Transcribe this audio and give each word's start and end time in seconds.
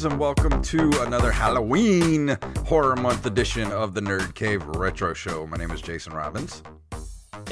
Programs, 0.00 0.04
and 0.04 0.20
welcome 0.20 0.62
to 0.62 1.02
another 1.02 1.30
Halloween 1.30 2.36
Horror 2.66 2.96
Month 2.96 3.26
edition 3.26 3.70
of 3.72 3.92
the 3.94 4.00
Nerd 4.00 4.34
Cave 4.34 4.64
Retro 4.66 5.12
Show. 5.12 5.46
My 5.46 5.56
name 5.56 5.70
is 5.72 5.82
Jason 5.82 6.12
Robbins. 6.12 6.62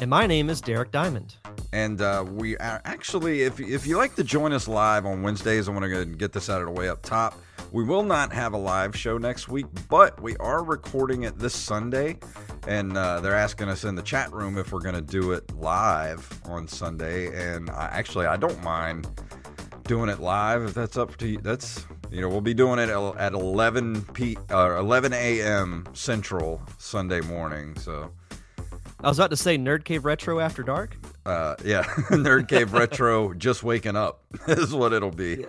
And 0.00 0.10
my 0.10 0.26
name 0.26 0.48
is 0.48 0.60
Derek 0.60 0.90
Diamond. 0.90 1.36
And 1.72 2.00
uh, 2.00 2.24
we 2.26 2.56
are 2.58 2.80
actually, 2.84 3.42
if, 3.42 3.60
if 3.60 3.86
you 3.86 3.96
like 3.96 4.14
to 4.14 4.24
join 4.24 4.52
us 4.52 4.68
live 4.68 5.04
on 5.04 5.22
Wednesdays, 5.22 5.68
I 5.68 5.72
want 5.72 5.84
to 5.84 6.04
get 6.06 6.32
this 6.32 6.48
out 6.48 6.60
of 6.60 6.66
the 6.66 6.72
way 6.72 6.88
up 6.88 7.02
top. 7.02 7.38
We 7.72 7.84
will 7.84 8.02
not 8.02 8.32
have 8.32 8.54
a 8.54 8.58
live 8.58 8.96
show 8.96 9.18
next 9.18 9.48
week, 9.48 9.66
but 9.88 10.20
we 10.22 10.36
are 10.36 10.64
recording 10.64 11.24
it 11.24 11.38
this 11.38 11.54
Sunday. 11.54 12.18
And 12.66 12.96
uh, 12.96 13.20
they're 13.20 13.34
asking 13.34 13.68
us 13.68 13.84
in 13.84 13.94
the 13.94 14.02
chat 14.02 14.32
room 14.32 14.56
if 14.56 14.72
we're 14.72 14.80
going 14.80 14.94
to 14.94 15.02
do 15.02 15.32
it 15.32 15.54
live 15.56 16.40
on 16.46 16.66
Sunday. 16.66 17.54
And 17.54 17.68
I, 17.70 17.86
actually, 17.92 18.26
I 18.26 18.36
don't 18.36 18.62
mind 18.62 19.08
doing 19.84 20.08
it 20.08 20.20
live 20.20 20.62
if 20.62 20.74
that's 20.74 20.96
up 20.96 21.16
to 21.16 21.26
you. 21.26 21.40
That's 21.42 21.84
you 22.10 22.20
know 22.20 22.28
we'll 22.28 22.40
be 22.40 22.54
doing 22.54 22.78
it 22.78 22.88
at 22.90 23.32
11 23.32 24.02
p 24.14 24.36
uh, 24.50 24.76
11 24.78 25.12
a.m. 25.12 25.86
Central 25.92 26.60
Sunday 26.78 27.20
morning. 27.20 27.76
So 27.76 28.10
I 29.00 29.08
was 29.08 29.18
about 29.18 29.30
to 29.30 29.36
say 29.36 29.56
Nerd 29.58 29.84
Cave 29.84 30.04
Retro 30.04 30.40
after 30.40 30.62
dark. 30.62 30.96
Uh, 31.26 31.54
yeah, 31.64 31.82
Nerd 32.10 32.48
Cave 32.48 32.72
Retro 32.72 33.34
just 33.34 33.62
waking 33.62 33.96
up 33.96 34.24
is 34.48 34.72
what 34.74 34.92
it'll 34.92 35.10
be. 35.10 35.44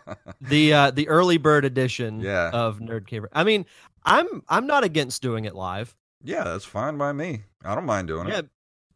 the 0.40 0.72
uh, 0.72 0.90
the 0.90 1.08
early 1.08 1.36
bird 1.38 1.64
edition 1.64 2.20
Yeah. 2.20 2.50
of 2.52 2.78
Nerd 2.78 3.06
Cave. 3.06 3.26
I 3.32 3.44
mean, 3.44 3.66
I'm 4.04 4.42
I'm 4.48 4.66
not 4.66 4.84
against 4.84 5.22
doing 5.22 5.44
it 5.44 5.54
live. 5.54 5.94
yeah, 6.22 6.44
that's 6.44 6.64
fine 6.64 6.96
by 6.96 7.12
me. 7.12 7.42
I 7.64 7.74
don't 7.74 7.86
mind 7.86 8.08
doing 8.08 8.28
Yeah. 8.28 8.38
it. 8.38 8.48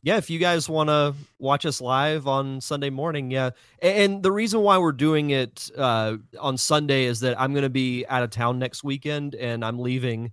Yeah, 0.02 0.16
if 0.16 0.30
you 0.30 0.38
guys 0.38 0.68
want 0.68 0.90
to 0.90 1.14
watch 1.38 1.66
us 1.66 1.80
live 1.80 2.28
on 2.28 2.60
Sunday 2.60 2.90
morning, 2.90 3.32
yeah. 3.32 3.50
And 3.82 4.22
the 4.22 4.30
reason 4.30 4.60
why 4.60 4.78
we're 4.78 4.92
doing 4.92 5.30
it 5.30 5.70
uh, 5.76 6.18
on 6.38 6.56
Sunday 6.56 7.04
is 7.04 7.20
that 7.20 7.40
I'm 7.40 7.52
going 7.52 7.64
to 7.64 7.70
be 7.70 8.06
out 8.06 8.22
of 8.22 8.30
town 8.30 8.60
next 8.60 8.84
weekend, 8.84 9.34
and 9.34 9.64
I'm 9.64 9.80
leaving 9.80 10.32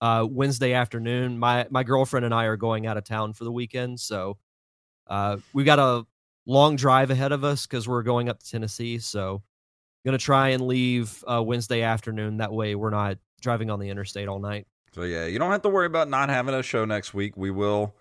uh, 0.00 0.26
Wednesday 0.28 0.72
afternoon. 0.72 1.38
My 1.38 1.66
my 1.70 1.82
girlfriend 1.82 2.24
and 2.24 2.34
I 2.34 2.44
are 2.44 2.56
going 2.56 2.86
out 2.86 2.96
of 2.96 3.04
town 3.04 3.34
for 3.34 3.44
the 3.44 3.52
weekend, 3.52 4.00
so 4.00 4.38
uh, 5.06 5.36
we 5.52 5.64
got 5.64 5.78
a 5.78 6.06
long 6.46 6.76
drive 6.76 7.10
ahead 7.10 7.32
of 7.32 7.44
us 7.44 7.66
because 7.66 7.86
we're 7.86 8.02
going 8.02 8.30
up 8.30 8.40
to 8.40 8.50
Tennessee. 8.50 8.98
So, 8.98 9.34
I'm 9.34 10.08
gonna 10.08 10.18
try 10.18 10.48
and 10.50 10.66
leave 10.66 11.22
uh, 11.30 11.42
Wednesday 11.42 11.82
afternoon. 11.82 12.38
That 12.38 12.52
way, 12.52 12.74
we're 12.74 12.90
not 12.90 13.18
driving 13.42 13.70
on 13.70 13.80
the 13.80 13.90
interstate 13.90 14.28
all 14.28 14.40
night. 14.40 14.66
So 14.94 15.02
yeah, 15.02 15.26
you 15.26 15.38
don't 15.38 15.50
have 15.50 15.62
to 15.62 15.68
worry 15.68 15.86
about 15.86 16.08
not 16.08 16.28
having 16.28 16.54
a 16.54 16.62
show 16.62 16.84
next 16.84 17.14
week. 17.14 17.36
We 17.36 17.50
will 17.50 17.94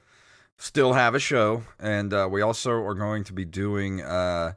still 0.57 0.93
have 0.93 1.15
a 1.15 1.19
show, 1.19 1.63
and 1.79 2.13
uh, 2.13 2.27
we 2.29 2.41
also 2.41 2.71
are 2.71 2.95
going 2.95 3.23
to 3.25 3.33
be 3.33 3.45
doing 3.45 4.01
uh, 4.01 4.53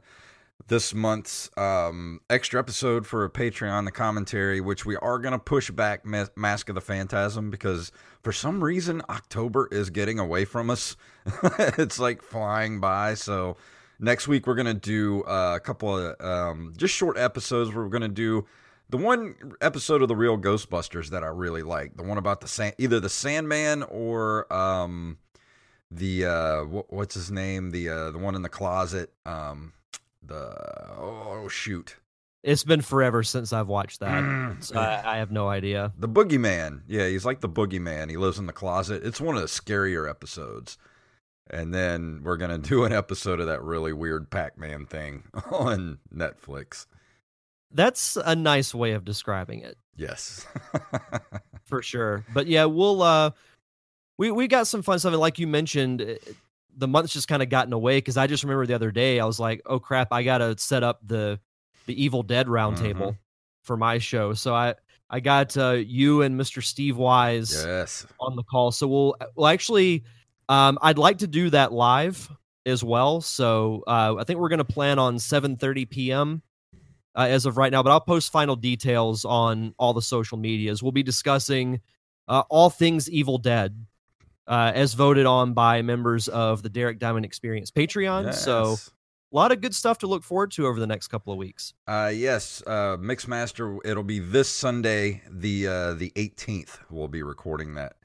this 0.67 0.93
month's 0.93 1.49
um, 1.57 2.19
extra 2.29 2.59
episode 2.59 3.07
for 3.07 3.29
Patreon, 3.29 3.85
the 3.85 3.91
commentary, 3.91 4.59
which 4.59 4.85
we 4.85 4.95
are 4.97 5.19
going 5.19 5.31
to 5.31 5.39
push 5.39 5.71
back 5.71 6.05
Ma- 6.05 6.25
Mask 6.35 6.69
of 6.69 6.75
the 6.75 6.81
Phantasm 6.81 7.49
because 7.49 7.91
for 8.21 8.33
some 8.33 8.63
reason 8.63 9.01
October 9.09 9.69
is 9.71 9.89
getting 9.89 10.19
away 10.19 10.45
from 10.45 10.69
us. 10.69 10.97
it's 11.77 11.99
like 11.99 12.21
flying 12.21 12.79
by. 12.79 13.13
So 13.13 13.55
next 13.99 14.27
week 14.27 14.45
we're 14.45 14.55
going 14.55 14.67
to 14.67 14.73
do 14.73 15.23
uh, 15.23 15.53
a 15.55 15.59
couple 15.59 15.97
of 15.97 16.19
um, 16.19 16.73
just 16.75 16.93
short 16.93 17.17
episodes. 17.17 17.73
We're 17.73 17.87
going 17.87 18.01
to 18.01 18.07
do 18.09 18.45
the 18.89 18.97
one 18.97 19.35
episode 19.61 20.01
of 20.01 20.07
the 20.07 20.15
real 20.15 20.37
Ghostbusters 20.37 21.09
that 21.09 21.23
I 21.23 21.27
really 21.27 21.63
like, 21.63 21.95
the 21.97 22.03
one 22.03 22.17
about 22.17 22.41
the 22.41 22.47
sand, 22.47 22.75
either 22.77 22.99
the 22.99 23.09
Sandman 23.09 23.83
or 23.83 24.51
um, 24.53 25.17
the 25.91 26.25
uh, 26.25 26.63
wh- 26.63 26.91
what's 26.91 27.15
his 27.15 27.31
name, 27.31 27.71
the 27.71 27.89
uh, 27.89 28.11
the 28.11 28.17
one 28.17 28.35
in 28.35 28.41
the 28.41 28.49
closet, 28.49 29.11
um, 29.25 29.73
the 30.21 30.55
oh 30.97 31.47
shoot, 31.49 31.95
It's 32.43 32.63
been 32.63 32.81
forever 32.81 33.23
since 33.23 33.53
I've 33.53 33.67
watched 33.67 33.99
that, 34.01 34.23
Mm. 34.23 34.63
so 34.63 34.79
I, 34.79 35.15
I 35.15 35.17
have 35.17 35.31
no 35.31 35.47
idea. 35.49 35.93
the 35.97 36.09
Boogeyman. 36.09 36.81
Yeah, 36.87 37.07
he's 37.07 37.25
like 37.25 37.41
the 37.41 37.49
Boogeyman. 37.49 38.09
He 38.09 38.17
lives 38.17 38.37
in 38.39 38.45
the 38.47 38.53
closet. 38.53 39.05
It's 39.05 39.21
one 39.21 39.35
of 39.35 39.41
the 39.41 39.47
scarier 39.47 40.09
episodes. 40.09 40.77
And 41.49 41.73
then 41.73 42.21
we're 42.25 42.35
gonna 42.35 42.57
do 42.57 42.83
an 42.83 42.91
episode 42.91 43.39
of 43.39 43.47
that 43.47 43.63
really 43.63 43.93
weird 43.93 44.29
Pac-Man 44.29 44.85
thing 44.85 45.23
on 45.51 45.99
Netflix. 46.13 46.87
That's 47.71 48.17
a 48.17 48.35
nice 48.35 48.75
way 48.75 48.91
of 48.91 49.05
describing 49.05 49.61
it 49.61 49.77
Yes. 49.95 50.45
for 51.63 51.81
sure. 51.81 52.25
But 52.33 52.47
yeah, 52.47 52.65
we'll 52.65 53.01
uh 53.01 53.31
we 54.17 54.31
we 54.31 54.47
got 54.47 54.67
some 54.67 54.81
fun 54.81 54.99
stuff 54.99 55.11
and 55.13 55.19
like 55.19 55.39
you 55.39 55.47
mentioned 55.47 56.17
the 56.75 56.87
month's 56.87 57.13
just 57.13 57.27
kind 57.27 57.41
of 57.41 57.49
gotten 57.49 57.73
away 57.73 57.99
cuz 58.01 58.17
I 58.17 58.27
just 58.27 58.43
remember 58.43 58.65
the 58.65 58.75
other 58.75 58.91
day 58.91 59.19
I 59.19 59.25
was 59.25 59.39
like, 59.39 59.61
"Oh 59.65 59.79
crap, 59.79 60.11
I 60.11 60.23
got 60.23 60.39
to 60.39 60.57
set 60.57 60.83
up 60.83 60.99
the 61.05 61.39
the 61.85 62.01
Evil 62.03 62.23
Dead 62.23 62.47
roundtable 62.47 63.11
Mhm. 63.13 63.17
for 63.63 63.77
my 63.77 63.97
show." 63.97 64.33
So 64.33 64.53
I 64.53 64.75
I 65.09 65.19
got 65.19 65.55
uh 65.57 65.71
you 65.71 66.21
and 66.21 66.39
Mr. 66.39 66.63
Steve 66.63 66.97
Wise 66.97 67.53
yes. 67.65 68.05
on 68.19 68.35
the 68.35 68.43
call. 68.43 68.71
So 68.71 68.87
we'll 68.87 69.15
we'll 69.35 69.47
actually 69.47 70.03
um 70.49 70.77
I'd 70.81 70.97
like 70.97 71.19
to 71.19 71.27
do 71.27 71.49
that 71.51 71.71
live 71.73 72.29
as 72.65 72.83
well. 72.83 73.21
So 73.21 73.83
uh 73.87 74.15
I 74.19 74.23
think 74.23 74.39
we're 74.39 74.49
going 74.49 74.59
to 74.59 74.65
plan 74.65 74.99
on 74.99 75.15
7:30 75.17 75.89
p.m. 75.89 76.41
Uh, 77.15 77.25
as 77.29 77.47
of 77.47 77.57
right 77.57 77.71
now, 77.71 77.81
but 77.81 77.89
I'll 77.89 77.99
post 77.99 78.31
final 78.31 78.55
details 78.55 79.25
on 79.25 79.73
all 79.79 79.91
the 79.95 80.03
social 80.03 80.37
medias. 80.37 80.83
We'll 80.83 80.91
be 80.91 81.01
discussing 81.01 81.81
uh, 82.27 82.43
all 82.47 82.69
things 82.69 83.09
Evil 83.09 83.39
Dead 83.39 83.87
uh, 84.47 84.71
as 84.73 84.93
voted 84.93 85.25
on 85.25 85.53
by 85.53 85.81
members 85.81 86.27
of 86.27 86.63
the 86.63 86.69
Derek 86.69 86.99
Diamond 86.99 87.25
Experience 87.25 87.71
Patreon. 87.71 88.33
So 88.33 88.77
a 89.31 89.35
lot 89.35 89.51
of 89.51 89.61
good 89.61 89.75
stuff 89.75 89.97
to 89.99 90.07
look 90.07 90.23
forward 90.23 90.51
to 90.51 90.67
over 90.67 90.79
the 90.79 90.87
next 90.87 91.09
couple 91.09 91.33
of 91.33 91.39
weeks. 91.39 91.73
Uh, 91.87 92.11
yes, 92.13 92.63
uh, 92.65 92.97
Mixmaster. 92.97 93.79
It'll 93.83 94.03
be 94.03 94.19
this 94.19 94.49
Sunday, 94.49 95.21
the 95.29 95.67
uh, 95.67 95.93
the 95.93 96.11
18th. 96.11 96.79
We'll 96.89 97.09
be 97.09 97.23
recording 97.23 97.75
that 97.75 97.97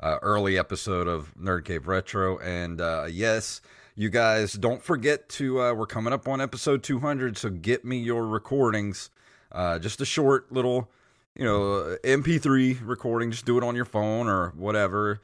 uh, 0.00 0.18
early 0.22 0.58
episode 0.58 1.08
of 1.08 1.34
Nerd 1.36 1.66
Cave 1.66 1.86
Retro, 1.88 2.38
and 2.38 2.80
uh, 2.80 3.06
yes, 3.08 3.60
you 3.94 4.08
guys 4.08 4.54
don't 4.54 4.82
forget 4.82 5.28
to. 5.30 5.60
Uh, 5.60 5.74
we're 5.74 5.86
coming 5.86 6.12
up 6.12 6.26
on 6.26 6.40
episode 6.40 6.82
200, 6.82 7.36
so 7.36 7.50
get 7.50 7.84
me 7.84 7.98
your 7.98 8.26
recordings. 8.26 9.10
Uh, 9.50 9.78
just 9.78 10.00
a 10.00 10.06
short 10.06 10.50
little, 10.50 10.90
you 11.36 11.44
know, 11.44 11.98
MP3 12.02 12.78
recording. 12.82 13.30
Just 13.30 13.44
do 13.44 13.58
it 13.58 13.64
on 13.64 13.76
your 13.76 13.84
phone 13.84 14.26
or 14.26 14.54
whatever. 14.56 15.20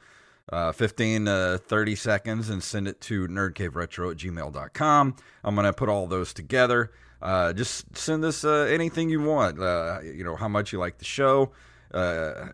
Uh, 0.51 0.71
15 0.71 1.25
to 1.25 1.61
30 1.63 1.95
seconds 1.95 2.49
and 2.49 2.63
send 2.63 2.87
it 2.87 2.99
to 3.01 3.27
nerdcaveretro 3.27 4.11
at 4.11 4.17
gmail.com. 4.17 5.15
I'm 5.43 5.55
going 5.55 5.65
to 5.65 5.73
put 5.73 5.89
all 5.89 6.07
those 6.07 6.33
together. 6.33 6.91
Uh, 7.21 7.53
just 7.53 7.95
send 7.95 8.23
us 8.23 8.43
uh, 8.43 8.67
anything 8.69 9.09
you 9.09 9.21
want. 9.21 9.59
Uh, 9.59 9.99
you 10.01 10.23
know, 10.23 10.35
how 10.35 10.47
much 10.47 10.73
you 10.73 10.79
like 10.79 10.97
the 10.97 11.05
show, 11.05 11.51
uh, 11.93 12.47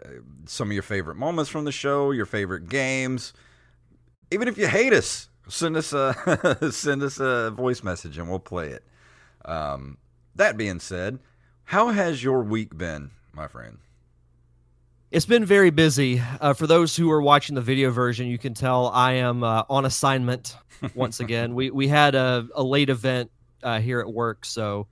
some 0.45 0.69
of 0.69 0.73
your 0.73 0.83
favorite 0.83 1.15
moments 1.15 1.49
from 1.49 1.65
the 1.65 1.71
show, 1.71 2.11
your 2.11 2.25
favorite 2.25 2.67
games. 2.67 3.33
Even 4.31 4.47
if 4.47 4.57
you 4.57 4.67
hate 4.67 4.91
us, 4.91 5.29
send 5.47 5.77
us 5.77 5.93
a 5.93 6.57
send 6.71 7.03
us 7.03 7.19
a 7.19 7.51
voice 7.51 7.83
message 7.83 8.17
and 8.17 8.27
we'll 8.27 8.39
play 8.39 8.69
it. 8.69 8.83
Um, 9.45 9.97
that 10.35 10.57
being 10.57 10.79
said, 10.79 11.19
how 11.65 11.89
has 11.89 12.23
your 12.23 12.43
week 12.43 12.77
been, 12.77 13.11
my 13.33 13.47
friend? 13.47 13.77
It's 15.15 15.25
been 15.25 15.45
very 15.45 15.69
busy. 15.69 16.21
Uh, 16.41 16.51
for 16.51 16.67
those 16.67 16.93
who 16.93 17.09
are 17.09 17.21
watching 17.21 17.55
the 17.55 17.61
video 17.61 17.89
version, 17.89 18.27
you 18.27 18.37
can 18.37 18.53
tell 18.53 18.89
I 18.89 19.13
am 19.13 19.45
uh, 19.45 19.63
on 19.69 19.85
assignment 19.85 20.57
once 20.93 21.21
again. 21.21 21.55
we 21.55 21.71
we 21.71 21.87
had 21.87 22.15
a, 22.15 22.45
a 22.53 22.61
late 22.61 22.89
event 22.89 23.31
uh, 23.63 23.79
here 23.79 24.01
at 24.01 24.11
work, 24.11 24.43
so 24.43 24.87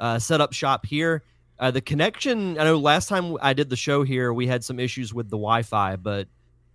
uh, 0.00 0.18
set 0.18 0.40
up 0.40 0.52
shop 0.52 0.84
here. 0.84 1.22
Uh, 1.56 1.70
the 1.70 1.80
connection. 1.80 2.58
I 2.58 2.64
know 2.64 2.78
last 2.78 3.08
time 3.08 3.36
I 3.40 3.52
did 3.52 3.70
the 3.70 3.76
show 3.76 4.02
here, 4.02 4.32
we 4.32 4.48
had 4.48 4.64
some 4.64 4.80
issues 4.80 5.14
with 5.14 5.26
the 5.26 5.36
Wi-Fi, 5.36 5.94
but 5.96 6.26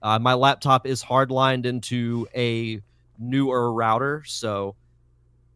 uh, 0.02 0.18
my 0.18 0.34
laptop 0.36 0.88
is 0.88 1.04
hardlined 1.04 1.66
into 1.66 2.30
a 2.34 2.82
newer 3.18 3.74
router, 3.74 4.24
so 4.26 4.78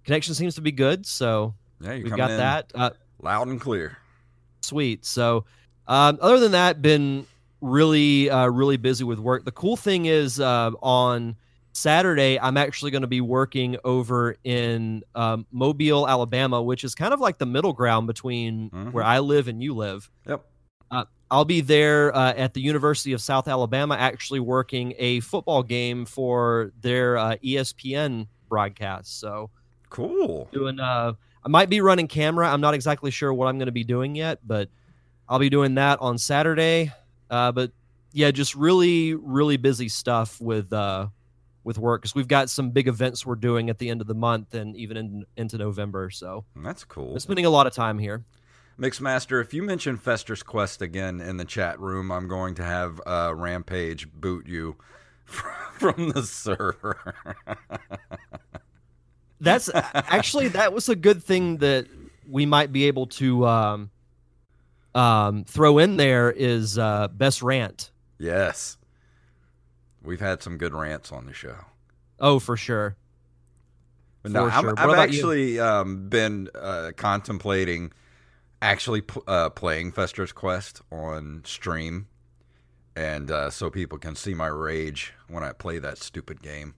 connection 0.03 0.33
seems 0.33 0.55
to 0.55 0.61
be 0.61 0.73
good. 0.73 1.05
So 1.05 1.53
Yeah, 1.79 1.93
you 1.93 2.03
we've 2.03 2.17
got 2.17 2.27
that. 2.27 2.71
Uh, 2.75 2.89
loud 3.21 3.47
and 3.47 3.61
clear. 3.61 3.97
Sweet. 4.59 5.05
So, 5.05 5.45
um, 5.87 6.17
other 6.21 6.39
than 6.39 6.51
that, 6.53 6.81
been 6.81 7.25
really, 7.61 8.29
uh, 8.29 8.47
really 8.47 8.77
busy 8.77 9.03
with 9.03 9.19
work. 9.19 9.45
The 9.45 9.51
cool 9.51 9.77
thing 9.77 10.05
is 10.05 10.39
uh, 10.39 10.71
on 10.81 11.35
Saturday, 11.71 12.39
I'm 12.39 12.57
actually 12.57 12.91
going 12.91 13.01
to 13.01 13.07
be 13.07 13.21
working 13.21 13.77
over 13.83 14.35
in 14.43 15.03
um, 15.15 15.45
Mobile, 15.51 16.07
Alabama, 16.07 16.61
which 16.61 16.83
is 16.83 16.93
kind 16.93 17.13
of 17.13 17.19
like 17.19 17.37
the 17.37 17.45
middle 17.45 17.73
ground 17.73 18.05
between 18.07 18.69
Mhm. 18.69 18.91
where 18.91 19.03
I 19.03 19.19
live 19.19 19.47
and 19.47 19.61
you 19.63 19.73
live. 19.73 20.09
Yep. 20.27 20.45
Uh, 20.91 21.05
I'll 21.31 21.45
be 21.45 21.61
there 21.61 22.15
uh, 22.15 22.33
at 22.33 22.53
the 22.53 22.61
University 22.61 23.13
of 23.13 23.21
South 23.21 23.47
Alabama, 23.47 23.95
actually 23.95 24.39
working 24.39 24.93
a 24.99 25.19
football 25.21 25.63
game 25.63 26.05
for 26.05 26.71
their 26.81 27.17
uh, 27.17 27.35
ESPN 27.43 28.27
broadcast. 28.49 29.19
So 29.19 29.49
Cool. 29.89 30.47
doing, 30.51 30.79
uh, 30.79 31.13
I 31.43 31.47
might 31.49 31.69
be 31.69 31.81
running 31.81 32.07
camera. 32.07 32.47
I'm 32.51 32.61
not 32.61 32.73
exactly 32.75 33.09
sure 33.09 33.33
what 33.33 33.47
I'm 33.47 33.57
going 33.57 33.65
to 33.65 33.71
be 33.71 33.83
doing 33.83 34.15
yet, 34.15 34.39
but 34.45 34.69
I'll 35.27 35.39
be 35.39 35.49
doing 35.49 35.75
that 35.75 35.99
on 36.01 36.17
Saturday. 36.17 36.91
Uh, 37.29 37.51
but 37.51 37.71
yeah, 38.11 38.31
just 38.31 38.55
really, 38.55 39.15
really 39.15 39.57
busy 39.57 39.89
stuff 39.89 40.39
with 40.39 40.71
uh, 40.71 41.07
with 41.63 41.77
work 41.77 42.01
because 42.01 42.15
we've 42.15 42.27
got 42.27 42.49
some 42.49 42.71
big 42.71 42.87
events 42.87 43.25
we're 43.25 43.35
doing 43.35 43.69
at 43.69 43.79
the 43.79 43.89
end 43.89 44.01
of 44.01 44.07
the 44.07 44.13
month 44.13 44.53
and 44.53 44.75
even 44.75 44.97
in, 44.97 45.25
into 45.37 45.57
November. 45.57 46.09
So 46.09 46.45
That's 46.55 46.83
cool. 46.83 47.13
I'm 47.13 47.19
spending 47.19 47.45
a 47.45 47.49
lot 47.49 47.67
of 47.67 47.73
time 47.73 47.99
here. 47.99 48.23
Mixmaster, 48.79 49.39
if 49.41 49.53
you 49.53 49.61
mention 49.61 49.97
Fester's 49.97 50.41
Quest 50.41 50.81
again 50.81 51.21
in 51.21 51.37
the 51.37 51.45
chat 51.45 51.79
room, 51.79 52.11
I'm 52.11 52.27
going 52.27 52.55
to 52.55 52.63
have 52.63 52.99
uh, 53.05 53.33
Rampage 53.35 54.11
boot 54.11 54.47
you 54.47 54.77
from 55.25 56.09
the 56.09 56.23
server. 56.23 57.13
That's 59.39 59.69
actually 59.73 60.49
that 60.49 60.73
was 60.73 60.89
a 60.89 60.95
good 60.95 61.23
thing 61.23 61.57
that 61.57 61.87
we 62.27 62.45
might 62.45 62.71
be 62.71 62.85
able 62.85 63.07
to 63.07 63.45
um, 63.45 63.91
um, 64.95 65.43
throw 65.45 65.77
in 65.77 65.97
there 65.97 66.31
is 66.31 66.77
uh, 66.77 67.07
best 67.09 67.41
rant. 67.41 67.91
yes. 68.19 68.77
We've 70.05 70.19
had 70.19 70.43
some 70.43 70.57
good 70.57 70.73
rants 70.73 71.13
on 71.13 71.27
the 71.27 71.33
show. 71.33 71.55
Oh, 72.19 72.37
for 72.39 72.57
sure. 72.57 72.97
But 74.21 74.33
no, 74.33 74.49
For 74.49 74.59
sure. 74.59 74.69
What 74.71 74.79
I've 74.79 74.99
actually 74.99 75.61
um, 75.61 76.09
been 76.09 76.49
uh, 76.53 76.91
contemplating 76.97 77.93
actually 78.61 78.99
pl- 78.99 79.23
uh, 79.27 79.49
playing 79.51 79.93
Fester's 79.93 80.33
Quest 80.33 80.81
on 80.91 81.41
stream, 81.45 82.07
and 82.97 83.31
uh, 83.31 83.49
so 83.49 83.69
people 83.69 83.97
can 83.97 84.15
see 84.15 84.33
my 84.33 84.47
rage 84.47 85.13
when 85.29 85.41
I 85.41 85.53
play 85.53 85.79
that 85.79 85.97
stupid 85.99 86.41
game. 86.41 86.73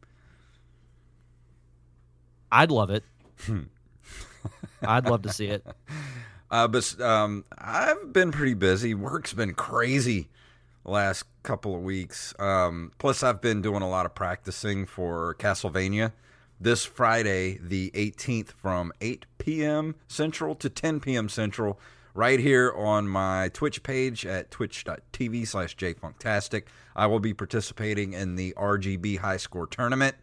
I'd 2.52 2.70
love 2.70 2.92
it. 2.92 3.04
I'd 4.84 5.06
love 5.06 5.24
to 5.24 5.34
see 5.34 5.48
it. 5.48 5.66
Uh, 6.52 6.68
but 6.68 7.00
um, 7.02 7.46
I've 7.58 8.14
been 8.14 8.32
pretty 8.32 8.54
busy. 8.54 8.94
Work's 8.94 9.34
been 9.34 9.54
crazy 9.54 10.30
last 10.84 11.26
couple 11.44 11.76
of 11.76 11.82
weeks. 11.82 12.34
Um, 12.40 12.92
plus, 12.98 13.24
I've 13.24 13.42
been 13.42 13.62
doing 13.62 13.82
a 13.82 13.90
lot 13.90 14.06
of 14.06 14.16
practicing 14.16 14.86
for 14.86 15.36
Castlevania 15.36 16.12
this 16.60 16.86
Friday, 16.86 17.60
the 17.62 17.92
18th, 17.92 18.50
from 18.50 18.94
8 19.02 19.26
p.m. 19.38 19.96
Central 20.08 20.56
to 20.56 20.70
10 20.70 21.00
p.m. 21.00 21.28
Central, 21.28 21.80
right 22.14 22.40
here 22.40 22.72
on 22.76 23.08
my 23.08 23.50
Twitch 23.50 23.84
page 23.84 24.26
at 24.26 24.52
twitch.tv 24.52 25.48
slash 25.48 25.76
jfunktastic. 25.76 26.64
I 26.96 27.08
will 27.08 27.20
be 27.20 27.34
participating 27.34 28.14
in 28.14 28.36
the 28.36 28.54
RGB 28.58 29.20
High 29.20 29.38
Score 29.38 29.68
Tournament. 29.68 30.16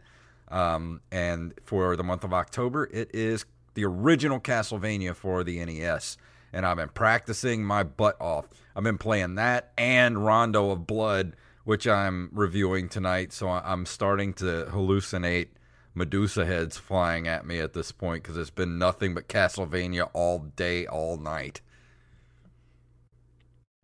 Um, 0.49 1.01
and 1.11 1.55
for 1.65 1.97
the 1.97 2.03
month 2.03 2.25
of 2.25 2.35
October, 2.35 2.89
it 2.93 3.11
is 3.15 3.47
the 3.75 3.85
original 3.85 4.41
Castlevania 4.41 5.15
for 5.15 5.45
the 5.45 5.65
NES. 5.65 6.17
And 6.53 6.67
I've 6.67 6.77
been 6.77 6.91
practicing 6.91 7.65
my 7.65 7.83
butt 7.83 8.21
off. 8.21 8.47
I've 8.77 8.85
been 8.85 8.99
playing 8.99 9.37
that 9.37 9.73
and 9.79 10.25
Rondo 10.25 10.71
of 10.71 10.87
Blood, 10.87 11.35
which 11.65 11.87
I'm 11.87 12.29
reviewing 12.33 12.89
tonight. 12.89 13.33
So 13.33 13.49
I'm 13.49 13.87
starting 13.87 14.35
to 14.35 14.67
hallucinate 14.71 15.49
Medusa 15.95 16.45
heads 16.47 16.79
flying 16.79 17.29
at 17.29 17.47
me 17.47 17.59
at 17.61 17.73
this 17.73 17.93
point 17.93 18.23
because 18.23 18.37
it's 18.37 18.51
been 18.51 18.79
nothing 18.79 19.15
but 19.15 19.29
Castlevania 19.29 20.09
all 20.13 20.39
day, 20.41 20.87
all 20.87 21.17
night. 21.17 21.61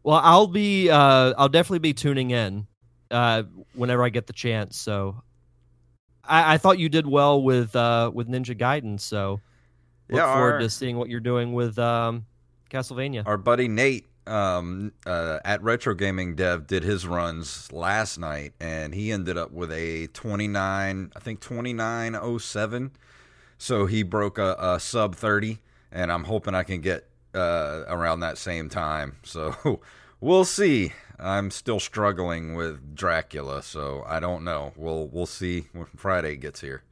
Well, 0.02 0.20
I'll 0.22 0.46
be 0.46 0.88
uh 0.88 1.34
I'll 1.36 1.50
definitely 1.50 1.80
be 1.80 1.92
tuning 1.92 2.30
in 2.30 2.66
uh 3.10 3.42
whenever 3.74 4.04
I 4.04 4.08
get 4.08 4.26
the 4.26 4.32
chance. 4.32 4.78
So 4.78 5.22
I, 6.24 6.54
I 6.54 6.58
thought 6.58 6.78
you 6.78 6.88
did 6.88 7.06
well 7.06 7.42
with 7.42 7.76
uh 7.76 8.10
with 8.14 8.28
Ninja 8.28 8.56
Gaiden, 8.56 9.00
so 9.00 9.40
look 10.08 10.18
Yeah, 10.18 10.32
forward 10.34 10.52
our- 10.54 10.58
to 10.60 10.70
seeing 10.70 10.96
what 10.96 11.08
you're 11.08 11.20
doing 11.20 11.52
with 11.52 11.78
um 11.78 12.24
Castlevania. 12.70 13.22
Our 13.26 13.36
buddy 13.38 13.68
Nate 13.68 14.06
um, 14.26 14.92
uh, 15.06 15.38
at 15.42 15.62
Retro 15.62 15.94
Gaming 15.94 16.34
Dev 16.34 16.66
did 16.66 16.82
his 16.82 17.06
runs 17.06 17.72
last 17.72 18.18
night, 18.18 18.52
and 18.60 18.94
he 18.94 19.10
ended 19.10 19.38
up 19.38 19.52
with 19.52 19.72
a 19.72 20.06
29, 20.08 21.12
I 21.16 21.18
think 21.18 21.40
2907. 21.40 22.90
So 23.56 23.86
he 23.86 24.02
broke 24.02 24.36
a, 24.36 24.54
a 24.58 24.80
sub 24.80 25.14
30, 25.16 25.60
and 25.90 26.12
I'm 26.12 26.24
hoping 26.24 26.54
I 26.54 26.62
can 26.62 26.82
get 26.82 27.08
uh, 27.34 27.84
around 27.88 28.20
that 28.20 28.36
same 28.36 28.68
time. 28.68 29.16
So 29.24 29.80
we'll 30.20 30.44
see. 30.44 30.92
I'm 31.18 31.50
still 31.50 31.80
struggling 31.80 32.54
with 32.54 32.94
Dracula, 32.94 33.62
so 33.62 34.04
I 34.06 34.20
don't 34.20 34.44
know. 34.44 34.72
We'll 34.76 35.08
we'll 35.08 35.26
see 35.26 35.68
when 35.72 35.86
Friday 35.96 36.36
gets 36.36 36.60
here. 36.60 36.82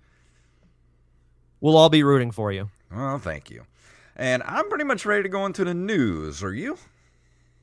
We'll 1.60 1.76
all 1.76 1.88
be 1.90 2.02
rooting 2.02 2.30
for 2.30 2.50
you. 2.50 2.70
Well, 2.90 3.18
thank 3.18 3.50
you. 3.50 3.66
And 4.14 4.42
I'm 4.44 4.68
pretty 4.68 4.84
much 4.84 5.04
ready 5.04 5.22
to 5.22 5.28
go 5.28 5.44
into 5.44 5.64
the 5.64 5.74
news. 5.74 6.42
Are 6.42 6.54
you? 6.54 6.78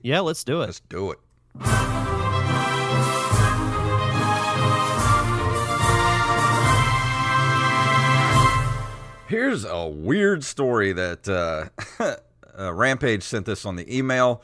Yeah, 0.01 0.19
let's 0.19 0.43
do 0.43 0.61
it. 0.61 0.65
Let's 0.65 0.81
do 0.81 1.11
it. 1.11 1.19
Here's 9.27 9.65
a 9.65 9.87
weird 9.87 10.43
story 10.43 10.93
that 10.93 11.27
uh, 11.27 11.69
uh, 12.59 12.71
Rampage 12.73 13.23
sent 13.23 13.47
this 13.47 13.65
on 13.65 13.77
the 13.77 13.97
email. 13.97 14.43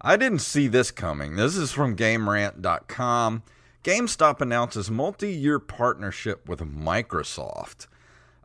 I 0.00 0.16
didn't 0.16 0.40
see 0.40 0.68
this 0.68 0.92
coming. 0.92 1.34
This 1.34 1.56
is 1.56 1.72
from 1.72 1.96
GameRant.com. 1.96 3.42
GameStop 3.82 4.40
announces 4.40 4.90
multi 4.90 5.32
year 5.32 5.58
partnership 5.58 6.48
with 6.48 6.60
Microsoft. 6.60 7.88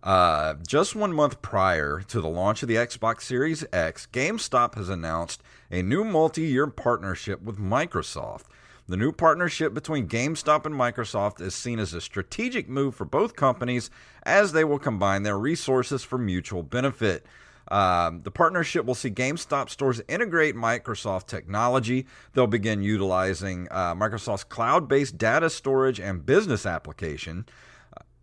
Uh, 0.04 0.56
just 0.68 0.98
one 0.98 1.14
month 1.14 1.42
prior 1.42 2.02
to 2.02 2.20
the 2.20 2.28
launch 2.28 2.62
of 2.62 2.68
the 2.68 2.76
Xbox 2.76 3.22
Series 3.22 3.64
X, 3.72 4.06
GameStop 4.12 4.76
has 4.76 4.90
announced 4.90 5.42
a 5.72 5.82
new 5.82 6.04
multi 6.04 6.42
year 6.42 6.68
partnership 6.68 7.42
with 7.42 7.58
Microsoft. 7.58 8.44
The 8.90 8.98
new 8.98 9.14
partnership 9.14 9.74
between 9.74 10.10
GameStop 10.10 10.66
and 10.66 10.76
Microsoft 10.76 11.40
is 11.40 11.56
seen 11.56 11.80
as 11.80 11.94
a 11.94 12.02
strategic 12.02 12.68
move 12.68 12.96
for 12.96 13.06
both 13.06 13.38
companies 13.38 13.90
as 14.24 14.52
they 14.52 14.66
will 14.66 14.78
combine 14.78 15.24
their 15.24 15.40
resources 15.40 16.04
for 16.04 16.18
mutual 16.18 16.64
benefit. 16.64 17.26
Um, 17.72 18.24
the 18.24 18.32
partnership 18.32 18.84
will 18.86 18.96
see 18.96 19.10
GameStop 19.10 19.70
stores 19.70 20.02
integrate 20.10 20.54
Microsoft 20.54 21.28
technology. 21.28 22.08
They'll 22.34 22.46
begin 22.46 22.84
utilizing 22.84 23.70
uh, 23.72 23.96
Microsoft's 23.96 24.44
cloud 24.44 24.90
based 24.90 25.18
data 25.18 25.50
storage 25.50 26.02
and 26.02 26.26
business 26.26 26.66
application 26.66 27.46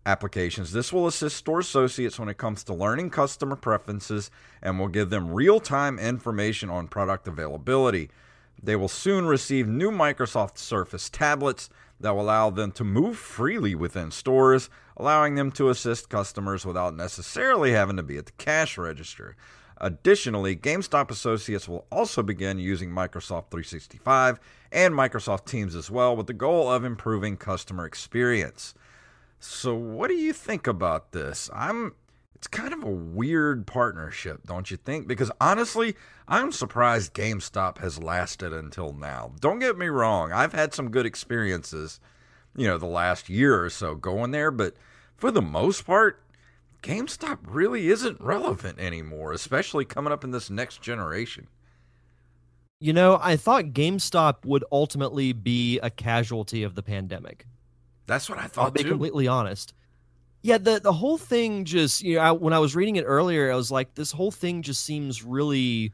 applications. 0.06 0.72
This 0.72 0.92
will 0.92 1.06
assist 1.06 1.36
store 1.36 1.60
associates 1.60 2.18
when 2.18 2.28
it 2.28 2.38
comes 2.38 2.64
to 2.64 2.74
learning 2.74 3.10
customer 3.10 3.56
preferences 3.56 4.30
and 4.62 4.78
will 4.78 4.88
give 4.88 5.10
them 5.10 5.32
real 5.32 5.60
time 5.60 5.98
information 5.98 6.70
on 6.70 6.88
product 6.88 7.28
availability. 7.28 8.10
They 8.62 8.76
will 8.76 8.88
soon 8.88 9.26
receive 9.26 9.66
new 9.66 9.90
Microsoft 9.90 10.58
Surface 10.58 11.08
tablets 11.08 11.70
that 12.00 12.14
will 12.14 12.22
allow 12.22 12.50
them 12.50 12.72
to 12.72 12.84
move 12.84 13.16
freely 13.16 13.74
within 13.74 14.10
stores, 14.10 14.70
allowing 14.96 15.34
them 15.34 15.50
to 15.52 15.68
assist 15.68 16.08
customers 16.08 16.64
without 16.64 16.94
necessarily 16.94 17.72
having 17.72 17.96
to 17.96 18.02
be 18.02 18.16
at 18.16 18.26
the 18.26 18.32
cash 18.32 18.78
register. 18.78 19.36
Additionally, 19.82 20.54
GameStop 20.54 21.10
associates 21.10 21.66
will 21.66 21.86
also 21.90 22.22
begin 22.22 22.58
using 22.58 22.90
Microsoft 22.90 23.50
365 23.50 24.38
and 24.72 24.94
Microsoft 24.94 25.46
Teams 25.46 25.74
as 25.74 25.90
well, 25.90 26.14
with 26.14 26.26
the 26.26 26.34
goal 26.34 26.70
of 26.70 26.84
improving 26.84 27.36
customer 27.38 27.86
experience. 27.86 28.74
So, 29.40 29.74
what 29.74 30.08
do 30.08 30.14
you 30.14 30.34
think 30.34 30.66
about 30.66 31.12
this? 31.12 31.50
I'm. 31.54 31.94
It's 32.34 32.46
kind 32.46 32.72
of 32.72 32.82
a 32.82 32.90
weird 32.90 33.66
partnership, 33.66 34.46
don't 34.46 34.70
you 34.70 34.78
think? 34.78 35.06
Because 35.06 35.30
honestly, 35.42 35.94
I'm 36.26 36.52
surprised 36.52 37.12
GameStop 37.12 37.78
has 37.78 38.02
lasted 38.02 38.54
until 38.54 38.94
now. 38.94 39.32
Don't 39.40 39.58
get 39.58 39.76
me 39.76 39.88
wrong, 39.88 40.32
I've 40.32 40.54
had 40.54 40.72
some 40.72 40.90
good 40.90 41.04
experiences, 41.04 42.00
you 42.56 42.66
know, 42.66 42.78
the 42.78 42.86
last 42.86 43.28
year 43.28 43.62
or 43.62 43.68
so 43.68 43.94
going 43.94 44.30
there, 44.30 44.50
but 44.50 44.74
for 45.18 45.30
the 45.30 45.42
most 45.42 45.84
part, 45.84 46.22
GameStop 46.82 47.40
really 47.44 47.88
isn't 47.88 48.22
relevant 48.22 48.78
anymore, 48.78 49.32
especially 49.32 49.84
coming 49.84 50.12
up 50.12 50.24
in 50.24 50.30
this 50.30 50.48
next 50.48 50.80
generation. 50.80 51.46
You 52.80 52.94
know, 52.94 53.18
I 53.20 53.36
thought 53.36 53.66
GameStop 53.66 54.46
would 54.46 54.64
ultimately 54.72 55.34
be 55.34 55.78
a 55.80 55.90
casualty 55.90 56.62
of 56.62 56.74
the 56.74 56.82
pandemic. 56.82 57.44
That's 58.10 58.28
what 58.28 58.38
I 58.38 58.46
thought. 58.48 58.64
I'll 58.64 58.70
be 58.70 58.82
too. 58.82 58.90
completely 58.90 59.28
honest. 59.28 59.72
Yeah, 60.42 60.58
the 60.58 60.80
the 60.80 60.92
whole 60.92 61.16
thing 61.18 61.64
just 61.64 62.02
you 62.02 62.16
know 62.16 62.20
I, 62.22 62.32
when 62.32 62.52
I 62.52 62.58
was 62.58 62.74
reading 62.74 62.96
it 62.96 63.04
earlier, 63.04 63.52
I 63.52 63.54
was 63.54 63.70
like, 63.70 63.94
this 63.94 64.10
whole 64.12 64.30
thing 64.30 64.62
just 64.62 64.82
seems 64.84 65.22
really. 65.22 65.92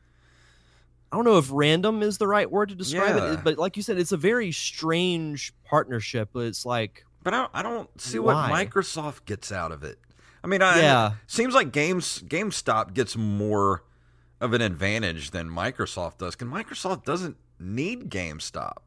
I 1.13 1.17
don't 1.17 1.25
know 1.25 1.39
if 1.39 1.49
random 1.53 2.03
is 2.03 2.19
the 2.19 2.27
right 2.27 2.51
word 2.51 2.71
to 2.71 2.75
describe 2.75 3.17
Yeah. 3.17 3.35
it, 3.35 3.45
but 3.45 3.59
like 3.59 3.77
you 3.77 3.83
said, 3.83 3.97
it's 3.99 4.11
a 4.13 4.17
very 4.17 4.51
strange 4.51 5.53
partnership. 5.65 6.31
But 6.33 6.47
it's 6.47 6.67
like 6.67 7.05
But 7.23 7.33
I, 7.35 7.47
I 7.55 7.63
don't 7.63 7.89
see 8.01 8.19
Why? 8.19 8.51
what 8.51 8.51
Microsoft 8.71 9.25
gets 9.25 9.53
out 9.53 9.71
of 9.73 9.85
it. 9.85 9.99
I 10.43 10.49
mean, 10.49 10.63
I, 10.63 10.81
Yeah. 10.81 11.13
seems 11.27 11.55
like 11.55 11.71
Games 11.73 12.23
GameStop 12.27 12.93
gets 12.95 13.17
more 13.17 13.85
of 14.41 14.53
an 14.53 14.61
advantage 14.63 15.31
than 15.31 15.49
Microsoft 15.49 16.19
does. 16.19 16.35
Because 16.37 16.53
Microsoft 16.53 17.05
doesn't 17.05 17.37
need 17.59 18.11
GameStop, 18.11 18.79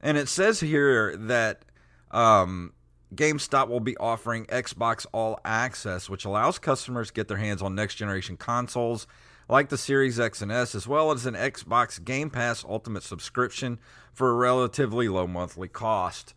and 0.00 0.16
it 0.18 0.28
says 0.28 0.60
here 0.60 1.16
that 1.16 1.64
um, 2.12 2.72
GameStop 3.14 3.68
will 3.68 3.80
be 3.80 3.96
offering 3.96 4.46
Xbox 4.46 5.06
All 5.12 5.38
Access, 5.44 6.08
which 6.08 6.24
allows 6.24 6.58
customers 6.58 7.08
to 7.08 7.14
get 7.14 7.28
their 7.28 7.36
hands 7.36 7.62
on 7.62 7.74
next 7.74 7.96
generation 7.96 8.36
consoles 8.36 9.06
like 9.48 9.68
the 9.68 9.76
Series 9.76 10.18
X 10.18 10.40
and 10.40 10.50
S, 10.50 10.74
as 10.74 10.88
well 10.88 11.10
as 11.10 11.26
an 11.26 11.34
Xbox 11.34 12.02
Game 12.02 12.30
Pass 12.30 12.64
Ultimate 12.64 13.02
subscription 13.02 13.78
for 14.12 14.30
a 14.30 14.34
relatively 14.34 15.08
low 15.08 15.26
monthly 15.26 15.68
cost. 15.68 16.34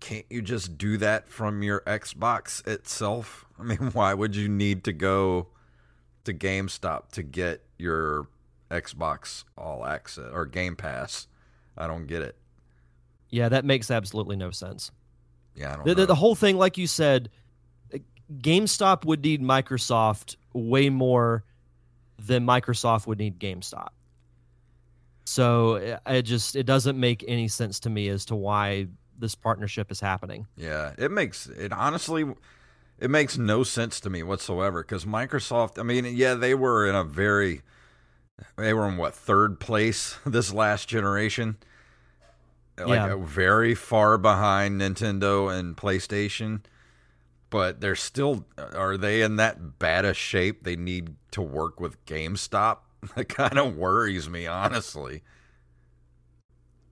Can't 0.00 0.26
you 0.30 0.42
just 0.42 0.78
do 0.78 0.96
that 0.96 1.28
from 1.28 1.62
your 1.62 1.80
Xbox 1.82 2.66
itself? 2.66 3.44
I 3.58 3.62
mean, 3.62 3.78
why 3.92 4.14
would 4.14 4.34
you 4.34 4.48
need 4.48 4.84
to 4.84 4.92
go 4.92 5.48
to 6.24 6.34
GameStop 6.34 7.10
to 7.12 7.22
get 7.22 7.62
your 7.78 8.28
Xbox 8.70 9.44
All 9.56 9.84
Access 9.84 10.30
or 10.32 10.46
Game 10.46 10.76
Pass? 10.76 11.28
I 11.76 11.86
don't 11.86 12.06
get 12.06 12.22
it. 12.22 12.36
Yeah, 13.30 13.48
that 13.50 13.64
makes 13.64 13.90
absolutely 13.90 14.36
no 14.36 14.50
sense. 14.50 14.90
Yeah, 15.54 15.72
I 15.72 15.76
don't 15.76 15.84
The, 15.84 15.90
know. 15.90 16.00
the, 16.02 16.06
the 16.06 16.14
whole 16.14 16.34
thing, 16.34 16.56
like 16.56 16.78
you 16.78 16.86
said, 16.86 17.30
GameStop 18.40 19.04
would 19.04 19.22
need 19.22 19.42
Microsoft 19.42 20.36
way 20.52 20.90
more 20.90 21.44
than 22.18 22.44
Microsoft 22.46 23.06
would 23.06 23.18
need 23.18 23.38
GameStop. 23.38 23.88
So 25.24 25.74
it- 25.76 26.00
it 26.06 26.22
just 26.22 26.56
it 26.56 26.64
doesn't 26.64 26.98
make 26.98 27.24
any 27.28 27.48
sense 27.48 27.80
to 27.80 27.90
me 27.90 28.08
as 28.08 28.24
to 28.26 28.34
why 28.34 28.88
this 29.18 29.34
partnership 29.34 29.90
is 29.90 30.00
happening. 30.00 30.46
Yeah, 30.56 30.92
it 30.96 31.10
makes 31.10 31.46
it 31.48 31.72
honestly 31.72 32.24
it 32.98 33.10
makes 33.10 33.36
no 33.38 33.62
sense 33.62 34.00
to 34.00 34.10
me 34.10 34.22
whatsoever 34.22 34.82
cuz 34.82 35.04
Microsoft, 35.04 35.78
I 35.78 35.82
mean, 35.82 36.04
yeah, 36.06 36.34
they 36.34 36.54
were 36.54 36.86
in 36.86 36.94
a 36.94 37.04
very 37.04 37.62
they 38.56 38.72
were 38.72 38.88
in 38.88 38.96
what 38.96 39.14
third 39.14 39.60
place 39.60 40.16
this 40.26 40.52
last 40.52 40.88
generation. 40.88 41.56
Like 42.78 42.88
Yeah. 42.88 43.14
uh, 43.14 43.18
very 43.18 43.74
far 43.74 44.18
behind 44.18 44.80
Nintendo 44.80 45.52
and 45.56 45.76
PlayStation. 45.76 46.60
But 47.50 47.80
they're 47.80 47.96
still 47.96 48.44
are 48.58 48.96
they 48.96 49.22
in 49.22 49.36
that 49.36 49.78
bad 49.78 50.04
a 50.04 50.12
shape 50.14 50.64
they 50.64 50.76
need 50.76 51.14
to 51.32 51.40
work 51.42 51.80
with 51.80 52.04
GameStop? 52.06 52.78
That 53.16 53.28
kind 53.28 53.58
of 53.58 53.76
worries 53.76 54.28
me 54.28 54.46
honestly. 54.48 55.22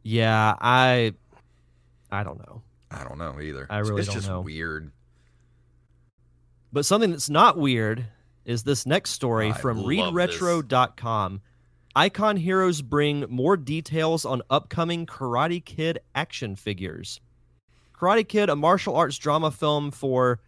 Yeah, 0.03 0.55
I 0.61 1.15
I 2.11 2.23
don't 2.23 2.39
know. 2.39 2.63
I 2.91 3.03
don't 3.05 3.19
know 3.19 3.41
either. 3.41 3.67
I 3.69 3.79
really 3.79 4.01
it's 4.01 4.07
don't 4.07 4.15
just 4.17 4.29
know. 4.29 4.41
weird. 4.41 4.93
But 6.73 6.87
something 6.87 7.11
that's 7.11 7.29
not 7.31 7.59
weird 7.59 8.07
is 8.45 8.63
this 8.63 8.87
next 8.87 9.11
story 9.11 9.51
I 9.51 9.53
from 9.53 9.79
readretro.com. 9.81 11.41
Icon 11.97 12.37
Heroes 12.37 12.83
bring 12.83 13.25
more 13.31 13.57
details 13.57 14.27
on 14.27 14.43
upcoming 14.51 15.07
Karate 15.07 15.65
Kid 15.65 15.99
action 16.15 16.55
figures. 16.55 17.23
Karate 17.99 18.29
Kid, 18.29 18.51
a 18.51 18.55
martial 18.55 18.95
arts 18.95 19.17
drama 19.17 19.51
film 19.51 19.91
for 19.91 20.41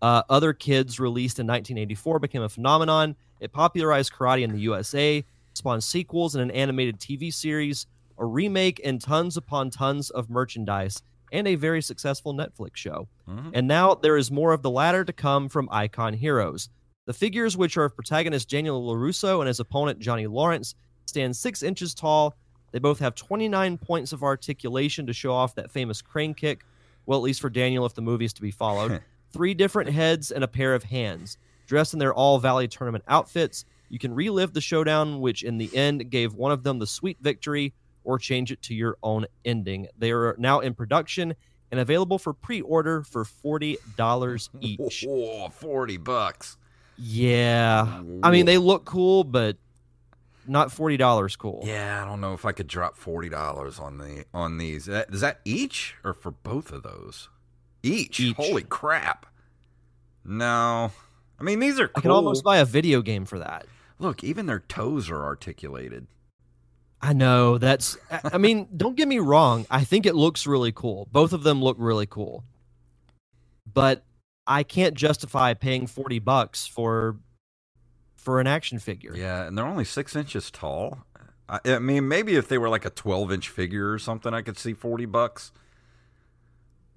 uh, 0.00 0.22
other 0.30 0.54
kids 0.54 0.98
released 0.98 1.38
in 1.38 1.46
1984, 1.46 2.20
became 2.20 2.40
a 2.40 2.48
phenomenon. 2.48 3.16
It 3.38 3.52
popularized 3.52 4.14
karate 4.14 4.44
in 4.44 4.52
the 4.52 4.60
USA, 4.60 5.22
spawned 5.52 5.84
sequels 5.84 6.34
and 6.36 6.42
an 6.42 6.50
animated 6.50 6.98
TV 6.98 7.30
series, 7.30 7.86
a 8.16 8.24
remake, 8.24 8.80
and 8.82 8.98
tons 8.98 9.36
upon 9.36 9.68
tons 9.68 10.08
of 10.08 10.30
merchandise, 10.30 11.02
and 11.30 11.46
a 11.46 11.54
very 11.54 11.82
successful 11.82 12.32
Netflix 12.32 12.76
show. 12.76 13.08
Mhm. 13.28 13.50
And 13.52 13.68
now 13.68 13.94
there 13.94 14.16
is 14.16 14.30
more 14.30 14.54
of 14.54 14.62
the 14.62 14.70
latter 14.70 15.04
to 15.04 15.12
come 15.12 15.50
from 15.50 15.68
Icon 15.70 16.14
Heroes. 16.14 16.70
The 17.04 17.12
figures, 17.12 17.58
which 17.58 17.76
are 17.76 17.84
of 17.84 17.94
protagonist 17.94 18.48
Daniel 18.48 18.82
LaRusso 18.82 19.40
and 19.40 19.48
his 19.48 19.60
opponent 19.60 19.98
Johnny 19.98 20.26
Lawrence, 20.26 20.74
stand 21.06 21.36
six 21.36 21.62
inches 21.62 21.94
tall. 21.94 22.36
They 22.72 22.78
both 22.78 22.98
have 22.98 23.14
29 23.14 23.78
points 23.78 24.12
of 24.12 24.22
articulation 24.22 25.06
to 25.06 25.12
show 25.12 25.32
off 25.32 25.54
that 25.54 25.70
famous 25.70 26.02
crane 26.02 26.34
kick. 26.34 26.64
Well, 27.06 27.18
at 27.18 27.22
least 27.22 27.40
for 27.40 27.50
Daniel, 27.50 27.86
if 27.86 27.94
the 27.94 28.02
movie 28.02 28.24
is 28.24 28.32
to 28.34 28.42
be 28.42 28.50
followed. 28.50 29.00
Three 29.32 29.54
different 29.54 29.90
heads 29.90 30.30
and 30.30 30.42
a 30.42 30.48
pair 30.48 30.74
of 30.74 30.84
hands. 30.84 31.38
Dressed 31.66 31.92
in 31.92 31.98
their 31.98 32.14
All 32.14 32.38
Valley 32.38 32.68
tournament 32.68 33.04
outfits, 33.08 33.64
you 33.88 33.98
can 33.98 34.14
relive 34.14 34.52
the 34.52 34.60
showdown, 34.60 35.20
which 35.20 35.42
in 35.42 35.58
the 35.58 35.74
end 35.74 36.10
gave 36.10 36.34
one 36.34 36.52
of 36.52 36.62
them 36.62 36.78
the 36.78 36.86
sweet 36.86 37.18
victory, 37.20 37.72
or 38.04 38.18
change 38.18 38.52
it 38.52 38.60
to 38.62 38.74
your 38.74 38.96
own 39.02 39.26
ending. 39.44 39.88
They 39.98 40.10
are 40.12 40.34
now 40.38 40.60
in 40.60 40.74
production 40.74 41.34
and 41.70 41.80
available 41.80 42.18
for 42.18 42.32
pre-order 42.32 43.02
for 43.02 43.24
forty 43.24 43.78
dollars 43.96 44.50
each. 44.60 45.04
Whoa, 45.06 45.48
40 45.48 45.96
bucks. 45.98 46.56
yeah, 46.98 48.02
I 48.22 48.30
mean 48.30 48.46
they 48.46 48.58
look 48.58 48.84
cool, 48.84 49.24
but 49.24 49.56
not 50.46 50.72
forty 50.72 50.96
dollars 50.96 51.36
cool. 51.36 51.62
Yeah, 51.64 52.02
I 52.02 52.06
don't 52.06 52.20
know 52.20 52.34
if 52.34 52.44
I 52.44 52.52
could 52.52 52.66
drop 52.66 52.96
forty 52.96 53.28
dollars 53.28 53.78
on 53.78 53.98
the 53.98 54.24
on 54.34 54.58
these. 54.58 54.88
Is 54.88 55.20
that 55.20 55.40
each 55.44 55.94
or 56.04 56.12
for 56.14 56.30
both 56.30 56.72
of 56.72 56.82
those? 56.82 57.28
Each. 57.82 58.18
Each. 58.20 58.36
Holy 58.36 58.62
crap! 58.62 59.26
No, 60.24 60.90
I 61.38 61.42
mean 61.42 61.60
these 61.60 61.78
are 61.78 61.88
cool. 61.88 61.94
I 61.96 62.00
can 62.00 62.10
almost 62.10 62.42
buy 62.44 62.58
a 62.58 62.64
video 62.64 63.02
game 63.02 63.24
for 63.26 63.38
that. 63.38 63.66
Look, 63.98 64.24
even 64.24 64.46
their 64.46 64.60
toes 64.60 65.10
are 65.10 65.22
articulated. 65.22 66.06
I 67.00 67.12
know 67.12 67.58
that's. 67.58 67.96
I- 68.10 68.30
I 68.34 68.38
mean, 68.38 68.68
don't 68.76 68.96
get 68.96 69.06
me 69.08 69.18
wrong. 69.18 69.66
I 69.70 69.84
think 69.84 70.06
it 70.06 70.14
looks 70.14 70.46
really 70.46 70.72
cool. 70.72 71.08
Both 71.12 71.32
of 71.32 71.42
them 71.42 71.62
look 71.62 71.76
really 71.78 72.06
cool, 72.06 72.44
but 73.72 74.04
I 74.46 74.62
can't 74.62 74.94
justify 74.94 75.54
paying 75.54 75.86
forty 75.86 76.18
bucks 76.18 76.66
for 76.66 77.16
for 78.24 78.40
an 78.40 78.46
action 78.46 78.78
figure. 78.78 79.14
Yeah, 79.14 79.44
and 79.44 79.56
they're 79.56 79.66
only 79.66 79.84
six 79.84 80.16
inches 80.16 80.50
tall. 80.50 81.04
I, 81.48 81.60
I 81.66 81.78
mean, 81.78 82.08
maybe 82.08 82.34
if 82.36 82.48
they 82.48 82.58
were 82.58 82.68
like 82.70 82.84
a 82.84 82.90
twelve-inch 82.90 83.48
figure 83.50 83.92
or 83.92 83.98
something, 83.98 84.32
I 84.34 84.42
could 84.42 84.58
see 84.58 84.72
forty 84.72 85.04
bucks. 85.04 85.52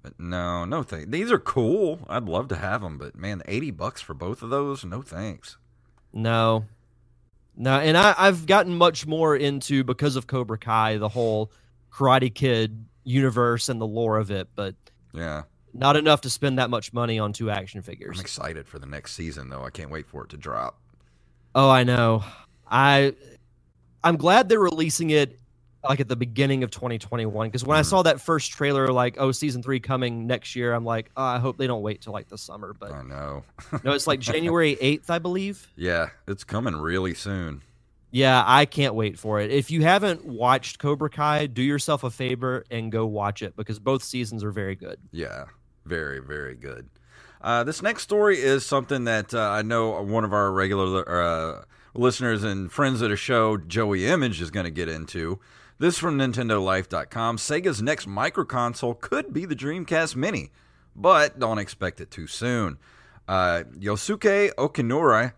But 0.02 0.18
no, 0.18 0.64
no 0.64 0.82
thanks. 0.82 1.10
These 1.10 1.30
are 1.30 1.38
cool. 1.38 2.00
I'd 2.08 2.24
love 2.24 2.48
to 2.48 2.56
have 2.56 2.80
them, 2.82 2.98
but 2.98 3.14
man, 3.14 3.42
eighty 3.46 3.70
bucks 3.70 4.00
for 4.00 4.14
both 4.14 4.42
of 4.42 4.50
those? 4.50 4.84
No 4.84 5.02
thanks. 5.02 5.58
No, 6.12 6.64
no, 7.56 7.78
and 7.78 7.96
I, 7.96 8.14
I've 8.16 8.46
gotten 8.46 8.74
much 8.74 9.06
more 9.06 9.36
into 9.36 9.84
because 9.84 10.16
of 10.16 10.26
Cobra 10.26 10.56
Kai, 10.56 10.96
the 10.96 11.08
whole 11.10 11.52
Karate 11.92 12.34
Kid 12.34 12.86
universe 13.04 13.68
and 13.68 13.80
the 13.80 13.86
lore 13.86 14.16
of 14.18 14.30
it, 14.30 14.48
but 14.54 14.74
Yeah. 15.12 15.42
not 15.74 15.96
enough 15.96 16.22
to 16.22 16.30
spend 16.30 16.58
that 16.58 16.70
much 16.70 16.92
money 16.92 17.18
on 17.18 17.32
two 17.32 17.50
action 17.50 17.82
figures. 17.82 18.16
I'm 18.18 18.22
excited 18.22 18.66
for 18.68 18.78
the 18.78 18.86
next 18.86 19.12
season, 19.14 19.48
though. 19.50 19.64
I 19.64 19.70
can't 19.70 19.90
wait 19.90 20.06
for 20.06 20.24
it 20.24 20.30
to 20.30 20.36
drop. 20.36 20.78
Oh, 21.54 21.70
I 21.70 21.84
know. 21.84 22.24
I 22.66 23.14
I'm 24.04 24.16
glad 24.16 24.48
they're 24.48 24.60
releasing 24.60 25.10
it 25.10 25.38
like 25.88 26.00
at 26.00 26.08
the 26.08 26.16
beginning 26.16 26.64
of 26.64 26.70
2021 26.70 27.48
because 27.48 27.64
when 27.64 27.78
I 27.78 27.82
Mhm. 27.82 27.86
saw 27.86 28.02
that 28.02 28.20
first 28.20 28.52
trailer, 28.52 28.88
like 28.92 29.16
oh 29.18 29.32
season 29.32 29.62
three 29.62 29.80
coming 29.80 30.26
next 30.26 30.56
year, 30.56 30.72
I'm 30.74 30.84
like 30.84 31.10
oh, 31.16 31.22
I 31.24 31.38
hope 31.38 31.58
they 31.58 31.66
don't 31.66 31.82
wait 31.82 32.02
till 32.02 32.12
like 32.12 32.28
the 32.28 32.38
summer. 32.38 32.74
But 32.78 32.92
I 32.92 33.02
know. 33.02 33.44
no, 33.84 33.92
it's 33.92 34.06
like 34.06 34.20
January 34.20 34.76
8th, 34.82 35.10
I 35.10 35.18
believe. 35.18 35.68
Yeah, 35.76 36.10
it's 36.26 36.44
coming 36.44 36.76
really 36.76 37.14
soon. 37.14 37.62
Yeah, 38.10 38.42
I 38.46 38.64
can't 38.64 38.94
wait 38.94 39.18
for 39.18 39.40
it. 39.40 39.50
If 39.50 39.70
you 39.70 39.82
haven't 39.82 40.24
watched 40.24 40.78
Cobra 40.78 41.10
Kai, 41.10 41.46
do 41.46 41.62
yourself 41.62 42.04
a 42.04 42.10
favor 42.10 42.64
and 42.70 42.90
go 42.90 43.06
watch 43.06 43.42
it 43.42 43.54
because 43.56 43.78
both 43.78 44.02
seasons 44.02 44.42
are 44.44 44.50
very 44.52 44.74
good. 44.76 44.98
Yeah, 45.12 45.44
very, 45.84 46.20
very 46.20 46.54
good. 46.54 46.88
Uh, 47.40 47.64
this 47.64 47.82
next 47.82 48.02
story 48.02 48.38
is 48.38 48.66
something 48.66 49.04
that 49.04 49.32
uh, 49.32 49.50
I 49.50 49.62
know 49.62 50.02
one 50.02 50.24
of 50.24 50.32
our 50.32 50.50
regular 50.50 51.08
uh, 51.08 51.64
listeners 51.94 52.42
and 52.42 52.70
friends 52.70 53.00
of 53.00 53.10
the 53.10 53.16
show, 53.16 53.56
Joey 53.56 54.06
Image, 54.06 54.40
is 54.40 54.50
going 54.50 54.64
to 54.64 54.70
get 54.70 54.88
into. 54.88 55.38
This 55.78 55.98
from 55.98 56.18
NintendoLife.com. 56.18 57.36
Sega's 57.36 57.80
next 57.80 58.08
microconsole 58.08 59.00
could 59.00 59.32
be 59.32 59.44
the 59.44 59.54
Dreamcast 59.54 60.16
Mini, 60.16 60.50
but 60.96 61.38
don't 61.38 61.58
expect 61.58 62.00
it 62.00 62.10
too 62.10 62.26
soon. 62.26 62.78
Uh, 63.28 63.62
Yosuke 63.78 64.52
Okinura, 64.54 65.34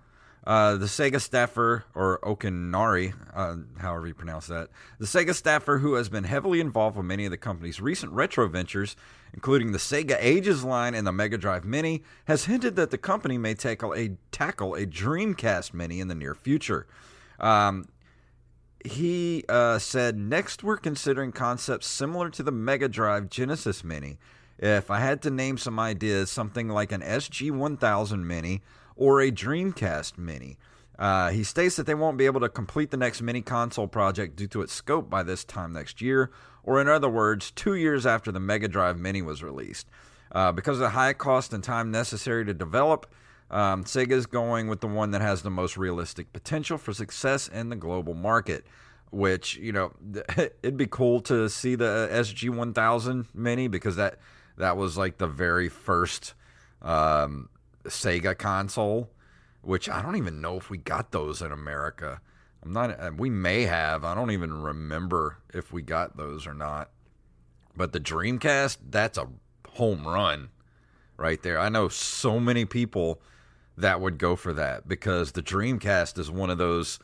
uh, 0.46 0.76
the 0.76 0.86
Sega 0.86 1.20
staffer, 1.20 1.84
or 1.94 2.18
Okinari, 2.22 3.12
uh, 3.34 3.56
however 3.78 4.06
you 4.06 4.14
pronounce 4.14 4.46
that, 4.46 4.70
the 4.98 5.06
Sega 5.06 5.34
staffer 5.34 5.78
who 5.78 5.94
has 5.94 6.08
been 6.08 6.24
heavily 6.24 6.60
involved 6.60 6.96
with 6.96 7.04
many 7.04 7.26
of 7.26 7.30
the 7.30 7.36
company's 7.36 7.80
recent 7.80 8.12
retro 8.12 8.48
ventures, 8.48 8.96
including 9.34 9.72
the 9.72 9.78
Sega 9.78 10.16
Ages 10.18 10.64
line 10.64 10.94
and 10.94 11.06
the 11.06 11.12
Mega 11.12 11.36
Drive 11.36 11.64
Mini, 11.64 12.02
has 12.24 12.46
hinted 12.46 12.74
that 12.76 12.90
the 12.90 12.98
company 12.98 13.36
may 13.36 13.54
tackle 13.54 13.94
a 13.94 14.12
tackle 14.32 14.74
a 14.74 14.86
Dreamcast 14.86 15.74
Mini 15.74 16.00
in 16.00 16.08
the 16.08 16.14
near 16.14 16.34
future. 16.34 16.86
Um, 17.38 17.88
he 18.82 19.44
uh, 19.46 19.78
said, 19.78 20.18
Next, 20.18 20.64
we're 20.64 20.78
considering 20.78 21.32
concepts 21.32 21.86
similar 21.86 22.30
to 22.30 22.42
the 22.42 22.52
Mega 22.52 22.88
Drive 22.88 23.28
Genesis 23.28 23.84
Mini. 23.84 24.18
If 24.58 24.90
I 24.90 25.00
had 25.00 25.20
to 25.22 25.30
name 25.30 25.58
some 25.58 25.78
ideas, 25.78 26.30
something 26.30 26.68
like 26.68 26.92
an 26.92 27.02
SG 27.02 27.50
1000 27.50 28.26
Mini 28.26 28.62
or 28.96 29.20
a 29.20 29.30
Dreamcast 29.30 30.18
Mini. 30.18 30.58
Uh, 30.98 31.30
he 31.30 31.42
states 31.42 31.76
that 31.76 31.86
they 31.86 31.94
won't 31.94 32.18
be 32.18 32.26
able 32.26 32.40
to 32.40 32.48
complete 32.48 32.90
the 32.90 32.96
next 32.96 33.22
mini 33.22 33.40
console 33.40 33.88
project 33.88 34.36
due 34.36 34.46
to 34.46 34.60
its 34.60 34.72
scope 34.72 35.08
by 35.08 35.22
this 35.22 35.44
time 35.44 35.72
next 35.72 36.02
year, 36.02 36.30
or 36.62 36.78
in 36.78 36.88
other 36.88 37.08
words, 37.08 37.50
two 37.50 37.74
years 37.74 38.04
after 38.04 38.30
the 38.30 38.38
Mega 38.38 38.68
Drive 38.68 38.98
Mini 38.98 39.22
was 39.22 39.42
released. 39.42 39.88
Uh, 40.32 40.52
because 40.52 40.76
of 40.76 40.82
the 40.82 40.90
high 40.90 41.14
cost 41.14 41.54
and 41.54 41.64
time 41.64 41.90
necessary 41.90 42.44
to 42.44 42.52
develop, 42.52 43.06
um, 43.50 43.84
Sega 43.84 44.12
is 44.12 44.26
going 44.26 44.68
with 44.68 44.80
the 44.80 44.86
one 44.86 45.10
that 45.10 45.22
has 45.22 45.42
the 45.42 45.50
most 45.50 45.76
realistic 45.76 46.32
potential 46.32 46.78
for 46.78 46.92
success 46.92 47.48
in 47.48 47.68
the 47.70 47.76
global 47.76 48.14
market. 48.14 48.64
Which 49.10 49.56
you 49.56 49.72
know, 49.72 49.92
it'd 50.36 50.76
be 50.76 50.86
cool 50.86 51.20
to 51.22 51.48
see 51.48 51.74
the 51.74 52.08
SG 52.12 52.48
1000 52.48 53.26
Mini 53.34 53.66
because 53.66 53.96
that 53.96 54.18
that 54.56 54.76
was 54.76 54.96
like 54.96 55.18
the 55.18 55.26
very 55.26 55.68
first 55.68 56.34
um, 56.80 57.48
Sega 57.84 58.36
console. 58.36 59.10
Which 59.62 59.90
I 59.90 60.00
don't 60.00 60.16
even 60.16 60.40
know 60.40 60.56
if 60.56 60.70
we 60.70 60.78
got 60.78 61.12
those 61.12 61.42
in 61.42 61.52
America. 61.52 62.20
I'm 62.62 62.72
not. 62.72 62.98
uh, 62.98 63.10
We 63.16 63.28
may 63.28 63.62
have. 63.62 64.04
I 64.04 64.14
don't 64.14 64.30
even 64.30 64.62
remember 64.62 65.38
if 65.52 65.70
we 65.72 65.82
got 65.82 66.16
those 66.16 66.46
or 66.46 66.54
not. 66.54 66.90
But 67.76 67.92
the 67.92 68.00
Dreamcast, 68.00 68.78
that's 68.88 69.18
a 69.18 69.28
home 69.68 70.06
run 70.06 70.48
right 71.18 71.42
there. 71.42 71.58
I 71.58 71.68
know 71.68 71.88
so 71.88 72.40
many 72.40 72.64
people 72.64 73.20
that 73.76 74.00
would 74.00 74.18
go 74.18 74.34
for 74.34 74.52
that 74.54 74.88
because 74.88 75.32
the 75.32 75.42
Dreamcast 75.42 76.18
is 76.18 76.30
one 76.30 76.50
of 76.50 76.58
those 76.58 76.98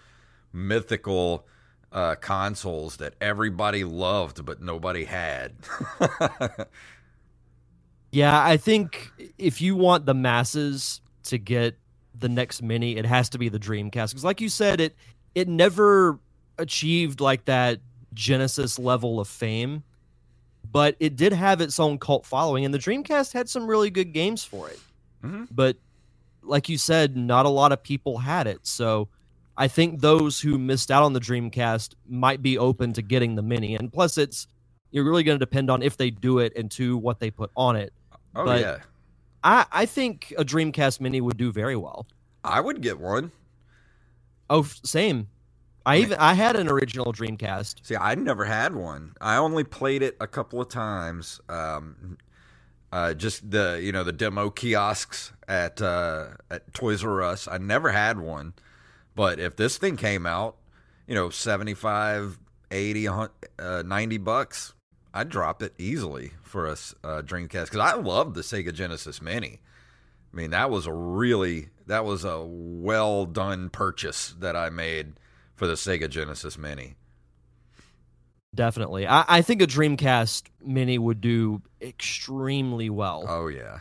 mythical 0.52 1.47
uh, 1.92 2.14
consoles 2.16 2.97
that 2.97 3.14
everybody 3.21 3.85
loved 3.85 4.45
but 4.45 4.61
nobody 4.62 5.04
had. 5.04 5.52
Yeah, 8.17 8.43
I 8.43 8.57
think 8.57 9.11
if 9.37 9.61
you 9.61 9.77
want 9.77 10.07
the 10.07 10.15
masses 10.15 11.03
to 11.25 11.37
get 11.37 11.77
the 12.19 12.31
next 12.31 12.63
mini, 12.63 12.97
it 12.97 13.05
has 13.05 13.29
to 13.29 13.39
be 13.39 13.51
the 13.51 13.59
Dreamcast 13.59 14.09
because, 14.09 14.25
like 14.25 14.41
you 14.41 14.49
said, 14.49 14.81
it 14.81 14.97
it 15.35 15.49
never 15.49 16.19
achieved 16.57 17.21
like 17.21 17.45
that 17.45 17.81
Genesis 18.15 18.79
level 18.79 19.21
of 19.21 19.29
fame, 19.29 19.85
but 20.73 20.97
it 20.99 21.17
did 21.17 21.35
have 21.35 21.61
its 21.61 21.79
own 21.79 21.99
cult 21.99 22.25
following, 22.25 22.65
and 22.65 22.73
the 22.73 22.79
Dreamcast 22.79 23.35
had 23.35 23.51
some 23.51 23.67
really 23.67 23.91
good 23.91 24.15
games 24.15 24.43
for 24.43 24.71
it. 24.71 24.81
Mhm. 25.23 25.49
But 25.51 25.77
like 26.43 26.71
you 26.71 26.79
said, 26.79 27.19
not 27.19 27.45
a 27.45 27.51
lot 27.51 27.71
of 27.71 27.83
people 27.83 28.17
had 28.17 28.47
it, 28.47 28.61
so 28.67 29.09
I 29.59 29.69
think 29.69 30.01
those 30.01 30.41
who 30.41 30.57
missed 30.57 30.91
out 30.91 31.03
on 31.03 31.13
the 31.13 31.21
Dreamcast 31.21 31.93
might 32.09 32.41
be 32.41 32.57
open 32.57 32.95
to 32.95 33.03
getting 33.03 33.35
the 33.35 33.43
mini, 33.43 33.75
and 33.75 33.93
plus, 33.93 34.17
it's 34.17 34.47
you're 34.91 35.05
really 35.05 35.23
going 35.23 35.39
to 35.39 35.45
depend 35.45 35.71
on 35.71 35.83
if 35.83 35.99
they 35.99 36.11
do 36.11 36.39
it 36.39 36.55
and 36.57 36.71
to 36.71 36.97
what 36.97 37.21
they 37.21 37.31
put 37.31 37.51
on 37.55 37.77
it. 37.77 37.93
Oh 38.37 38.45
But- 38.45 38.61
yeah, 38.61 38.78
I, 39.43 39.66
I 39.73 39.87
think 39.87 40.33
a 40.38 40.45
Dreamcast 40.45 41.00
Mini 41.00 41.21
would 41.21 41.37
do 41.37 41.50
very 41.52 41.76
well. 41.76 42.07
I 42.45 42.61
would 42.61 42.81
get 42.81 42.99
one. 43.00 43.33
Oh, 44.49 44.62
same. 44.62 45.28
I 45.85 45.99
even 45.99 46.19
I 46.19 46.35
had 46.35 46.57
an 46.57 46.69
original 46.69 47.12
Dreamcast. 47.12 47.76
See, 47.87 47.97
I 47.97 48.16
never 48.16 48.45
had 48.45 48.75
one. 48.75 49.14
I 49.21 49.37
only 49.37 49.62
played 49.64 50.02
it 50.02 50.16
a 50.21 50.26
couple 50.26 50.61
of 50.61 50.69
times. 50.69 51.40
Um, 51.49 52.19
uh, 52.93 53.14
just 53.14 53.50
the 53.50 53.81
you 53.83 53.93
know 53.93 54.02
the 54.05 54.12
demo 54.12 54.50
kiosks 54.50 55.33
at 55.47 55.81
uh, 55.81 56.28
at 56.50 56.73
Toys 56.75 57.05
R 57.05 57.23
Us. 57.23 57.47
I 57.47 57.59
never 57.59 57.90
had 57.93 58.19
one, 58.19 58.55
but 59.14 59.38
if 59.38 59.55
this 59.57 59.78
thing 59.78 59.97
came 59.97 60.26
out, 60.26 60.57
you 61.07 61.14
know, 61.14 61.31
75, 61.31 62.38
80, 62.71 63.09
uh, 63.09 63.26
90 63.87 64.19
bucks, 64.19 64.73
I'd 65.17 65.31
drop 65.31 65.63
it 65.63 65.73
easily 65.79 66.33
for 66.43 66.67
a 66.67 66.73
uh, 66.73 67.23
Dreamcast 67.23 67.71
because 67.71 67.79
I 67.79 67.95
love 67.95 68.35
the 68.35 68.43
Sega 68.43 68.73
Genesis 68.73 69.23
Mini. 69.23 69.61
I 70.31 70.37
mean, 70.37 70.51
that 70.51 70.71
was 70.71 70.87
a 70.87 70.93
really 70.93 71.71
that 71.87 72.05
was 72.05 72.23
a 72.25 72.45
well 72.45 73.25
done 73.25 73.71
purchase 73.71 74.35
that 74.41 74.55
I 74.55 74.69
made 74.69 75.15
for 75.55 75.67
the 75.67 75.73
Sega 75.73 76.11
Genesis 76.11 76.59
Mini. 76.59 76.97
Definitely. 78.55 79.07
I, 79.07 79.25
I 79.27 79.43
think 79.43 79.63
a 79.63 79.67
Dreamcast 79.67 80.45
Mini 80.63 80.99
would 80.99 81.23
do 81.23 81.63
extremely 81.81 82.91
well. 82.91 83.25
Oh 83.27 83.49
yeah, 83.49 83.81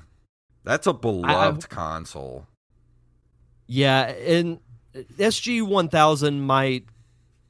that's 0.64 0.88
a 0.88 0.94
beloved 0.94 1.68
console. 1.68 2.48
yeah, 3.68 4.04
and 4.04 4.60
SG 5.18 5.68
one 5.68 5.90
thousand 5.90 6.42
might 6.42 6.86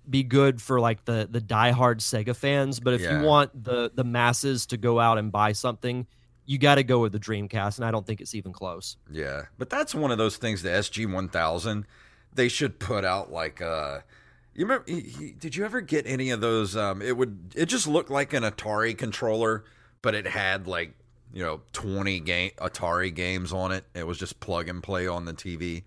be 0.09 0.23
good 0.23 0.61
for 0.61 0.79
like 0.79 1.05
the 1.05 1.27
the 1.29 1.41
diehard 1.41 1.97
Sega 1.99 2.35
fans, 2.35 2.79
but 2.79 2.93
if 2.93 3.01
Yeah. 3.01 3.19
you 3.19 3.25
want 3.25 3.63
the 3.63 3.91
the 3.93 4.03
masses 4.03 4.65
to 4.67 4.77
go 4.77 4.99
out 4.99 5.17
and 5.17 5.31
buy 5.31 5.51
something, 5.53 6.07
you 6.45 6.57
got 6.57 6.75
to 6.75 6.83
go 6.83 6.99
with 6.99 7.11
the 7.11 7.19
Dreamcast, 7.19 7.77
and 7.77 7.85
I 7.85 7.91
don't 7.91 8.05
think 8.05 8.21
it's 8.21 8.35
even 8.35 8.53
close. 8.53 8.97
Yeah, 9.11 9.43
but 9.57 9.69
that's 9.69 9.95
one 9.95 10.11
of 10.11 10.17
those 10.17 10.37
things. 10.37 10.61
The 10.61 10.69
SG 10.69 11.11
one 11.11 11.29
thousand, 11.29 11.85
they 12.33 12.47
should 12.49 12.79
put 12.79 13.03
out 13.05 13.31
like 13.31 13.61
uh 13.61 13.99
You 14.53 14.65
remember? 14.65 14.85
he- 14.87 15.01
he- 15.01 15.31
Did 15.31 15.55
you 15.55 15.65
ever 15.65 15.81
get 15.81 16.05
any 16.07 16.29
of 16.29 16.39
those? 16.41 16.75
Um, 16.77 17.01
it 17.01 17.17
would. 17.17 17.53
It 17.55 17.65
just 17.65 17.87
looked 17.87 18.09
like 18.11 18.31
an 18.33 18.43
Atari 18.43 18.97
controller, 18.97 19.65
but 20.01 20.15
it 20.15 20.27
had 20.27 20.67
like 20.67 20.93
you 21.33 21.43
know 21.43 21.61
twenty 21.73 22.19
game 22.21 22.51
Atari 22.59 23.13
games 23.13 23.51
on 23.51 23.71
it. 23.71 23.85
It 23.93 24.07
was 24.07 24.17
just 24.17 24.39
plug 24.39 24.69
and 24.69 24.81
play 24.81 25.07
on 25.07 25.25
the 25.25 25.33
TV. 25.33 25.83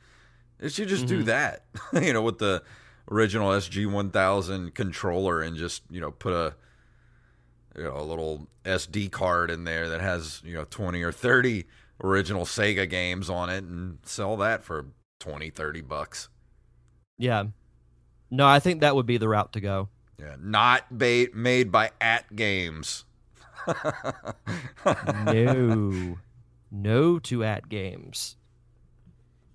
It 0.61 0.73
should 0.73 0.89
just 0.89 1.07
do 1.07 1.23
Mhm. 1.23 1.27
that. 1.27 1.65
you 2.03 2.13
know, 2.13 2.23
with 2.23 2.39
the 2.39 2.63
original 3.11 3.51
SG 3.51 3.91
one 3.91 4.11
thousand 4.11 4.75
controller, 4.75 5.41
and 5.43 5.57
just 5.57 5.83
you 5.91 6.01
know 6.01 6.11
put 6.11 6.33
a 6.33 6.55
you 7.77 7.85
know 7.85 7.97
a 7.97 8.03
little 8.03 8.49
SD 8.65 9.11
card 9.11 9.51
in 9.51 9.65
there 9.65 9.89
that 9.89 10.01
has 10.01 10.43
you 10.45 10.55
know 10.55 10.65
twenty 10.65 11.03
or 11.03 11.13
thirty 11.13 11.65
original 12.03 12.45
Sega 12.45 12.89
games 12.89 13.29
on 13.29 13.51
it, 13.51 13.65
and 13.65 13.99
sell 14.05 14.37
that 14.37 14.63
for 14.63 14.87
20, 15.21 15.51
30 15.51 15.81
bucks. 15.83 16.29
Yeah. 17.19 17.45
No, 18.31 18.47
I 18.47 18.61
think 18.61 18.81
that 18.81 18.95
would 18.95 19.07
be 19.07 19.19
the 19.19 19.29
route 19.29 19.53
to 19.55 19.61
go. 19.61 19.89
Yeah, 20.19 20.37
not 20.41 20.85
ba- 20.91 21.29
made 21.35 21.73
by 21.73 21.91
AtGames. 22.01 23.05
no. 25.25 26.19
No 26.71 27.19
to 27.21 27.39
AtGames. 27.39 28.37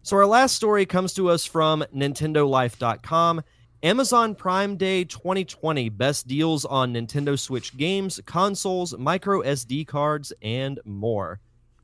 So 0.05 0.17
our 0.17 0.25
last 0.25 0.57
story 0.57 0.85
comes 0.85 1.13
to 1.13 1.29
us 1.29 1.45
from 1.45 1.85
NintendoLife.com. 1.95 3.41
Amazon 3.83 4.35
Prime 4.35 4.75
Day 4.75 5.05
2020 5.05 5.87
best 5.87 6.27
deals 6.27 6.65
on 6.65 6.93
Nintendo 6.93 7.39
Switch 7.39 7.77
games, 7.77 8.19
consoles, 8.25 8.97
micro 8.97 9.41
SD 9.41 9.87
cards, 9.87 10.33
and 10.41 10.81
more. 10.83 11.39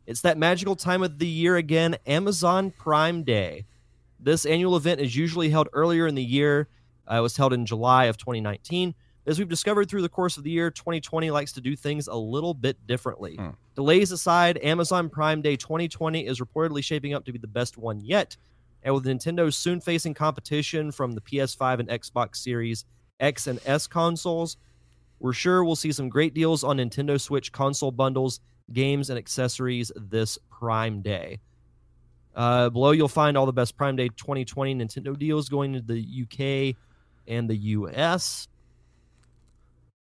It's 0.06 0.20
that 0.22 0.38
magical 0.38 0.76
time 0.76 1.02
of 1.02 1.18
the 1.18 1.28
year 1.28 1.56
again, 1.56 1.96
Amazon 2.06 2.72
Prime 2.72 3.24
Day. 3.24 3.64
This 4.20 4.46
annual 4.46 4.76
event 4.76 5.00
is 5.00 5.16
usually 5.16 5.50
held 5.50 5.70
earlier 5.72 6.06
in 6.06 6.16
the 6.16 6.22
year. 6.22 6.68
Uh, 7.10 7.20
it 7.20 7.22
was 7.22 7.38
held 7.38 7.54
in 7.54 7.66
July 7.66 8.06
of 8.06 8.18
2019. 8.18 8.96
As 9.28 9.40
we've 9.40 9.48
discovered 9.48 9.90
through 9.90 10.02
the 10.02 10.10
course 10.10 10.36
of 10.36 10.44
the 10.44 10.52
year, 10.52 10.72
2020 10.72 11.32
likes 11.32 11.54
to 11.54 11.62
do 11.62 11.74
things 11.74 12.08
a 12.08 12.18
little 12.18 12.54
bit 12.54 12.86
differently. 12.86 13.36
Hmm. 13.38 13.52
Delays 13.80 14.12
aside, 14.12 14.60
Amazon 14.62 15.08
Prime 15.08 15.42
Day 15.42 15.56
2020 15.56 16.26
is 16.26 16.42
reportedly 16.42 16.84
shaping 16.84 17.14
up 17.14 17.24
to 17.24 17.32
be 17.32 17.40
the 17.40 17.48
best 17.48 17.78
one 17.78 18.02
yet. 18.02 18.36
And 18.84 18.94
with 18.94 19.06
Nintendo 19.06 19.54
soon 19.54 19.80
facing 19.80 20.14
competition 20.14 20.92
from 20.92 21.14
the 21.14 21.22
PS5 21.22 21.80
and 21.80 21.88
Xbox 21.88 22.36
Series 22.36 22.84
X 23.22 23.48
and 23.48 23.58
S 23.66 23.88
consoles, 23.88 24.58
we're 25.22 25.32
sure 25.32 25.64
we'll 25.64 25.78
see 25.78 25.94
some 25.94 26.10
great 26.10 26.34
deals 26.34 26.62
on 26.62 26.76
Nintendo 26.76 27.18
Switch 27.22 27.54
console 27.54 27.94
bundles, 27.94 28.42
games, 28.74 29.10
and 29.10 29.18
accessories 29.18 29.94
this 29.96 30.38
Prime 30.50 31.02
Day. 31.02 31.40
Uh, 32.36 32.70
below, 32.70 32.92
you'll 32.92 33.08
find 33.08 33.38
all 33.38 33.46
the 33.46 33.54
best 33.54 33.78
Prime 33.78 33.96
Day 33.96 34.10
2020 34.10 34.76
Nintendo 34.76 35.18
deals 35.18 35.48
going 35.48 35.72
to 35.72 35.80
the 35.80 36.24
UK 36.24 36.76
and 37.30 37.50
the 37.50 37.56
US. 37.56 38.50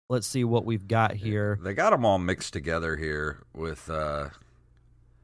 Let's 0.10 0.26
see 0.28 0.43
what 0.46 0.63
we've 0.65 0.88
got 0.88 1.15
here. 1.15 1.60
They 1.62 1.74
got 1.74 1.89
them 1.89 2.06
all 2.06 2.17
mixed 2.17 2.54
together 2.54 2.96
here 2.96 3.43
with, 3.54 3.89
uh, 3.89 4.30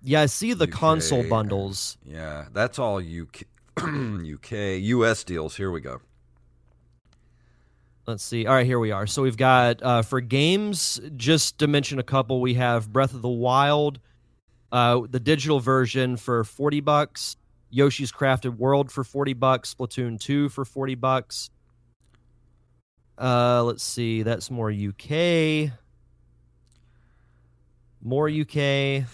Yeah, 0.02 0.22
I 0.22 0.26
see 0.26 0.54
the 0.54 0.67
console 0.67 1.24
bundles. 1.30 1.98
yeah, 2.06 2.48
that's 2.52 2.78
all 2.80 2.98
UK, 3.00 3.43
UK, 3.78 4.52
US 4.82 5.24
deals. 5.24 5.56
Here 5.56 5.72
we 5.72 5.80
go. 5.80 6.02
Let's 8.06 8.24
see. 8.24 8.46
All 8.46 8.56
right, 8.56 8.65
here 8.65 8.80
we 8.80 8.91
are. 8.91 9.08
So 9.08 9.22
we've 9.22 9.38
got 9.38 9.82
uh, 9.82 10.02
for 10.02 10.19
games, 10.19 11.00
just 11.15 11.60
to 11.60 11.67
mention 11.67 12.00
a 12.00 12.04
couple, 12.04 12.41
we 12.41 12.56
have 12.56 12.91
Breath 12.91 13.13
of 13.13 13.22
the 13.22 13.30
Wild, 13.30 14.02
uh, 14.74 15.00
the 15.10 15.22
digital 15.22 15.62
version 15.62 16.17
for 16.17 16.43
forty 16.43 16.82
bucks, 16.82 17.38
Yoshi's 17.69 18.12
Crafted 18.12 18.58
World 18.58 18.91
for 18.91 19.06
forty 19.06 19.32
bucks, 19.32 19.74
Splatoon 19.74 20.19
two 20.19 20.50
for 20.50 20.65
forty 20.65 20.96
bucks. 20.96 21.50
Uh, 23.17 23.63
let's 23.63 23.84
see. 23.84 24.23
That's 24.23 24.49
more 24.49 24.71
UK. 24.71 25.71
More 28.02 28.28
UK. 28.30 29.06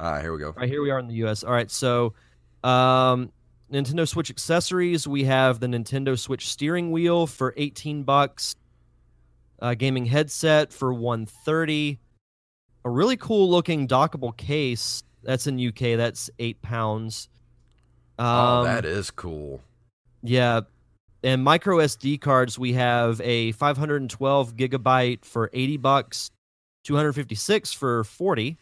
Ah, 0.00 0.20
here 0.20 0.32
we 0.32 0.38
go. 0.38 0.48
All 0.48 0.54
right, 0.56 0.68
here 0.68 0.82
we 0.82 0.90
are 0.90 0.98
in 0.98 1.06
the 1.06 1.14
US. 1.24 1.44
All 1.44 1.52
right, 1.52 1.70
so 1.70 2.14
um 2.62 3.30
Nintendo 3.72 4.06
Switch 4.06 4.30
accessories, 4.30 5.06
we 5.08 5.24
have 5.24 5.58
the 5.60 5.66
Nintendo 5.66 6.18
Switch 6.18 6.48
steering 6.48 6.90
wheel 6.92 7.26
for 7.26 7.54
18 7.56 8.02
bucks. 8.02 8.54
Uh, 9.60 9.74
gaming 9.74 10.04
headset 10.04 10.72
for 10.72 10.92
130. 10.92 11.98
A 12.84 12.90
really 12.90 13.16
cool 13.16 13.50
looking 13.50 13.88
dockable 13.88 14.36
case. 14.36 15.02
That's 15.22 15.46
in 15.46 15.58
UK. 15.58 15.96
That's 15.96 16.28
8 16.38 16.60
pounds. 16.60 17.28
Um, 18.18 18.26
oh, 18.26 18.64
that 18.64 18.84
is 18.84 19.10
cool. 19.10 19.62
yeah. 20.22 20.60
And 21.24 21.42
micro 21.42 21.78
SD 21.78 22.20
cards, 22.20 22.58
we 22.58 22.74
have 22.74 23.18
a 23.22 23.52
512 23.52 24.56
gigabyte 24.56 25.24
for 25.24 25.48
80 25.54 25.78
bucks, 25.78 26.30
256 26.84 27.72
for 27.72 28.04
40. 28.04 28.58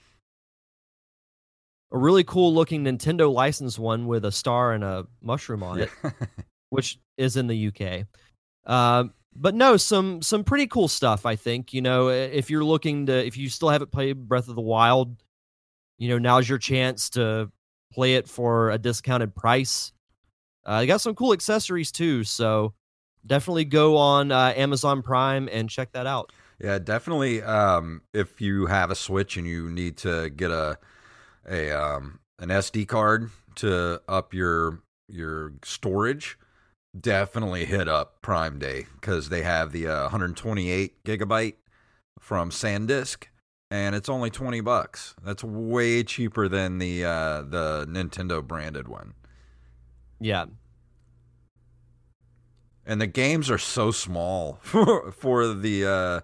a 1.90 1.98
really 1.98 2.22
cool 2.22 2.54
looking 2.54 2.84
Nintendo 2.84 3.32
licensed 3.32 3.80
one 3.80 4.06
with 4.06 4.24
a 4.24 4.30
star 4.30 4.72
and 4.72 4.84
a 4.84 5.08
mushroom 5.20 5.64
on 5.64 5.80
it, 5.80 5.90
which 6.70 7.00
is 7.18 7.36
in 7.36 7.48
the 7.48 7.66
UK. 7.66 8.06
Uh, 8.64 9.08
but 9.34 9.56
no, 9.56 9.76
some 9.76 10.22
some 10.22 10.44
pretty 10.44 10.68
cool 10.68 10.86
stuff. 10.86 11.26
I 11.26 11.34
think 11.34 11.74
you 11.74 11.82
know 11.82 12.10
if 12.10 12.48
you're 12.48 12.64
looking 12.64 13.06
to 13.06 13.26
if 13.26 13.36
you 13.36 13.48
still 13.48 13.70
haven't 13.70 13.90
played 13.90 14.28
Breath 14.28 14.48
of 14.48 14.54
the 14.54 14.60
Wild, 14.60 15.16
you 15.98 16.08
know 16.10 16.18
now's 16.18 16.48
your 16.48 16.58
chance 16.58 17.10
to 17.10 17.50
play 17.92 18.14
it 18.14 18.28
for 18.28 18.70
a 18.70 18.78
discounted 18.78 19.34
price. 19.34 19.92
Uh, 20.64 20.84
got 20.84 21.00
some 21.00 21.14
cool 21.14 21.32
accessories 21.32 21.90
too, 21.90 22.24
so 22.24 22.74
definitely 23.26 23.64
go 23.64 23.96
on 23.96 24.32
uh, 24.32 24.52
Amazon 24.56 25.02
Prime 25.02 25.48
and 25.50 25.68
check 25.68 25.92
that 25.92 26.06
out. 26.06 26.32
Yeah, 26.60 26.78
definitely. 26.78 27.42
Um, 27.42 28.02
if 28.14 28.40
you 28.40 28.66
have 28.66 28.90
a 28.90 28.94
Switch 28.94 29.36
and 29.36 29.46
you 29.46 29.68
need 29.68 29.96
to 29.98 30.30
get 30.30 30.50
a 30.50 30.78
a 31.48 31.70
um, 31.72 32.20
an 32.38 32.50
SD 32.50 32.86
card 32.86 33.30
to 33.56 34.00
up 34.08 34.32
your 34.32 34.80
your 35.08 35.54
storage, 35.64 36.38
definitely 36.98 37.64
hit 37.64 37.88
up 37.88 38.22
Prime 38.22 38.58
Day 38.58 38.86
because 39.00 39.28
they 39.28 39.42
have 39.42 39.72
the 39.72 39.88
uh, 39.88 40.02
128 40.02 41.02
gigabyte 41.04 41.54
from 42.20 42.50
SanDisk, 42.50 43.24
and 43.70 43.96
it's 43.96 44.08
only 44.08 44.30
20 44.30 44.60
bucks. 44.60 45.16
That's 45.24 45.42
way 45.42 46.04
cheaper 46.04 46.46
than 46.46 46.78
the 46.78 47.04
uh, 47.04 47.42
the 47.42 47.86
Nintendo 47.88 48.46
branded 48.46 48.86
one. 48.86 49.14
Yeah. 50.22 50.46
And 52.84 53.00
the 53.00 53.06
games 53.06 53.50
are 53.50 53.58
so 53.58 53.90
small 53.90 54.58
for 54.62 55.12
for 55.12 55.54
the 55.54 55.86
uh, 55.86 56.20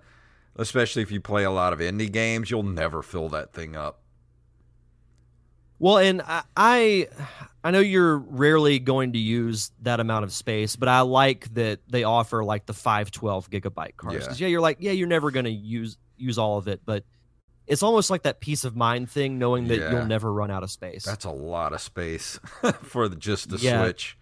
especially 0.57 1.03
if 1.03 1.11
you 1.11 1.21
play 1.21 1.45
a 1.45 1.51
lot 1.51 1.73
of 1.73 1.79
indie 1.79 2.11
games, 2.11 2.51
you'll 2.51 2.63
never 2.63 3.03
fill 3.03 3.29
that 3.31 3.53
thing 3.53 3.77
up. 3.77 4.01
Well, 5.81 5.99
and 5.99 6.23
I, 6.23 6.43
I, 6.57 7.09
I 7.63 7.71
know 7.71 7.79
you're 7.79 8.19
rarely 8.19 8.81
going 8.81 9.13
to 9.13 9.19
use 9.19 9.71
that 9.83 10.01
amount 10.01 10.25
of 10.25 10.33
space, 10.33 10.75
but 10.75 10.89
I 10.89 11.03
like 11.03 11.55
that 11.55 11.79
they 11.89 12.03
offer 12.03 12.43
like 12.43 12.67
the 12.67 12.73
512 12.73 13.49
gigabyte 13.49 13.97
cards. 13.97 14.27
Yeah. 14.27 14.35
yeah, 14.39 14.47
you're 14.49 14.61
like, 14.61 14.79
yeah, 14.81 14.91
you're 14.91 15.07
never 15.07 15.31
going 15.31 15.45
to 15.45 15.53
use 15.53 15.97
use 16.17 16.37
all 16.37 16.59
of 16.59 16.67
it, 16.67 16.81
but 16.85 17.05
it's 17.69 17.83
almost 17.83 18.11
like 18.11 18.23
that 18.23 18.41
peace 18.41 18.65
of 18.65 18.75
mind 18.75 19.11
thing, 19.11 19.39
knowing 19.39 19.69
that 19.69 19.79
yeah. 19.79 19.91
you'll 19.91 20.07
never 20.07 20.33
run 20.33 20.51
out 20.51 20.63
of 20.63 20.71
space. 20.71 21.05
That's 21.05 21.27
a 21.27 21.31
lot 21.31 21.73
of 21.73 21.81
space 21.81 22.41
for 22.83 23.09
the, 23.09 23.17
just 23.17 23.51
the 23.51 23.59
yeah. 23.59 23.83
Switch. 23.83 24.19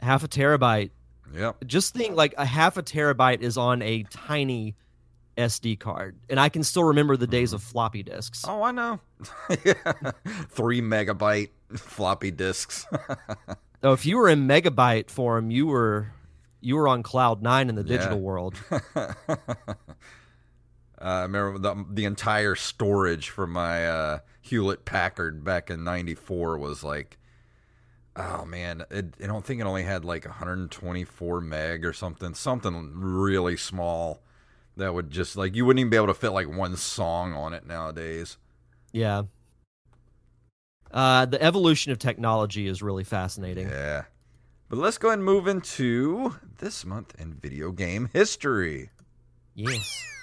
Half 0.00 0.22
a 0.22 0.28
terabyte. 0.28 0.90
Yeah. 1.34 1.52
Just 1.64 1.94
think 1.94 2.14
like 2.14 2.34
a 2.36 2.44
half 2.44 2.76
a 2.76 2.82
terabyte 2.82 3.40
is 3.40 3.56
on 3.56 3.82
a 3.82 4.04
tiny 4.04 4.76
SD 5.36 5.80
card, 5.80 6.16
and 6.28 6.38
I 6.38 6.48
can 6.50 6.62
still 6.62 6.84
remember 6.84 7.16
the 7.16 7.26
days 7.26 7.52
of 7.52 7.60
mm-hmm. 7.60 7.70
floppy 7.70 8.02
disks. 8.02 8.44
Oh, 8.46 8.62
I 8.62 8.70
know. 8.70 9.00
Three 10.50 10.80
megabyte 10.80 11.50
floppy 11.74 12.30
disks. 12.30 12.86
oh, 13.82 13.92
if 13.92 14.06
you 14.06 14.18
were 14.18 14.28
in 14.28 14.46
megabyte 14.46 15.10
form, 15.10 15.50
you 15.50 15.66
were 15.66 16.12
you 16.60 16.76
were 16.76 16.86
on 16.86 17.02
cloud 17.02 17.42
nine 17.42 17.68
in 17.68 17.74
the 17.74 17.84
digital 17.84 18.18
yeah. 18.18 18.22
world. 18.22 18.54
Uh, 21.00 21.04
I 21.04 21.22
remember 21.22 21.58
the 21.58 21.84
the 21.90 22.04
entire 22.04 22.54
storage 22.54 23.28
for 23.28 23.46
my 23.46 23.86
uh, 23.86 24.18
Hewlett 24.40 24.84
Packard 24.84 25.44
back 25.44 25.70
in 25.70 25.84
'94 25.84 26.58
was 26.58 26.82
like, 26.82 27.18
oh 28.16 28.44
man, 28.44 28.84
it, 28.90 29.14
I 29.22 29.26
don't 29.26 29.44
think 29.44 29.60
it 29.60 29.64
only 29.66 29.82
had 29.82 30.04
like 30.04 30.24
124 30.24 31.40
meg 31.40 31.84
or 31.84 31.92
something, 31.92 32.34
something 32.34 32.92
really 32.94 33.56
small 33.56 34.22
that 34.76 34.94
would 34.94 35.10
just 35.10 35.36
like 35.36 35.54
you 35.54 35.66
wouldn't 35.66 35.80
even 35.80 35.90
be 35.90 35.96
able 35.96 36.06
to 36.06 36.14
fit 36.14 36.30
like 36.30 36.48
one 36.48 36.76
song 36.76 37.32
on 37.34 37.52
it 37.52 37.66
nowadays. 37.66 38.38
Yeah. 38.92 39.22
Uh, 40.90 41.26
the 41.26 41.42
evolution 41.42 41.92
of 41.92 41.98
technology 41.98 42.66
is 42.66 42.82
really 42.82 43.04
fascinating. 43.04 43.68
Yeah. 43.68 44.04
But 44.68 44.78
let's 44.78 44.98
go 44.98 45.08
ahead 45.08 45.18
and 45.18 45.26
move 45.26 45.46
into 45.46 46.36
this 46.58 46.84
month 46.84 47.14
in 47.18 47.34
video 47.34 47.70
game 47.70 48.08
history. 48.12 48.90
Yes. 49.54 50.15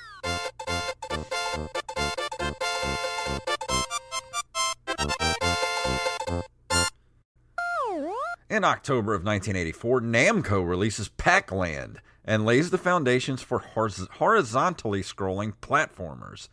In 8.50 8.64
October 8.64 9.16
of 9.16 9.24
1984, 9.24 10.02
Namco 10.02 10.68
releases 10.68 11.10
Pac-Land, 11.10 12.00
and 12.24 12.46
lays 12.46 12.70
the 12.70 12.78
foundations 12.78 13.42
for 13.42 13.60
horizontally 13.60 15.02
scrolling 15.02 15.54
platformers. 15.60 16.50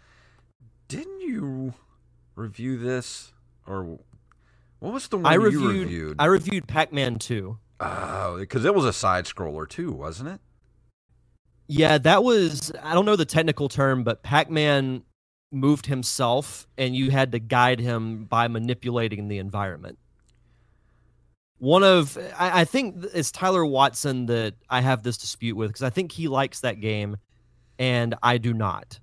Didn't 0.89 1.21
you 1.21 1.75
review 2.35 2.79
this 2.79 3.33
or 3.67 3.99
what 4.79 4.95
was 4.95 5.09
the 5.09 5.19
one 5.19 5.27
I 5.27 5.35
reviewed, 5.35 5.63
you 5.63 5.83
reviewed? 5.83 6.17
I 6.19 6.25
reviewed 6.25 6.67
Pac-Man 6.67 7.19
2. 7.19 7.59
Oh, 7.81 8.39
because 8.39 8.65
it 8.65 8.75
was 8.75 8.87
a 8.87 8.93
side 8.93 9.27
scroller 9.27 9.69
too, 9.69 9.93
wasn't 9.93 10.31
it? 10.31 10.41
Yeah, 11.71 11.99
that 11.99 12.25
was 12.25 12.73
I 12.83 12.95
don't 12.95 13.05
know 13.05 13.17
the 13.17 13.25
technical 13.25 13.69
term, 13.69 14.05
but 14.05 14.23
Pac-Man 14.23 15.03
moved 15.53 15.87
himself 15.87 16.67
and 16.79 16.95
you 16.95 17.11
had 17.11 17.33
to 17.33 17.39
guide 17.39 17.81
him 17.81 18.25
by 18.25 18.47
manipulating 18.49 19.29
the 19.29 19.39
environment 19.39 19.99
one 21.61 21.85
of 21.85 22.19
I, 22.39 22.63
I, 22.63 22.65
think 22.65 23.05
it's 23.15 23.31
Tyler 23.31 23.65
Watson 23.65 24.27
that 24.27 24.55
I 24.69 24.81
have 24.81 25.03
this 25.03 25.19
dispute 25.19 25.57
with 25.57 25.69
because 25.69 25.83
I 25.83 25.91
think 25.91 26.11
he 26.11 26.27
likes 26.27 26.61
that 26.61 26.81
game 26.81 27.19
and 27.79 28.15
I 28.23 28.39
do 28.39 28.55
not. 28.55 28.99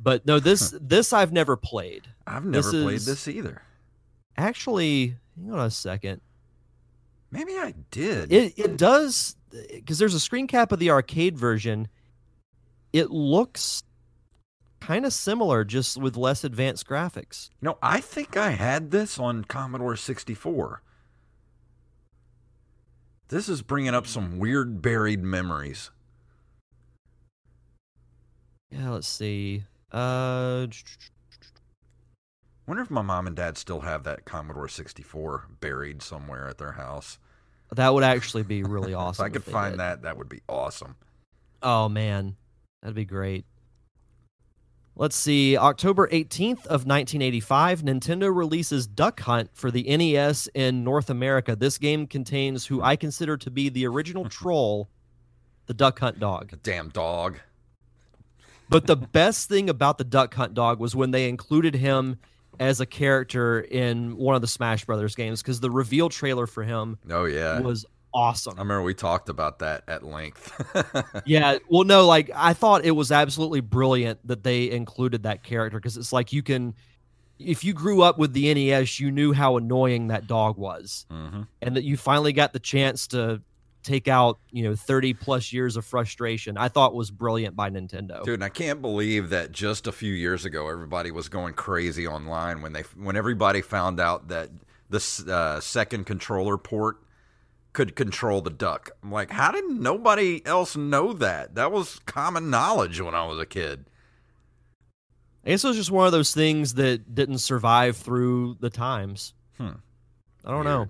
But 0.00 0.26
no, 0.26 0.38
this 0.38 0.74
this 0.80 1.12
I've 1.12 1.32
never 1.32 1.56
played. 1.56 2.06
I've 2.26 2.44
never 2.44 2.70
this 2.70 2.82
played 2.82 2.96
is, 2.96 3.06
this 3.06 3.26
either. 3.26 3.62
Actually, 4.36 5.16
hang 5.36 5.52
on 5.52 5.60
a 5.60 5.70
second. 5.70 6.20
Maybe 7.30 7.54
I 7.54 7.74
did. 7.90 8.30
It 8.30 8.52
it 8.58 8.76
does 8.76 9.34
because 9.50 9.98
there's 9.98 10.14
a 10.14 10.20
screen 10.20 10.46
cap 10.46 10.72
of 10.72 10.78
the 10.78 10.90
arcade 10.90 11.36
version. 11.36 11.88
It 12.92 13.10
looks 13.10 13.82
kind 14.80 15.04
of 15.04 15.12
similar, 15.12 15.64
just 15.64 15.96
with 15.96 16.16
less 16.16 16.44
advanced 16.44 16.86
graphics. 16.86 17.50
no, 17.60 17.78
I 17.82 18.00
think 18.00 18.36
I 18.36 18.50
had 18.50 18.90
this 18.90 19.18
on 19.18 19.44
Commodore 19.44 19.96
64. 19.96 20.82
This 23.28 23.48
is 23.48 23.60
bringing 23.60 23.94
up 23.94 24.06
some 24.06 24.38
weird 24.38 24.80
buried 24.80 25.22
memories. 25.22 25.90
Yeah, 28.70 28.90
let's 28.90 29.08
see. 29.08 29.64
Uh, 29.92 30.66
wonder 32.66 32.82
if 32.82 32.90
my 32.90 33.02
mom 33.02 33.26
and 33.26 33.36
dad 33.36 33.58
still 33.58 33.80
have 33.80 34.04
that 34.04 34.24
Commodore 34.24 34.68
64 34.68 35.46
buried 35.60 36.02
somewhere 36.02 36.48
at 36.48 36.58
their 36.58 36.72
house. 36.72 37.18
That 37.74 37.92
would 37.92 38.04
actually 38.04 38.42
be 38.42 38.62
really 38.62 38.94
awesome. 38.94 39.26
if 39.26 39.30
I 39.30 39.32
could 39.32 39.44
find 39.44 39.72
did. 39.74 39.80
that, 39.80 40.02
that 40.02 40.16
would 40.16 40.28
be 40.28 40.40
awesome. 40.48 40.96
Oh 41.62 41.88
man, 41.88 42.36
that'd 42.80 42.94
be 42.94 43.04
great. 43.04 43.44
Let's 44.98 45.14
see. 45.14 45.56
October 45.56 46.08
18th 46.08 46.66
of 46.66 46.84
1985, 46.84 47.82
Nintendo 47.82 48.34
releases 48.34 48.88
Duck 48.88 49.20
Hunt 49.20 49.50
for 49.52 49.70
the 49.70 49.84
NES 49.84 50.48
in 50.54 50.82
North 50.82 51.08
America. 51.08 51.54
This 51.54 51.78
game 51.78 52.08
contains 52.08 52.66
who 52.66 52.82
I 52.82 52.96
consider 52.96 53.36
to 53.36 53.50
be 53.50 53.68
the 53.68 53.86
original 53.86 54.24
troll, 54.28 54.88
the 55.66 55.74
Duck 55.74 56.00
Hunt 56.00 56.18
dog. 56.18 56.50
The 56.50 56.56
damn 56.56 56.88
dog. 56.88 57.38
But 58.68 58.88
the 58.88 58.96
best 58.96 59.48
thing 59.48 59.70
about 59.70 59.98
the 59.98 60.04
Duck 60.04 60.34
Hunt 60.34 60.54
dog 60.54 60.80
was 60.80 60.96
when 60.96 61.12
they 61.12 61.28
included 61.28 61.76
him 61.76 62.18
as 62.60 62.80
a 62.80 62.86
character 62.86 63.60
in 63.60 64.16
one 64.16 64.34
of 64.34 64.40
the 64.40 64.48
Smash 64.48 64.84
Brothers 64.84 65.14
games 65.14 65.42
because 65.42 65.60
the 65.60 65.70
reveal 65.70 66.08
trailer 66.08 66.46
for 66.46 66.62
him 66.62 66.98
oh 67.10 67.24
yeah 67.24 67.60
was 67.60 67.86
awesome. 68.14 68.54
I 68.56 68.62
remember 68.62 68.82
we 68.82 68.94
talked 68.94 69.28
about 69.28 69.60
that 69.60 69.84
at 69.88 70.02
length. 70.02 70.52
yeah. 71.26 71.58
Well, 71.68 71.84
no, 71.84 72.06
like 72.06 72.30
I 72.34 72.52
thought 72.52 72.84
it 72.84 72.92
was 72.92 73.12
absolutely 73.12 73.60
brilliant 73.60 74.26
that 74.26 74.42
they 74.42 74.70
included 74.70 75.22
that 75.24 75.42
character 75.42 75.78
because 75.78 75.96
it's 75.96 76.12
like 76.12 76.32
you 76.32 76.42
can, 76.42 76.74
if 77.38 77.64
you 77.64 77.72
grew 77.72 78.02
up 78.02 78.18
with 78.18 78.32
the 78.32 78.52
NES, 78.52 78.98
you 78.98 79.10
knew 79.10 79.32
how 79.32 79.56
annoying 79.56 80.08
that 80.08 80.26
dog 80.26 80.58
was, 80.58 81.06
mm-hmm. 81.10 81.42
and 81.62 81.76
that 81.76 81.84
you 81.84 81.96
finally 81.96 82.32
got 82.32 82.52
the 82.52 82.58
chance 82.58 83.06
to 83.08 83.40
take 83.82 84.08
out 84.08 84.38
you 84.50 84.64
know 84.64 84.74
30 84.74 85.14
plus 85.14 85.52
years 85.52 85.76
of 85.76 85.84
frustration 85.84 86.58
i 86.58 86.68
thought 86.68 86.94
was 86.94 87.10
brilliant 87.10 87.54
by 87.54 87.70
nintendo 87.70 88.22
dude 88.24 88.34
and 88.34 88.44
i 88.44 88.48
can't 88.48 88.82
believe 88.82 89.30
that 89.30 89.52
just 89.52 89.86
a 89.86 89.92
few 89.92 90.12
years 90.12 90.44
ago 90.44 90.68
everybody 90.68 91.10
was 91.10 91.28
going 91.28 91.54
crazy 91.54 92.06
online 92.06 92.60
when 92.60 92.72
they 92.72 92.82
when 92.96 93.16
everybody 93.16 93.62
found 93.62 94.00
out 94.00 94.28
that 94.28 94.50
the 94.90 95.24
uh, 95.30 95.60
second 95.60 96.04
controller 96.04 96.56
port 96.56 96.98
could 97.72 97.94
control 97.94 98.40
the 98.40 98.50
duck. 98.50 98.90
I'm 99.02 99.12
like, 99.12 99.30
how 99.30 99.52
did 99.52 99.66
nobody 99.68 100.44
else 100.46 100.76
know 100.76 101.12
that? 101.12 101.54
That 101.54 101.70
was 101.70 102.00
common 102.06 102.50
knowledge 102.50 103.00
when 103.00 103.14
I 103.14 103.26
was 103.26 103.38
a 103.38 103.46
kid. 103.46 103.84
I 105.44 105.50
guess 105.50 105.64
it 105.64 105.68
was 105.68 105.76
just 105.76 105.90
one 105.90 106.06
of 106.06 106.12
those 106.12 106.34
things 106.34 106.74
that 106.74 107.14
didn't 107.14 107.38
survive 107.38 107.96
through 107.96 108.56
the 108.60 108.70
times. 108.70 109.34
Hmm. 109.58 109.72
I 110.44 110.50
don't 110.50 110.64
Weird. 110.64 110.66
know. 110.66 110.88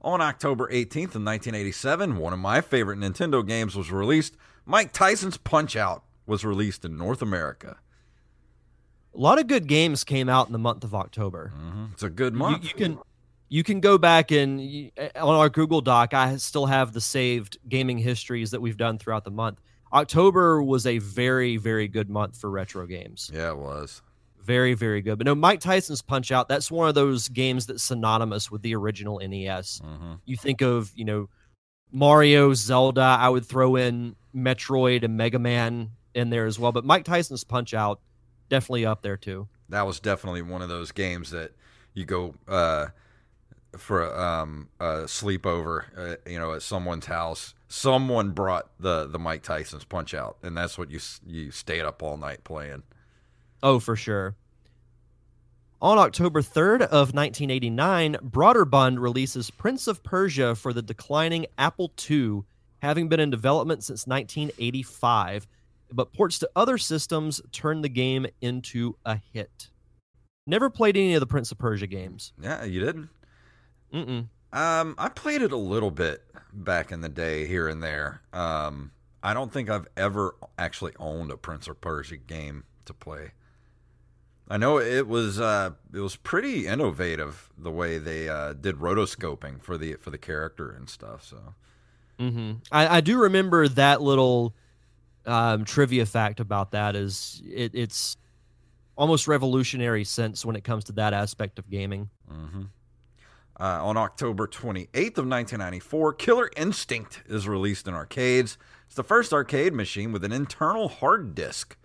On 0.00 0.20
October 0.20 0.68
18th 0.68 1.16
of 1.16 1.24
1987, 1.24 2.18
one 2.18 2.32
of 2.32 2.38
my 2.38 2.60
favorite 2.60 2.98
Nintendo 2.98 3.44
games 3.46 3.74
was 3.74 3.90
released. 3.90 4.36
Mike 4.64 4.92
Tyson's 4.92 5.36
Punch 5.36 5.74
Out 5.74 6.04
was 6.26 6.44
released 6.44 6.84
in 6.84 6.96
North 6.96 7.20
America. 7.20 7.78
A 9.14 9.18
lot 9.18 9.38
of 9.40 9.48
good 9.48 9.66
games 9.66 10.04
came 10.04 10.28
out 10.28 10.46
in 10.46 10.52
the 10.52 10.58
month 10.58 10.84
of 10.84 10.94
October. 10.94 11.48
hmm 11.48 11.86
It's 11.92 12.02
a 12.04 12.10
good 12.10 12.34
month. 12.34 12.62
You, 12.64 12.74
can 12.74 12.98
you 13.48 13.64
can 13.64 13.80
go 13.80 13.98
back 13.98 14.30
and 14.30 14.60
eh, 14.96 15.08
on 15.16 15.34
our 15.34 15.48
Google 15.48 15.80
Doc. 15.80 16.14
I 16.14 16.36
still 16.36 16.66
have 16.66 16.92
the 16.92 17.00
saved 17.00 17.58
gaming 17.68 17.98
histories 17.98 18.52
that 18.52 18.60
we've 18.60 18.76
done 18.76 18.98
throughout 18.98 19.24
the 19.24 19.30
month. 19.32 19.60
October 19.92 20.62
was 20.62 20.86
a 20.86 20.98
very 20.98 21.56
very 21.56 21.88
good 21.88 22.08
month 22.10 22.36
for 22.38 22.50
retro 22.50 22.86
games. 22.86 23.30
yeah, 23.34 23.50
it 23.50 23.58
was. 23.58 24.02
Very 24.48 24.72
very 24.72 25.02
good. 25.02 25.18
But 25.18 25.26
no, 25.26 25.34
Mike 25.34 25.60
Tyson's 25.60 26.00
Punch 26.00 26.32
Out. 26.32 26.48
That's 26.48 26.70
one 26.70 26.88
of 26.88 26.94
those 26.94 27.28
games 27.28 27.66
that's 27.66 27.82
synonymous 27.82 28.50
with 28.50 28.62
the 28.62 28.74
original 28.74 29.20
NES. 29.22 29.82
hmm 29.84 30.14
You 30.24 30.38
think 30.38 30.62
of 30.62 30.90
you 30.96 31.04
know 31.04 31.28
Mario, 31.92 32.54
Zelda. 32.54 33.18
I 33.20 33.28
would 33.28 33.44
throw 33.44 33.76
in 33.76 34.16
Metroid 34.34 35.04
and 35.04 35.18
Mega 35.18 35.38
Man 35.38 35.90
in 36.14 36.30
there 36.30 36.46
as 36.46 36.58
well. 36.58 36.72
But 36.72 36.86
Mike 36.86 37.04
Tyson's 37.04 37.44
Punch 37.44 37.74
Out 37.74 38.00
definitely 38.48 38.86
up 38.86 39.02
there 39.02 39.18
too. 39.18 39.48
That 39.68 39.86
was 39.86 40.00
definitely 40.00 40.40
one 40.40 40.62
of 40.62 40.70
those 40.70 40.92
games 40.92 41.30
that 41.32 41.52
you 41.92 42.06
go 42.06 42.34
uh, 42.48 42.86
for 43.76 44.02
a, 44.02 44.18
um, 44.18 44.70
a 44.80 45.04
sleepover, 45.04 45.84
uh, 45.94 46.16
you 46.26 46.38
know, 46.38 46.54
at 46.54 46.62
someone's 46.62 47.04
house. 47.04 47.54
Someone 47.68 48.30
brought 48.30 48.70
the 48.80 49.06
the 49.06 49.18
Mike 49.18 49.42
Tyson's 49.42 49.84
Punch 49.84 50.14
Out, 50.14 50.38
and 50.42 50.56
that's 50.56 50.78
what 50.78 50.90
you 50.90 51.00
you 51.26 51.50
stayed 51.50 51.82
up 51.82 52.02
all 52.02 52.16
night 52.16 52.44
playing. 52.44 52.84
Oh, 53.62 53.78
for 53.78 53.96
sure. 53.96 54.36
On 55.80 55.96
October 55.96 56.42
3rd 56.42 56.82
of 56.82 57.14
1989, 57.14 58.16
Broderbund 58.24 58.98
releases 58.98 59.50
Prince 59.50 59.86
of 59.86 60.02
Persia 60.02 60.56
for 60.56 60.72
the 60.72 60.82
declining 60.82 61.46
Apple 61.56 61.92
II, 62.10 62.42
having 62.82 63.08
been 63.08 63.20
in 63.20 63.30
development 63.30 63.84
since 63.84 64.06
1985, 64.06 65.46
but 65.92 66.12
ports 66.12 66.40
to 66.40 66.50
other 66.56 66.78
systems 66.78 67.40
turned 67.52 67.84
the 67.84 67.88
game 67.88 68.26
into 68.40 68.96
a 69.04 69.20
hit. 69.32 69.70
Never 70.48 70.68
played 70.68 70.96
any 70.96 71.14
of 71.14 71.20
the 71.20 71.26
Prince 71.26 71.52
of 71.52 71.58
Persia 71.58 71.86
games. 71.86 72.32
Yeah, 72.40 72.64
you 72.64 72.80
didn't. 72.80 73.08
Mm-mm. 73.94 74.28
Um, 74.52 74.94
I 74.98 75.08
played 75.10 75.42
it 75.42 75.52
a 75.52 75.56
little 75.56 75.90
bit 75.90 76.24
back 76.52 76.90
in 76.90 77.02
the 77.02 77.08
day, 77.08 77.46
here 77.46 77.68
and 77.68 77.82
there. 77.82 78.22
Um, 78.32 78.90
I 79.22 79.34
don't 79.34 79.52
think 79.52 79.70
I've 79.70 79.86
ever 79.96 80.34
actually 80.58 80.92
owned 80.98 81.30
a 81.30 81.36
Prince 81.36 81.68
of 81.68 81.80
Persia 81.80 82.16
game 82.16 82.64
to 82.86 82.94
play. 82.94 83.32
I 84.50 84.56
know 84.56 84.78
it 84.78 85.06
was 85.06 85.38
uh, 85.40 85.72
it 85.92 86.00
was 86.00 86.16
pretty 86.16 86.66
innovative 86.66 87.50
the 87.56 87.70
way 87.70 87.98
they 87.98 88.28
uh, 88.28 88.54
did 88.54 88.76
rotoscoping 88.76 89.62
for 89.62 89.76
the 89.76 89.94
for 89.94 90.10
the 90.10 90.18
character 90.18 90.70
and 90.70 90.88
stuff. 90.88 91.24
So 91.24 91.54
hmm 92.18 92.54
I, 92.72 92.98
I 92.98 93.00
do 93.00 93.18
remember 93.18 93.68
that 93.68 94.02
little 94.02 94.54
um, 95.26 95.64
trivia 95.64 96.06
fact 96.06 96.40
about 96.40 96.72
that 96.72 96.96
is 96.96 97.42
it, 97.46 97.74
it's 97.74 98.16
almost 98.96 99.28
revolutionary 99.28 100.04
sense 100.04 100.44
when 100.44 100.56
it 100.56 100.64
comes 100.64 100.84
to 100.84 100.92
that 100.92 101.14
aspect 101.14 101.58
of 101.58 101.70
gaming. 101.70 102.10
hmm 102.28 102.64
Uh, 103.60 103.84
on 103.84 103.96
October 103.96 104.46
28th 104.46 105.18
of 105.18 105.26
1994, 105.26 106.14
Killer 106.14 106.50
Instinct 106.56 107.22
is 107.26 107.48
released 107.48 107.88
in 107.88 107.94
arcades. 107.94 108.58
It's 108.86 108.94
the 108.94 109.04
first 109.04 109.32
arcade 109.32 109.74
machine 109.74 110.12
with 110.12 110.24
an 110.24 110.32
internal 110.32 110.88
hard 110.88 111.34
disk. 111.34 111.76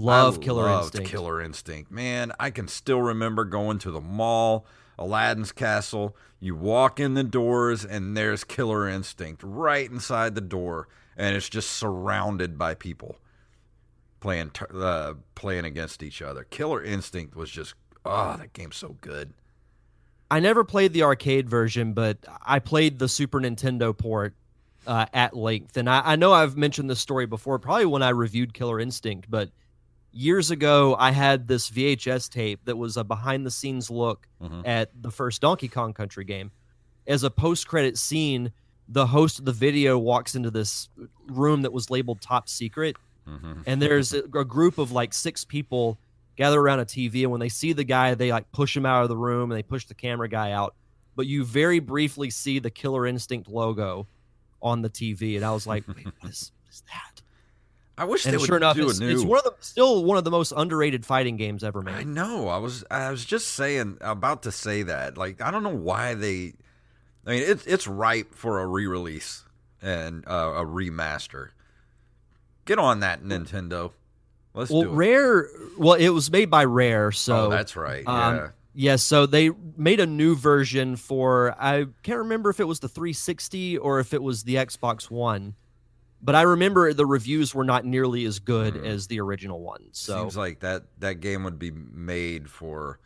Love 0.00 0.38
I 0.38 0.42
Killer 0.42 0.68
Instinct. 0.68 1.10
Killer 1.10 1.40
Instinct. 1.40 1.90
Man, 1.90 2.32
I 2.40 2.50
can 2.50 2.68
still 2.68 3.02
remember 3.02 3.44
going 3.44 3.78
to 3.80 3.90
the 3.90 4.00
mall, 4.00 4.66
Aladdin's 4.98 5.52
castle. 5.52 6.16
You 6.38 6.56
walk 6.56 6.98
in 6.98 7.14
the 7.14 7.24
doors, 7.24 7.84
and 7.84 8.16
there's 8.16 8.44
Killer 8.44 8.88
Instinct 8.88 9.42
right 9.44 9.90
inside 9.90 10.34
the 10.34 10.40
door, 10.40 10.88
and 11.16 11.36
it's 11.36 11.48
just 11.48 11.70
surrounded 11.70 12.56
by 12.56 12.74
people 12.74 13.18
playing 14.20 14.52
uh, 14.74 15.14
playing 15.34 15.64
against 15.64 16.02
each 16.02 16.22
other. 16.22 16.44
Killer 16.44 16.82
Instinct 16.82 17.36
was 17.36 17.50
just 17.50 17.74
oh, 18.04 18.36
that 18.38 18.52
game's 18.52 18.76
so 18.76 18.96
good. 19.00 19.32
I 20.30 20.40
never 20.40 20.62
played 20.62 20.92
the 20.92 21.02
arcade 21.02 21.48
version, 21.48 21.92
but 21.92 22.18
I 22.42 22.60
played 22.60 22.98
the 22.98 23.08
Super 23.08 23.40
Nintendo 23.40 23.96
port 23.96 24.34
uh, 24.86 25.06
at 25.12 25.36
length. 25.36 25.76
And 25.76 25.90
I, 25.90 26.12
I 26.12 26.16
know 26.16 26.32
I've 26.32 26.56
mentioned 26.56 26.88
this 26.88 27.00
story 27.00 27.26
before, 27.26 27.58
probably 27.58 27.86
when 27.86 28.02
I 28.02 28.10
reviewed 28.10 28.54
Killer 28.54 28.78
Instinct, 28.78 29.28
but 29.28 29.50
years 30.12 30.50
ago, 30.50 30.96
I 30.98 31.10
had 31.12 31.46
this 31.48 31.70
VHS 31.70 32.28
tape 32.28 32.60
that 32.64 32.76
was 32.76 32.96
a 32.96 33.04
behind 33.04 33.46
the 33.46 33.50
scenes 33.50 33.90
look 33.90 34.26
Mhm. 34.42 34.62
at 34.66 34.90
the 35.00 35.10
first 35.10 35.40
Donkey 35.40 35.68
Kong 35.68 35.92
Country 35.92 36.24
game. 36.24 36.50
As 37.06 37.22
a 37.22 37.30
post 37.30 37.66
credit 37.68 37.96
scene, 37.98 38.52
the 38.88 39.06
host 39.06 39.38
of 39.38 39.44
the 39.44 39.52
video 39.52 39.98
walks 39.98 40.34
into 40.34 40.50
this 40.50 40.88
room 41.28 41.62
that 41.62 41.72
was 41.72 41.90
labeled 41.90 42.20
top 42.20 42.48
secret 42.48 42.96
hmm 43.26 43.60
and 43.66 43.80
there's 43.80 44.12
a, 44.14 44.22
a 44.24 44.44
group 44.44 44.78
of 44.78 44.90
like 44.92 45.12
six 45.12 45.44
people 45.44 45.98
gather 46.36 46.58
around 46.58 46.80
a 46.80 46.84
TV, 46.86 47.22
and 47.22 47.30
when 47.30 47.38
they 47.38 47.50
see 47.50 47.72
the 47.74 47.84
guy, 47.84 48.14
they 48.14 48.32
like 48.32 48.50
push 48.50 48.74
him 48.76 48.86
out 48.86 49.02
of 49.02 49.08
the 49.10 49.16
room 49.16 49.50
and 49.52 49.58
they 49.58 49.62
push 49.62 49.84
the 49.84 49.94
camera 49.94 50.28
guy 50.28 50.52
out. 50.52 50.74
But 51.16 51.26
you 51.26 51.44
very 51.44 51.80
briefly 51.80 52.30
see 52.30 52.58
the 52.60 52.70
Killer 52.70 53.06
Instinct 53.06 53.46
logo 53.48 54.06
on 54.62 54.80
the 54.82 54.88
TV, 54.90 55.36
and 55.36 55.44
I 55.44 55.52
was 55.52 55.66
like, 55.66 55.86
Wait, 55.86 56.06
what, 56.06 56.30
is, 56.30 56.50
what 56.64 56.70
is 56.72 56.82
that? 56.86 57.09
I 58.00 58.04
wish 58.04 58.24
they 58.24 58.30
And 58.30 58.40
would 58.40 58.46
sure 58.46 58.56
enough, 58.56 58.76
do 58.76 58.88
it's, 58.88 58.98
a 58.98 59.04
new. 59.04 59.10
it's 59.10 59.22
one 59.22 59.36
of 59.36 59.44
the 59.44 59.52
still 59.60 60.02
one 60.04 60.16
of 60.16 60.24
the 60.24 60.30
most 60.30 60.54
underrated 60.56 61.04
fighting 61.04 61.36
games 61.36 61.62
ever 61.62 61.82
made. 61.82 61.96
I 61.96 62.02
know. 62.02 62.48
I 62.48 62.56
was 62.56 62.82
I 62.90 63.10
was 63.10 63.26
just 63.26 63.48
saying 63.48 63.98
about 64.00 64.44
to 64.44 64.52
say 64.52 64.84
that. 64.84 65.18
Like 65.18 65.42
I 65.42 65.50
don't 65.50 65.62
know 65.62 65.68
why 65.76 66.14
they. 66.14 66.54
I 67.26 67.30
mean, 67.30 67.42
it's 67.44 67.66
it's 67.66 67.86
ripe 67.86 68.34
for 68.34 68.60
a 68.60 68.66
re-release 68.66 69.44
and 69.82 70.26
uh, 70.26 70.54
a 70.56 70.64
remaster. 70.64 71.50
Get 72.64 72.78
on 72.78 73.00
that, 73.00 73.22
Nintendo. 73.22 73.92
Let's 74.54 74.70
Well, 74.70 74.82
do 74.84 74.88
it. 74.92 74.94
Rare, 74.94 75.48
well, 75.78 75.94
it 75.94 76.08
was 76.08 76.30
made 76.30 76.48
by 76.48 76.64
Rare, 76.64 77.12
so 77.12 77.46
oh, 77.46 77.50
that's 77.50 77.76
right. 77.76 78.02
um, 78.06 78.36
yeah. 78.36 78.48
Yeah, 78.72 78.96
so 78.96 79.26
they 79.26 79.50
made 79.76 80.00
a 80.00 80.06
new 80.06 80.34
version 80.36 80.96
for 80.96 81.54
I 81.60 81.84
can't 82.02 82.18
remember 82.20 82.48
if 82.48 82.60
it 82.60 82.64
was 82.64 82.80
the 82.80 82.88
360 82.88 83.76
or 83.76 84.00
if 84.00 84.14
it 84.14 84.22
was 84.22 84.44
the 84.44 84.54
Xbox 84.54 85.10
One. 85.10 85.54
But 86.22 86.34
I 86.34 86.42
remember 86.42 86.92
the 86.92 87.06
reviews 87.06 87.54
were 87.54 87.64
not 87.64 87.84
nearly 87.86 88.24
as 88.26 88.38
good 88.38 88.76
Hmm. 88.76 88.84
as 88.84 89.06
the 89.06 89.20
original 89.20 89.60
one. 89.60 89.84
So 89.92 90.20
Seems 90.20 90.36
like 90.36 90.60
that 90.60 90.84
that 90.98 91.20
game 91.20 91.44
would 91.44 91.58
be 91.58 91.70
made 91.70 92.50
for 92.50 92.98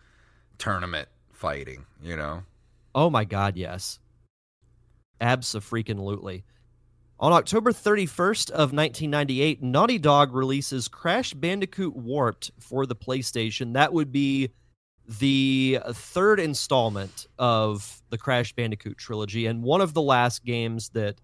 tournament 0.58 1.08
fighting. 1.32 1.86
You 2.02 2.16
know. 2.16 2.42
Oh 2.94 3.10
my 3.10 3.24
god, 3.24 3.56
yes. 3.56 3.98
Abso-freaking-lutely. 5.20 6.44
On 7.20 7.32
October 7.32 7.72
31st 7.72 8.50
of 8.50 8.72
1998, 8.72 9.62
Naughty 9.62 9.98
Dog 9.98 10.34
releases 10.34 10.88
Crash 10.88 11.32
Bandicoot 11.32 11.94
Warped 11.94 12.50
for 12.58 12.84
the 12.86 12.96
PlayStation. 12.96 13.72
That 13.74 13.92
would 13.92 14.10
be 14.12 14.50
the 15.20 15.78
third 15.92 16.40
installment 16.40 17.26
of 17.38 18.02
the 18.10 18.18
Crash 18.18 18.52
Bandicoot 18.54 18.98
trilogy 18.98 19.46
and 19.46 19.62
one 19.62 19.80
of 19.80 19.94
the 19.94 20.02
last 20.02 20.44
games 20.44 20.88
that 20.90 21.20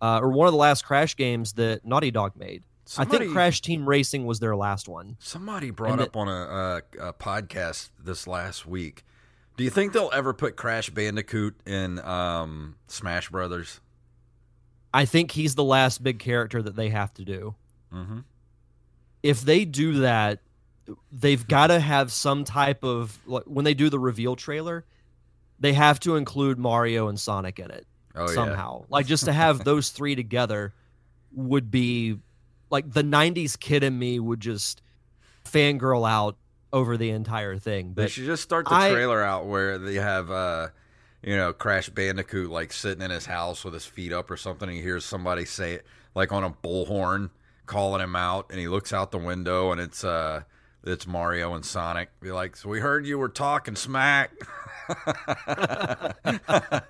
uh, 0.00 0.20
or 0.22 0.30
one 0.30 0.46
of 0.46 0.52
the 0.52 0.58
last 0.58 0.84
Crash 0.84 1.16
games 1.16 1.54
that 1.54 1.84
Naughty 1.84 2.10
Dog 2.10 2.36
made. 2.36 2.62
I 2.96 3.04
think 3.04 3.32
Crash 3.32 3.62
Team 3.62 3.88
Racing 3.88 4.26
was 4.26 4.38
their 4.38 4.54
last 4.54 4.88
one. 4.88 5.16
Somebody 5.18 5.70
brought 5.70 5.98
up 5.98 6.16
on 6.16 6.28
a, 6.28 6.82
a, 7.00 7.08
a 7.08 7.12
podcast 7.12 7.90
this 8.02 8.28
last 8.28 8.64
week. 8.64 9.04
Do 9.56 9.64
you 9.64 9.70
think 9.70 9.92
they'll 9.92 10.10
ever 10.12 10.32
put 10.32 10.54
Crash 10.54 10.90
Bandicoot 10.90 11.56
in 11.66 11.98
um, 12.00 12.76
Smash 12.86 13.30
Brothers? 13.30 13.80
I 14.94 15.04
think 15.04 15.32
he's 15.32 15.56
the 15.56 15.64
last 15.64 16.02
big 16.02 16.20
character 16.20 16.62
that 16.62 16.76
they 16.76 16.90
have 16.90 17.12
to 17.14 17.24
do. 17.24 17.54
Mm-hmm. 17.92 18.18
if 19.22 19.42
they 19.42 19.64
do 19.64 20.00
that, 20.00 20.40
they've 21.12 21.46
got 21.46 21.68
to 21.68 21.78
have 21.78 22.12
some 22.12 22.44
type 22.44 22.84
of 22.84 23.18
like 23.26 23.44
when 23.44 23.64
they 23.64 23.74
do 23.74 23.88
the 23.88 23.98
reveal 23.98 24.36
trailer, 24.36 24.84
they 25.58 25.72
have 25.72 26.00
to 26.00 26.16
include 26.16 26.58
Mario 26.58 27.08
and 27.08 27.18
Sonic 27.18 27.58
in 27.58 27.70
it 27.70 27.86
Oh 28.16 28.26
somehow. 28.26 28.84
Like 28.88 29.06
just 29.06 29.24
to 29.26 29.32
have 29.32 29.64
those 29.64 29.90
three 29.90 30.14
together 30.14 30.72
would 31.32 31.70
be 31.70 32.18
like 32.70 32.90
the 32.92 33.02
'90s 33.02 33.58
kid 33.58 33.82
in 33.82 33.98
me 33.98 34.18
would 34.18 34.40
just 34.40 34.82
fangirl 35.44 36.08
out 36.08 36.36
over 36.72 36.96
the 36.96 37.10
entire 37.10 37.56
thing. 37.58 37.94
They 37.94 38.04
But 38.04 38.10
should 38.10 38.24
just 38.24 38.42
start 38.42 38.66
the 38.66 38.74
I- 38.74 38.90
trailer 38.90 39.22
out 39.22 39.46
where 39.46 39.78
they 39.78 39.94
have, 39.94 40.30
uh, 40.30 40.68
you 41.22 41.36
know, 41.36 41.52
Crash 41.52 41.88
Bandicoot 41.88 42.50
like 42.50 42.72
sitting 42.72 43.02
in 43.02 43.10
his 43.10 43.26
house 43.26 43.64
with 43.64 43.74
his 43.74 43.86
feet 43.86 44.12
up 44.12 44.30
or 44.30 44.36
something. 44.36 44.68
And 44.68 44.76
he 44.76 44.82
hears 44.82 45.04
somebody 45.04 45.44
say 45.44 45.74
it 45.74 45.86
like 46.14 46.32
on 46.32 46.42
a 46.44 46.50
bullhorn 46.50 47.30
calling 47.66 48.00
him 48.02 48.16
out, 48.16 48.46
and 48.50 48.58
he 48.58 48.68
looks 48.68 48.92
out 48.92 49.10
the 49.10 49.18
window 49.18 49.72
and 49.72 49.80
it's 49.80 50.02
uh, 50.04 50.42
it's 50.84 51.06
Mario 51.06 51.54
and 51.54 51.64
Sonic. 51.64 52.08
Be 52.20 52.30
like, 52.32 52.56
so 52.56 52.68
we 52.68 52.80
heard 52.80 53.06
you 53.06 53.18
were 53.18 53.28
talking 53.28 53.76
smack. 53.76 54.30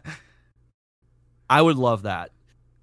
I 1.48 1.62
would 1.62 1.76
love 1.76 2.02
that. 2.02 2.30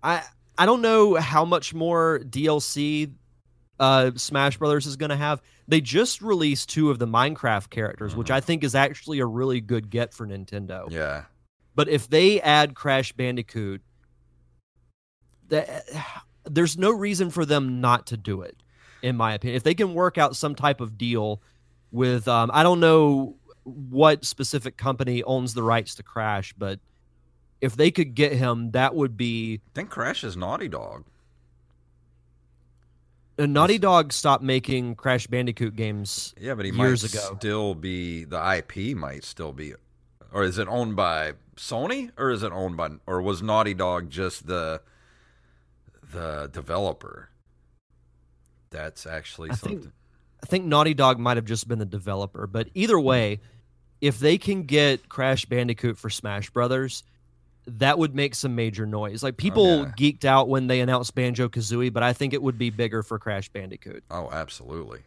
I 0.02 0.24
I 0.58 0.66
don't 0.66 0.82
know 0.82 1.16
how 1.16 1.46
much 1.46 1.74
more 1.74 2.20
DLC 2.24 3.12
uh, 3.80 4.12
Smash 4.16 4.58
Brothers 4.58 4.86
is 4.86 4.96
going 4.96 5.10
to 5.10 5.16
have. 5.16 5.42
They 5.68 5.82
just 5.82 6.22
released 6.22 6.70
two 6.70 6.92
of 6.92 7.00
the 7.00 7.08
Minecraft 7.08 7.70
characters, 7.70 8.16
which 8.16 8.28
Mhm. 8.28 8.36
I 8.36 8.40
think 8.42 8.64
is 8.64 8.76
actually 8.76 9.20
a 9.20 9.26
really 9.26 9.62
good 9.62 9.90
get 9.90 10.14
for 10.14 10.28
Nintendo. 10.28 10.90
yeah, 10.92 11.24
But 11.76 11.90
if 11.90 12.08
they 12.10 12.40
add 12.42 12.76
Crash 12.76 13.14
Bandicoot, 13.14 13.82
that, 15.50 15.84
there's 16.46 16.78
no 16.78 16.92
reason 16.92 17.30
for 17.30 17.46
them 17.46 17.82
not 17.82 18.08
to 18.08 18.18
do 18.18 18.42
it. 18.42 18.58
in 19.02 19.18
my 19.18 19.34
opinion. 19.34 19.58
If 19.58 19.64
they 19.64 19.74
can 19.74 19.94
work 19.96 20.18
out 20.18 20.34
some 20.34 20.56
type 20.56 20.80
of 20.80 20.98
deal 20.98 21.42
with, 21.92 22.26
um, 22.30 22.50
I 22.54 22.64
don't 22.64 22.80
know 22.80 23.36
what 23.64 24.24
specific 24.24 24.78
company 24.78 25.24
owns 25.24 25.54
the 25.54 25.64
rights 25.64 25.96
to 25.96 26.04
Crash, 26.04 26.54
but 26.58 26.80
if 27.64 27.78
they 27.78 27.92
could 27.92 28.14
get 28.14 28.34
him, 28.34 28.72
that 28.72 28.94
would 28.94 29.16
be. 29.16 29.62
I 29.66 29.72
think 29.74 29.90
Crash 29.90 30.26
is 30.26 30.36
Naughty 30.36 30.68
Dog. 30.68 31.06
Uh, 33.40 33.46
Naughty 33.46 33.78
Dog 33.78 34.12
stopped 34.12 34.44
making 34.44 34.96
Crash 34.96 35.28
Bandicoot 35.28 35.76
games. 35.78 36.36
Yeah, 36.38 36.56
but 36.56 36.66
he 36.66 36.72
years 36.72 37.04
might 37.04 37.14
ago. 37.14 37.38
still 37.38 37.74
be 37.74 38.26
the 38.26 38.58
IP 38.58 38.98
might 38.98 39.24
still 39.24 39.54
be, 39.54 39.74
or 40.34 40.44
is 40.44 40.58
it 40.58 40.68
owned 40.68 40.98
by 40.98 41.34
Sony 41.56 42.12
or 42.18 42.32
is 42.32 42.44
it 42.44 42.52
owned 42.52 42.76
by 42.76 42.90
or 43.08 43.22
was 43.22 43.42
Naughty 43.42 43.74
Dog 43.74 44.10
just 44.10 44.46
the 44.46 44.82
the 46.12 46.50
developer? 46.52 47.30
That's 48.72 49.08
actually 49.08 49.52
I 49.52 49.56
something. 49.56 49.82
think 49.84 49.94
I 50.44 50.46
think 50.48 50.66
Naughty 50.66 50.94
Dog 50.94 51.18
might 51.18 51.38
have 51.38 51.46
just 51.46 51.70
been 51.70 51.80
the 51.80 51.86
developer, 51.86 52.46
but 52.46 52.68
either 52.74 53.00
way, 53.00 53.40
if 54.02 54.20
they 54.20 54.38
can 54.38 54.64
get 54.64 55.08
Crash 55.08 55.46
Bandicoot 55.46 55.98
for 55.98 56.10
Smash 56.10 56.50
Brothers, 56.50 57.04
that 57.66 57.98
would 57.98 58.16
make 58.16 58.36
some 58.36 58.56
major 58.56 58.86
noise. 58.86 59.24
Like 59.24 59.38
people 59.38 59.80
yeah. 59.80 59.92
geeked 59.98 60.26
out 60.26 60.50
when 60.50 60.68
they 60.68 60.82
announced 60.82 61.16
Banjo 61.16 61.48
Kazooie, 61.50 61.92
but 61.92 62.04
I 62.04 62.14
think 62.14 62.34
it 62.34 62.42
would 62.42 62.58
be 62.58 62.70
bigger 62.70 63.04
for 63.04 63.20
Crash 63.20 63.50
Bandicoot. 63.50 64.04
Oh, 64.12 64.30
absolutely. 64.32 65.02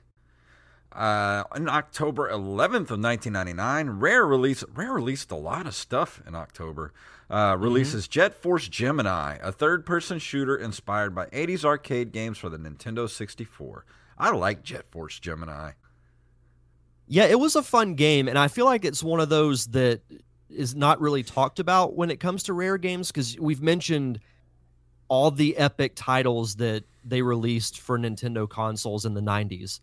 Uh, 0.92 1.45
on 1.53 1.69
October 1.69 2.31
11th 2.31 2.90
of 2.90 3.01
1999, 3.03 4.01
Rare 4.01 4.25
released 4.25 4.64
Rare 4.75 4.92
released 4.92 5.31
a 5.31 5.37
lot 5.37 5.66
of 5.66 5.75
stuff 5.75 6.23
in 6.27 6.35
October. 6.35 6.92
Uh, 7.29 7.57
releases 7.59 8.07
Jet 8.07 8.35
Force 8.35 8.69
Gemini, 8.69 9.37
a 9.42 9.51
third-person 9.51 10.21
shooter 10.21 10.57
inspired 10.57 11.12
by 11.12 11.27
80s 11.27 11.64
arcade 11.64 12.12
games 12.12 12.38
for 12.38 12.49
the 12.49 12.57
Nintendo 12.57 13.11
64. 13.11 13.85
I 14.16 14.31
like 14.31 14.62
Jet 14.62 14.85
Force 14.92 15.19
Gemini. 15.19 15.73
Yeah, 17.09 17.25
it 17.25 17.40
was 17.40 17.57
a 17.57 17.64
fun 17.64 17.95
game, 17.95 18.29
and 18.29 18.38
I 18.38 18.47
feel 18.47 18.64
like 18.64 18.85
it's 18.85 19.03
one 19.03 19.21
of 19.21 19.29
those 19.29 19.66
that 19.69 20.03
is 20.51 20.75
not 20.75 21.01
really 21.01 21.23
talked 21.23 21.59
about 21.59 21.95
when 21.95 22.11
it 22.11 22.21
comes 22.21 22.45
to 22.45 22.53
rare 22.53 22.79
games 22.79 23.09
because 23.09 23.39
we've 23.39 23.63
mentioned 23.63 24.21
all 25.09 25.31
the 25.31 25.57
epic 25.57 25.93
titles 25.95 26.57
that 26.57 26.85
they 27.05 27.23
released 27.23 27.81
for 27.81 27.99
Nintendo 27.99 28.49
consoles 28.49 29.05
in 29.05 29.15
the 29.15 29.21
90s. 29.21 29.81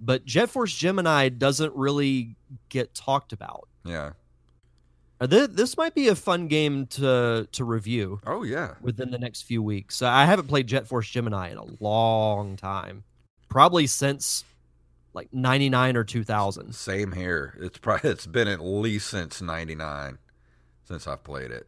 But 0.00 0.24
Jet 0.24 0.50
Force 0.50 0.74
Gemini 0.74 1.28
doesn't 1.28 1.74
really 1.74 2.36
get 2.68 2.94
talked 2.94 3.32
about. 3.32 3.68
Yeah. 3.84 4.10
This 5.20 5.76
might 5.76 5.94
be 5.94 6.08
a 6.08 6.14
fun 6.16 6.48
game 6.48 6.86
to 6.88 7.48
to 7.52 7.64
review 7.64 8.20
Oh 8.26 8.42
yeah. 8.42 8.74
within 8.82 9.10
the 9.10 9.18
next 9.18 9.42
few 9.42 9.62
weeks. 9.62 10.02
I 10.02 10.26
haven't 10.26 10.48
played 10.48 10.66
Jet 10.66 10.86
Force 10.86 11.08
Gemini 11.08 11.50
in 11.52 11.56
a 11.56 11.64
long 11.80 12.56
time, 12.56 13.04
probably 13.48 13.86
since 13.86 14.44
like 15.14 15.32
99 15.32 15.96
or 15.96 16.04
2000. 16.04 16.74
Same 16.74 17.12
here. 17.12 17.56
It's 17.60 17.78
probably 17.78 18.10
it's 18.10 18.26
been 18.26 18.48
at 18.48 18.60
least 18.60 19.08
since 19.08 19.40
'99 19.40 20.18
since 20.84 21.06
I've 21.06 21.24
played 21.24 21.50
it. 21.50 21.66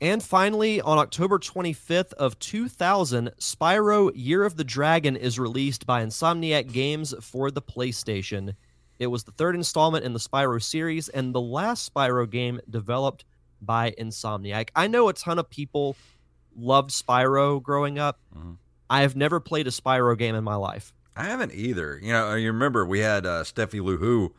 And 0.00 0.22
finally, 0.22 0.80
on 0.80 0.98
October 0.98 1.38
25th 1.38 2.12
of 2.14 2.38
2000, 2.38 3.30
Spyro 3.38 4.10
Year 4.14 4.44
of 4.44 4.56
the 4.56 4.64
Dragon 4.64 5.16
is 5.16 5.38
released 5.38 5.86
by 5.86 6.04
Insomniac 6.04 6.72
Games 6.72 7.14
for 7.20 7.50
the 7.50 7.62
PlayStation. 7.62 8.54
It 8.98 9.06
was 9.06 9.24
the 9.24 9.32
third 9.32 9.54
installment 9.54 10.04
in 10.04 10.12
the 10.12 10.18
Spyro 10.18 10.62
series 10.62 11.08
and 11.08 11.34
the 11.34 11.40
last 11.40 11.92
Spyro 11.92 12.28
game 12.28 12.60
developed 12.68 13.24
by 13.62 13.92
Insomniac. 13.92 14.68
I 14.74 14.88
know 14.88 15.08
a 15.08 15.12
ton 15.12 15.38
of 15.38 15.48
people 15.48 15.96
loved 16.56 16.90
Spyro 16.90 17.62
growing 17.62 17.98
up. 17.98 18.18
Mhm. 18.36 18.58
I 18.90 19.00
have 19.02 19.16
never 19.16 19.40
played 19.40 19.66
a 19.66 19.70
Spyro 19.70 20.18
game 20.18 20.34
in 20.34 20.44
my 20.44 20.56
life. 20.56 20.92
I 21.16 21.24
haven't 21.24 21.52
either. 21.54 21.98
You 22.02 22.12
know, 22.12 22.34
you 22.34 22.48
remember 22.48 22.84
we 22.84 23.00
had 23.00 23.24
uh, 23.26 23.44
Steffi 23.44 23.80
Luhu 23.80 24.32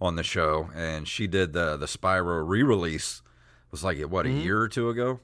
on 0.00 0.16
the 0.16 0.22
show, 0.22 0.70
and 0.74 1.06
she 1.08 1.26
did 1.26 1.52
the 1.52 1.76
the 1.76 1.86
Spyro 1.86 2.46
re-release. 2.46 3.22
It 3.66 3.72
was 3.72 3.84
like 3.84 3.98
what 4.02 4.26
a 4.26 4.28
Mhm. 4.28 4.42
year 4.44 4.60
or 4.60 4.68
two 4.68 4.88
ago, 4.88 5.20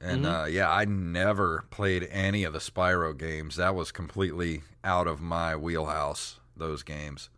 and 0.00 0.24
Mhm. 0.24 0.42
uh, 0.42 0.46
yeah, 0.46 0.70
I 0.70 0.84
never 0.84 1.64
played 1.70 2.04
any 2.10 2.44
of 2.44 2.52
the 2.52 2.58
Spyro 2.58 3.16
games. 3.16 3.56
That 3.56 3.74
was 3.74 3.92
completely 3.92 4.62
out 4.84 5.06
of 5.06 5.20
my 5.20 5.56
wheelhouse. 5.56 6.38
Those 6.56 6.82
games. 6.82 7.30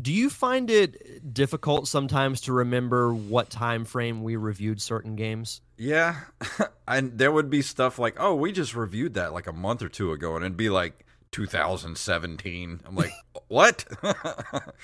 Do 0.00 0.12
you 0.12 0.30
find 0.30 0.70
it 0.70 1.32
difficult 1.34 1.88
sometimes 1.88 2.42
to 2.42 2.52
remember 2.52 3.12
what 3.12 3.50
time 3.50 3.84
frame 3.84 4.22
we 4.22 4.36
reviewed 4.36 4.80
certain 4.80 5.16
games? 5.16 5.60
Yeah, 5.76 6.20
and 6.88 7.18
there 7.18 7.32
would 7.32 7.50
be 7.50 7.62
stuff 7.62 7.98
like, 7.98 8.16
"Oh, 8.18 8.34
we 8.34 8.52
just 8.52 8.74
reviewed 8.74 9.14
that 9.14 9.32
like 9.32 9.46
a 9.46 9.52
month 9.52 9.82
or 9.82 9.88
two 9.88 10.12
ago," 10.12 10.36
and 10.36 10.44
it'd 10.44 10.56
be 10.56 10.70
like 10.70 11.04
2017. 11.32 12.80
I'm 12.86 12.94
like, 12.94 13.12
"What?" 13.48 13.84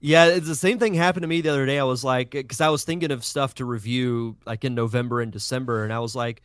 Yeah, 0.00 0.26
it's 0.26 0.46
the 0.46 0.54
same 0.54 0.78
thing 0.78 0.94
happened 0.94 1.22
to 1.22 1.28
me 1.28 1.40
the 1.40 1.48
other 1.48 1.66
day. 1.66 1.78
I 1.78 1.84
was 1.84 2.04
like, 2.04 2.30
because 2.30 2.60
I 2.60 2.68
was 2.68 2.84
thinking 2.84 3.10
of 3.10 3.24
stuff 3.24 3.54
to 3.56 3.64
review 3.64 4.36
like 4.46 4.64
in 4.64 4.74
November 4.74 5.20
and 5.20 5.32
December, 5.32 5.82
and 5.82 5.92
I 5.92 5.98
was 5.98 6.14
like, 6.14 6.42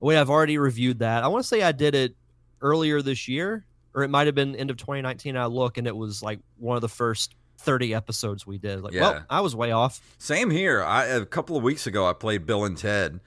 wait, 0.00 0.18
I've 0.18 0.30
already 0.30 0.58
reviewed 0.58 0.98
that. 0.98 1.22
I 1.22 1.28
want 1.28 1.44
to 1.44 1.48
say 1.48 1.62
I 1.62 1.72
did 1.72 1.94
it 1.94 2.16
earlier 2.60 3.00
this 3.00 3.28
year, 3.28 3.64
or 3.94 4.02
it 4.02 4.08
might 4.08 4.26
have 4.26 4.34
been 4.34 4.54
end 4.56 4.70
of 4.70 4.76
2019. 4.76 5.36
I 5.36 5.46
look 5.46 5.78
and 5.78 5.86
it 5.86 5.96
was 5.96 6.22
like 6.22 6.40
one 6.58 6.76
of 6.76 6.82
the 6.82 6.88
first 6.88 7.34
30 7.58 7.94
episodes 7.94 8.46
we 8.46 8.58
did. 8.58 8.82
Like, 8.82 8.92
Yeah. 8.92 9.00
well, 9.00 9.24
I 9.28 9.40
was 9.40 9.54
way 9.54 9.70
off. 9.72 10.00
Same 10.18 10.50
here. 10.50 10.82
I 10.82 11.04
a 11.06 11.26
couple 11.26 11.56
of 11.56 11.62
weeks 11.62 11.86
ago 11.86 12.06
I 12.06 12.12
played 12.12 12.46
Bill 12.46 12.64
and 12.64 12.76
Ted 12.76 13.20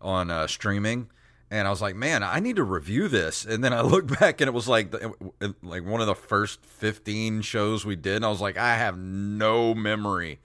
on 0.00 0.30
uh, 0.30 0.46
streaming, 0.46 1.10
and 1.50 1.66
I 1.66 1.70
was 1.70 1.80
like, 1.82 1.94
man, 1.96 2.22
I 2.22 2.40
need 2.40 2.56
to 2.56 2.62
review 2.64 3.08
this. 3.08 3.44
And 3.44 3.62
then 3.64 3.72
I 3.72 3.80
looked 3.82 4.18
back, 4.20 4.40
and 4.40 4.48
it 4.48 4.52
was 4.54 4.68
like 4.68 4.90
the, 4.90 5.14
like 5.62 5.84
one 5.84 6.00
of 6.00 6.06
the 6.06 6.14
first 6.14 6.64
fifteen 6.64 7.42
shows 7.42 7.84
we 7.84 7.96
did, 7.96 8.16
and 8.16 8.24
I 8.24 8.28
was 8.28 8.40
like, 8.40 8.56
I 8.56 8.76
have 8.76 8.96
no 8.98 9.74
memory 9.74 10.40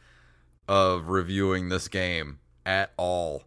of 0.68 1.08
reviewing 1.10 1.70
this 1.70 1.88
game 1.88 2.40
at 2.66 2.92
all. 2.98 3.44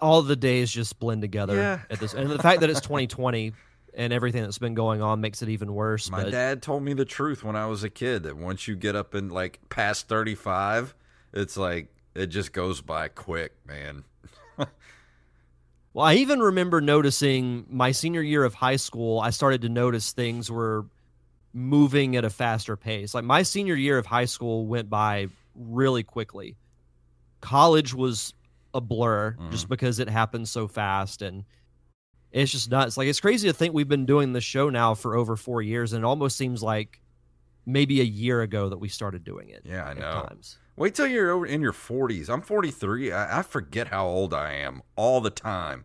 All 0.00 0.22
the 0.22 0.36
days 0.36 0.70
just 0.70 0.98
blend 0.98 1.22
together 1.22 1.56
Yeah. 1.56 1.80
at 1.90 2.00
this, 2.00 2.14
and 2.14 2.30
the 2.30 2.38
fact 2.38 2.60
that 2.60 2.70
it's 2.70 2.80
2020 2.80 3.52
and 3.94 4.12
everything 4.12 4.42
that's 4.42 4.58
been 4.58 4.74
going 4.74 5.02
on 5.02 5.20
makes 5.20 5.42
it 5.42 5.48
even 5.48 5.72
worse. 5.74 6.10
My 6.10 6.24
but 6.24 6.30
dad 6.30 6.62
told 6.62 6.82
me 6.82 6.92
the 6.94 7.04
truth 7.04 7.42
when 7.42 7.56
I 7.56 7.66
was 7.66 7.82
a 7.84 7.90
kid 7.90 8.22
that 8.24 8.36
once 8.36 8.68
you 8.68 8.76
get 8.76 8.94
up 8.94 9.14
in 9.14 9.28
like 9.28 9.60
past 9.70 10.08
thirty 10.08 10.34
five, 10.34 10.94
it's 11.32 11.56
like 11.56 11.88
it 12.14 12.26
just 12.26 12.52
goes 12.52 12.80
by 12.80 13.08
quick, 13.08 13.52
man. 13.66 14.04
Well, 15.94 16.06
I 16.06 16.14
even 16.14 16.40
remember 16.40 16.80
noticing 16.80 17.66
my 17.68 17.90
senior 17.92 18.20
year 18.22 18.44
of 18.44 18.54
high 18.54 18.76
school, 18.76 19.18
I 19.20 19.30
started 19.30 19.62
to 19.62 19.68
notice 19.68 20.12
things 20.12 20.50
were 20.50 20.86
moving 21.52 22.14
at 22.14 22.24
a 22.24 22.30
faster 22.30 22.76
pace. 22.76 23.14
Like 23.14 23.24
my 23.24 23.42
senior 23.42 23.74
year 23.74 23.98
of 23.98 24.06
high 24.06 24.26
school 24.26 24.66
went 24.66 24.88
by 24.90 25.28
really 25.56 26.02
quickly. 26.04 26.56
College 27.40 27.94
was 27.94 28.34
a 28.74 28.80
blur 28.80 29.36
just 29.50 29.68
because 29.68 29.98
it 29.98 30.08
happened 30.08 30.48
so 30.48 30.68
fast 30.68 31.22
and 31.22 31.44
it's 32.30 32.52
just 32.52 32.70
nuts. 32.70 32.96
Like 32.96 33.08
it's 33.08 33.20
crazy 33.20 33.48
to 33.48 33.54
think 33.54 33.74
we've 33.74 33.88
been 33.88 34.06
doing 34.06 34.32
this 34.32 34.44
show 34.44 34.68
now 34.68 34.94
for 34.94 35.16
over 35.16 35.36
4 35.36 35.62
years 35.62 35.92
and 35.92 36.04
it 36.04 36.06
almost 36.06 36.36
seems 36.36 36.62
like 36.62 37.00
maybe 37.64 38.00
a 38.00 38.04
year 38.04 38.42
ago 38.42 38.68
that 38.68 38.78
we 38.78 38.88
started 38.88 39.24
doing 39.24 39.50
it. 39.50 39.62
Yeah, 39.64 39.84
I 39.84 39.94
know. 39.94 40.26
Times. 40.28 40.58
Wait 40.76 40.94
till 40.94 41.06
you're 41.06 41.30
over 41.30 41.44
in 41.44 41.60
your 41.60 41.72
40s. 41.72 42.28
I'm 42.28 42.40
43. 42.40 43.12
I, 43.12 43.40
I 43.40 43.42
forget 43.42 43.88
how 43.88 44.06
old 44.06 44.32
I 44.32 44.52
am 44.52 44.82
all 44.96 45.20
the 45.20 45.30
time. 45.30 45.84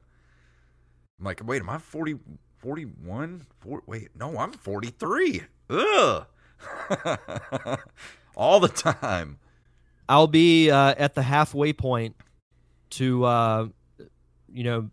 I'm 1.20 1.26
like, 1.26 1.42
wait, 1.46 1.62
am 1.62 1.70
I 1.70 1.78
40, 1.78 2.20
41? 2.60 3.46
Four, 3.60 3.84
wait, 3.86 4.10
no, 4.16 4.38
I'm 4.38 4.52
43. 4.54 5.44
Ugh. 5.70 6.26
all 8.36 8.60
the 8.60 8.68
time. 8.68 9.40
I'll 10.08 10.28
be 10.28 10.70
uh, 10.70 10.96
at 10.98 11.16
the 11.16 11.24
halfway 11.24 11.74
point 11.74 12.16
to, 12.98 13.24
uh, 13.24 13.68
you 14.52 14.64
know, 14.64 14.90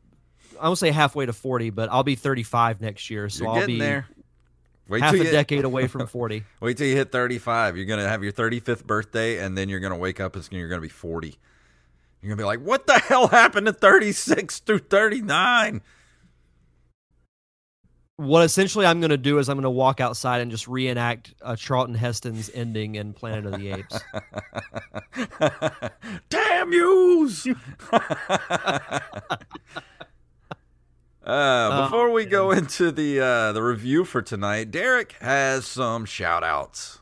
I 0.60 0.66
won't 0.66 0.78
say 0.78 0.90
halfway 0.90 1.26
to 1.26 1.32
40, 1.32 1.70
but 1.70 1.90
I'll 1.90 2.02
be 2.02 2.14
35 2.14 2.80
next 2.80 3.10
year. 3.10 3.28
So 3.28 3.48
I'll 3.48 3.66
be 3.66 3.78
there. 3.78 4.06
Wait 4.88 5.02
half 5.02 5.14
a 5.14 5.18
you, 5.18 5.24
decade 5.24 5.64
away 5.64 5.86
from 5.88 6.06
40. 6.06 6.42
Wait 6.60 6.76
till 6.76 6.86
you 6.86 6.96
hit 6.96 7.12
35. 7.12 7.76
You're 7.76 7.86
going 7.86 8.00
to 8.00 8.08
have 8.08 8.24
your 8.24 8.32
35th 8.32 8.84
birthday, 8.84 9.38
and 9.38 9.56
then 9.56 9.68
you're 9.68 9.80
going 9.80 9.92
to 9.92 9.98
wake 9.98 10.20
up 10.20 10.34
and 10.34 10.46
you're 10.50 10.68
going 10.68 10.80
to 10.80 10.86
be 10.86 10.88
40. 10.88 11.28
You're 11.28 12.28
going 12.28 12.36
to 12.36 12.42
be 12.42 12.44
like, 12.44 12.60
what 12.60 12.86
the 12.86 12.98
hell 12.98 13.28
happened 13.28 13.66
to 13.66 13.72
36 13.72 14.58
through 14.58 14.78
39? 14.78 15.80
What 18.20 18.44
essentially 18.44 18.84
I'm 18.84 19.00
going 19.00 19.10
to 19.10 19.16
do 19.16 19.38
is 19.38 19.48
I'm 19.48 19.56
going 19.56 19.62
to 19.62 19.70
walk 19.70 19.98
outside 19.98 20.42
and 20.42 20.50
just 20.50 20.68
reenact 20.68 21.32
uh, 21.40 21.56
Charlton 21.56 21.94
Heston's 21.94 22.50
ending 22.52 22.96
in 22.96 23.14
Planet 23.14 23.46
of 23.46 23.58
the 23.58 23.70
Apes. 23.70 23.98
Damn 26.28 26.72
yous! 26.72 27.46
Uh, 31.22 31.84
before 31.84 32.10
we 32.10 32.24
go 32.24 32.50
into 32.50 32.90
the 32.90 33.20
uh, 33.20 33.52
the 33.52 33.62
review 33.62 34.04
for 34.04 34.20
tonight, 34.22 34.70
Derek 34.70 35.12
has 35.20 35.64
some 35.66 36.04
shout 36.06 36.42
outs. 36.42 36.98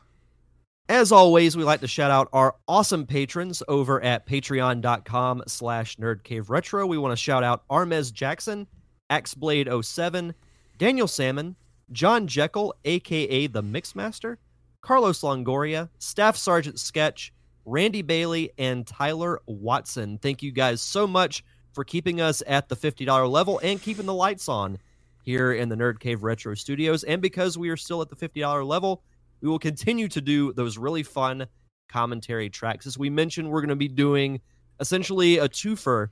As 0.89 1.11
always, 1.11 1.55
we 1.55 1.63
like 1.63 1.79
to 1.79 1.87
shout 1.87 2.11
out 2.11 2.27
our 2.33 2.55
awesome 2.67 3.07
patrons 3.07 3.63
over 3.67 4.03
at 4.03 4.27
patreon.com 4.27 5.43
slash 5.47 5.95
nerdcaveretro. 5.95 6.87
We 6.87 6.97
want 6.97 7.13
to 7.13 7.15
shout 7.15 7.43
out 7.43 7.67
Armez 7.69 8.11
Jackson, 8.13 8.67
Axeblade07, 9.09 10.33
Daniel 10.79 11.09
Salmon, 11.09 11.57
John 11.91 12.25
Jekyll, 12.25 12.73
aka 12.85 13.47
the 13.47 13.61
Mixmaster, 13.61 14.37
Carlos 14.79 15.19
Longoria, 15.19 15.89
Staff 15.99 16.37
Sergeant 16.37 16.79
Sketch, 16.79 17.33
Randy 17.65 18.01
Bailey, 18.01 18.53
and 18.57 18.87
Tyler 18.87 19.41
Watson. 19.45 20.17
Thank 20.19 20.41
you 20.41 20.53
guys 20.53 20.81
so 20.81 21.05
much 21.05 21.43
for 21.73 21.83
keeping 21.83 22.21
us 22.21 22.41
at 22.47 22.69
the 22.69 22.77
$50 22.77 23.29
level 23.29 23.59
and 23.61 23.81
keeping 23.81 24.05
the 24.05 24.13
lights 24.13 24.47
on 24.47 24.77
here 25.21 25.51
in 25.51 25.67
the 25.67 25.75
Nerd 25.75 25.99
Cave 25.99 26.23
Retro 26.23 26.55
Studios. 26.55 27.03
And 27.03 27.21
because 27.21 27.57
we 27.57 27.67
are 27.67 27.77
still 27.77 28.01
at 28.01 28.07
the 28.07 28.15
$50 28.15 28.65
level, 28.65 29.03
we 29.41 29.49
will 29.49 29.59
continue 29.59 30.07
to 30.07 30.21
do 30.21 30.53
those 30.53 30.77
really 30.77 31.03
fun 31.03 31.45
commentary 31.89 32.49
tracks. 32.49 32.87
As 32.87 32.97
we 32.97 33.09
mentioned, 33.09 33.49
we're 33.49 33.59
going 33.59 33.67
to 33.67 33.75
be 33.75 33.89
doing 33.89 34.39
essentially 34.79 35.39
a 35.39 35.49
twofer 35.49 36.07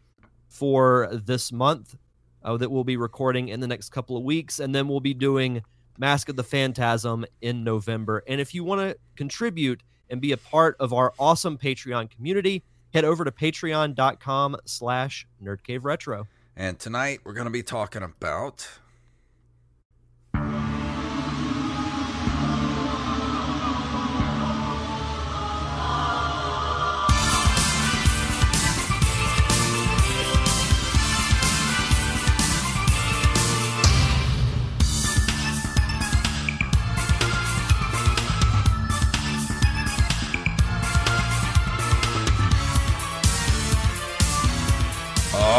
for 0.49 1.07
this 1.13 1.53
month 1.53 1.95
uh, 2.43 2.57
that 2.57 2.69
we'll 2.69 2.83
be 2.83 2.97
recording 2.97 3.49
in 3.49 3.59
the 3.59 3.67
next 3.67 3.89
couple 3.89 4.17
of 4.17 4.23
weeks. 4.23 4.59
And 4.59 4.73
then 4.73 4.87
we'll 4.87 4.99
be 4.99 5.13
doing 5.13 5.63
Mask 5.97 6.29
of 6.29 6.35
the 6.35 6.43
Phantasm 6.43 7.25
in 7.41 7.63
November. 7.63 8.23
And 8.27 8.39
if 8.39 8.53
you 8.53 8.63
want 8.63 8.81
to 8.81 8.97
contribute 9.15 9.83
and 10.09 10.21
be 10.21 10.31
a 10.31 10.37
part 10.37 10.75
of 10.79 10.93
our 10.93 11.13
awesome 11.19 11.57
Patreon 11.57 12.09
community, 12.09 12.63
head 12.93 13.03
over 13.03 13.25
to 13.25 13.31
patreon.com 13.31 14.57
slash 14.65 15.27
nerdcaveretro. 15.43 16.27
And 16.55 16.79
tonight 16.79 17.19
we're 17.23 17.33
going 17.33 17.45
to 17.45 17.51
be 17.51 17.63
talking 17.63 18.03
about 18.03 18.67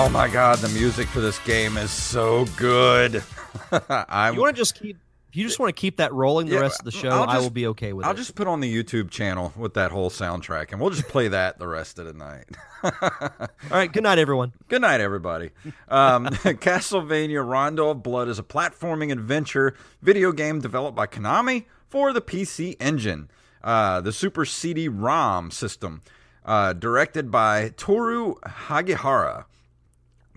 Oh 0.09 0.11
my 0.11 0.27
god, 0.27 0.57
the 0.61 0.71
music 0.71 1.07
for 1.07 1.21
this 1.21 1.39
game 1.41 1.77
is 1.77 1.91
so 1.91 2.47
good. 2.57 3.23
I 3.91 4.31
you 4.31 4.41
want 4.41 4.57
to 4.57 4.59
just 4.59 4.81
keep 4.81 4.97
you 5.35 5.45
just 5.45 5.59
want 5.59 5.69
to 5.69 5.79
keep 5.79 5.99
that 5.99 6.15
rolling 6.15 6.47
the 6.47 6.55
yeah, 6.55 6.61
rest 6.61 6.81
of 6.81 6.87
the 6.87 6.91
show, 6.91 7.11
just, 7.11 7.29
I 7.29 7.39
will 7.39 7.51
be 7.51 7.67
okay 7.67 7.93
with 7.93 8.07
I'll 8.07 8.13
it. 8.13 8.15
I'll 8.15 8.17
just 8.17 8.35
put 8.35 8.49
on 8.49 8.61
the 8.61 8.75
YouTube 8.75 9.11
channel 9.11 9.53
with 9.55 9.75
that 9.75 9.91
whole 9.91 10.09
soundtrack 10.09 10.73
and 10.73 10.81
we'll 10.81 10.89
just 10.89 11.09
play 11.09 11.29
that 11.29 11.59
the 11.59 11.69
rest 11.69 11.99
of 11.99 12.07
the 12.07 12.15
night. 12.15 12.47
All 12.83 13.49
right, 13.71 13.93
good 13.93 14.03
night 14.03 14.19
everyone. 14.19 14.55
Good 14.69 14.81
night 14.81 15.03
everybody. 15.03 15.51
Um, 15.89 16.25
Castlevania 16.27 17.47
Rondo 17.47 17.91
of 17.91 18.03
Blood 18.03 18.29
is 18.29 18.39
a 18.39 18.43
platforming 18.43 19.13
adventure 19.13 19.75
video 20.01 20.33
game 20.33 20.63
developed 20.63 20.97
by 20.97 21.07
Konami 21.07 21.67
for 21.87 22.15
the 22.15 22.23
PC 22.23 22.77
Engine, 22.81 23.31
uh, 23.63 24.01
the 24.01 24.15
Super 24.15 24.47
CD-ROM 24.47 25.51
system, 25.51 26.01
uh, 26.47 26.73
directed 26.73 27.31
by 27.31 27.75
Toru 27.77 28.37
Hagihara. 28.47 29.45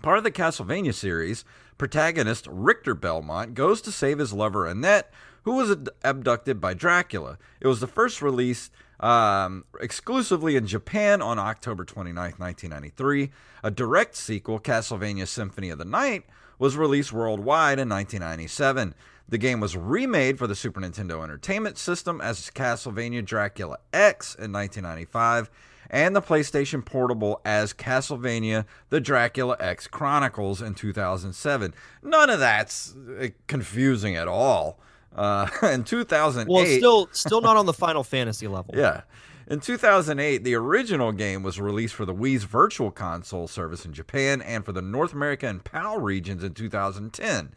Part 0.02 0.18
of 0.18 0.24
the 0.24 0.32
Castlevania 0.32 0.94
series, 0.94 1.46
protagonist 1.78 2.48
Richter 2.50 2.96
Belmont 2.96 3.54
goes 3.54 3.82
to 3.82 3.92
save 3.92 4.18
his 4.18 4.34
lover 4.34 4.66
Annette, 4.66 5.12
who 5.44 5.54
was 5.54 5.76
abducted 6.04 6.60
by 6.60 6.74
Dracula. 6.74 7.38
It 7.60 7.68
was 7.68 7.80
the 7.80 7.88
first 7.88 8.22
release 8.22 8.72
um, 9.00 9.66
exclusively 9.80 10.56
in 10.56 10.66
Japan 10.66 11.22
on 11.22 11.38
October 11.38 11.86
29, 11.86 12.34
1993. 12.38 13.32
A 13.64 13.70
direct 13.70 14.16
sequel, 14.16 14.60
Castlevania 14.60 15.28
Symphony 15.28 15.70
of 15.70 15.78
the 15.78 15.86
Night, 15.86 16.26
was 16.58 16.78
released 16.78 17.14
worldwide 17.14 17.80
in 17.80 17.90
1997. 17.90 18.96
The 19.30 19.38
game 19.38 19.60
was 19.60 19.78
remade 19.78 20.38
for 20.38 20.48
the 20.48 20.56
Super 20.56 20.82
Nintendo 20.82 21.24
Entertainment 21.24 21.78
System 21.78 22.22
as 22.22 22.50
Castlevania 22.50 23.24
Dracula 23.24 23.78
X 23.94 24.36
in 24.36 24.52
1995 24.52 25.50
and 25.92 26.16
the 26.16 26.22
PlayStation 26.22 26.84
Portable 26.84 27.42
as 27.46 27.74
Castlevania 27.74 28.66
The 28.90 29.02
Dracula 29.02 29.58
X 29.60 29.86
Chronicles 29.86 30.62
in 30.62 30.74
2007. 30.74 31.74
None 32.02 32.30
of 32.30 32.40
that's 32.40 32.96
uh, 33.20 33.28
confusing 33.46 34.16
at 34.16 34.28
all. 34.28 34.80
Uh, 35.16 35.48
in 35.64 35.84
2008, 35.84 36.52
well, 36.52 36.66
still, 36.66 37.10
still 37.12 37.42
not 37.42 37.58
on 37.58 37.66
the 37.68 37.74
Final 37.74 38.04
Fantasy 38.04 38.48
level. 38.48 38.74
Yeah. 38.82 39.02
In 39.48 39.60
2008, 39.60 40.46
the 40.46 40.56
original 40.56 41.12
game 41.12 41.44
was 41.44 41.60
released 41.60 41.94
for 41.94 42.06
the 42.06 42.14
Wii's 42.14 42.46
Virtual 42.46 42.90
Console 42.90 43.50
service 43.50 43.84
in 43.84 43.92
Japan 43.92 44.42
and 44.42 44.64
for 44.64 44.72
the 44.72 44.82
North 44.82 45.12
America 45.12 45.46
and 45.46 45.62
PAL 45.62 45.98
regions 45.98 46.42
in 46.42 46.54
2010. 46.54 47.52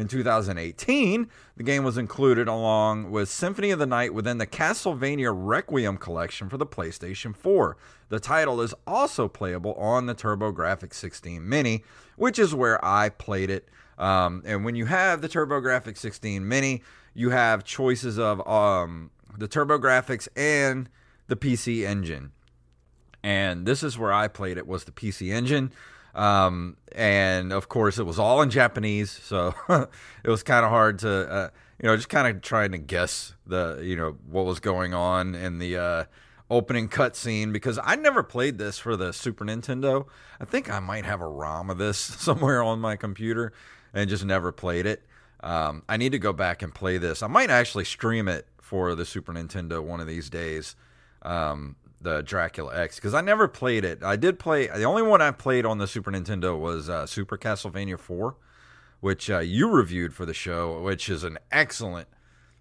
In 0.00 0.08
2018, 0.08 1.28
the 1.58 1.62
game 1.62 1.84
was 1.84 1.98
included 1.98 2.48
along 2.48 3.10
with 3.10 3.28
Symphony 3.28 3.70
of 3.70 3.78
the 3.78 3.84
Night 3.84 4.14
within 4.14 4.38
the 4.38 4.46
Castlevania 4.46 5.30
Requiem 5.30 5.98
collection 5.98 6.48
for 6.48 6.56
the 6.56 6.64
PlayStation 6.64 7.36
4. 7.36 7.76
The 8.08 8.18
title 8.18 8.62
is 8.62 8.72
also 8.86 9.28
playable 9.28 9.74
on 9.74 10.06
the 10.06 10.14
TurboGrafx 10.14 10.94
16 10.94 11.46
Mini, 11.46 11.84
which 12.16 12.38
is 12.38 12.54
where 12.54 12.82
I 12.82 13.10
played 13.10 13.50
it. 13.50 13.68
Um, 13.98 14.42
and 14.46 14.64
when 14.64 14.74
you 14.74 14.86
have 14.86 15.20
the 15.20 15.28
TurboGrafx 15.28 15.98
16 15.98 16.48
Mini, 16.48 16.82
you 17.12 17.28
have 17.28 17.62
choices 17.62 18.18
of 18.18 18.40
um, 18.48 19.10
the 19.36 19.48
TurboGrafx 19.48 20.28
and 20.34 20.88
the 21.26 21.36
PC 21.36 21.86
Engine. 21.86 22.32
And 23.22 23.66
this 23.66 23.82
is 23.82 23.98
where 23.98 24.14
I 24.14 24.28
played 24.28 24.56
it 24.56 24.66
was 24.66 24.84
the 24.84 24.92
PC 24.92 25.30
Engine. 25.30 25.72
Um, 26.14 26.76
and 26.92 27.52
of 27.52 27.68
course, 27.68 27.98
it 27.98 28.04
was 28.04 28.18
all 28.18 28.42
in 28.42 28.50
Japanese, 28.50 29.10
so 29.10 29.54
it 30.24 30.28
was 30.28 30.42
kind 30.42 30.64
of 30.64 30.70
hard 30.70 30.98
to, 31.00 31.30
uh, 31.30 31.48
you 31.80 31.88
know, 31.88 31.96
just 31.96 32.08
kind 32.08 32.26
of 32.26 32.42
trying 32.42 32.72
to 32.72 32.78
guess 32.78 33.34
the, 33.46 33.80
you 33.82 33.96
know, 33.96 34.16
what 34.28 34.44
was 34.44 34.60
going 34.60 34.92
on 34.92 35.34
in 35.34 35.58
the 35.58 35.76
uh, 35.76 36.04
opening 36.50 36.88
cutscene 36.88 37.52
because 37.52 37.78
I 37.82 37.94
never 37.96 38.22
played 38.22 38.58
this 38.58 38.78
for 38.78 38.96
the 38.96 39.12
Super 39.12 39.44
Nintendo. 39.44 40.06
I 40.40 40.44
think 40.44 40.68
I 40.68 40.80
might 40.80 41.04
have 41.04 41.20
a 41.20 41.28
ROM 41.28 41.70
of 41.70 41.78
this 41.78 41.98
somewhere 41.98 42.62
on 42.62 42.80
my 42.80 42.96
computer 42.96 43.52
and 43.94 44.10
just 44.10 44.24
never 44.24 44.52
played 44.52 44.86
it. 44.86 45.04
Um, 45.42 45.84
I 45.88 45.96
need 45.96 46.12
to 46.12 46.18
go 46.18 46.32
back 46.32 46.60
and 46.62 46.74
play 46.74 46.98
this. 46.98 47.22
I 47.22 47.26
might 47.26 47.50
actually 47.50 47.84
stream 47.84 48.28
it 48.28 48.46
for 48.60 48.94
the 48.94 49.06
Super 49.06 49.32
Nintendo 49.32 49.82
one 49.82 50.00
of 50.00 50.06
these 50.06 50.28
days. 50.28 50.76
Um, 51.22 51.76
the 52.00 52.22
Dracula 52.22 52.74
X 52.74 52.96
because 52.96 53.14
I 53.14 53.20
never 53.20 53.46
played 53.46 53.84
it. 53.84 54.02
I 54.02 54.16
did 54.16 54.38
play 54.38 54.66
the 54.68 54.84
only 54.84 55.02
one 55.02 55.20
I 55.20 55.30
played 55.30 55.66
on 55.66 55.78
the 55.78 55.86
Super 55.86 56.10
Nintendo 56.10 56.58
was 56.58 56.88
uh, 56.88 57.06
Super 57.06 57.36
Castlevania 57.36 57.98
4, 57.98 58.36
which 59.00 59.30
uh, 59.30 59.40
you 59.40 59.70
reviewed 59.70 60.14
for 60.14 60.24
the 60.24 60.34
show, 60.34 60.80
which 60.80 61.08
is 61.08 61.24
an 61.24 61.38
excellent 61.52 62.08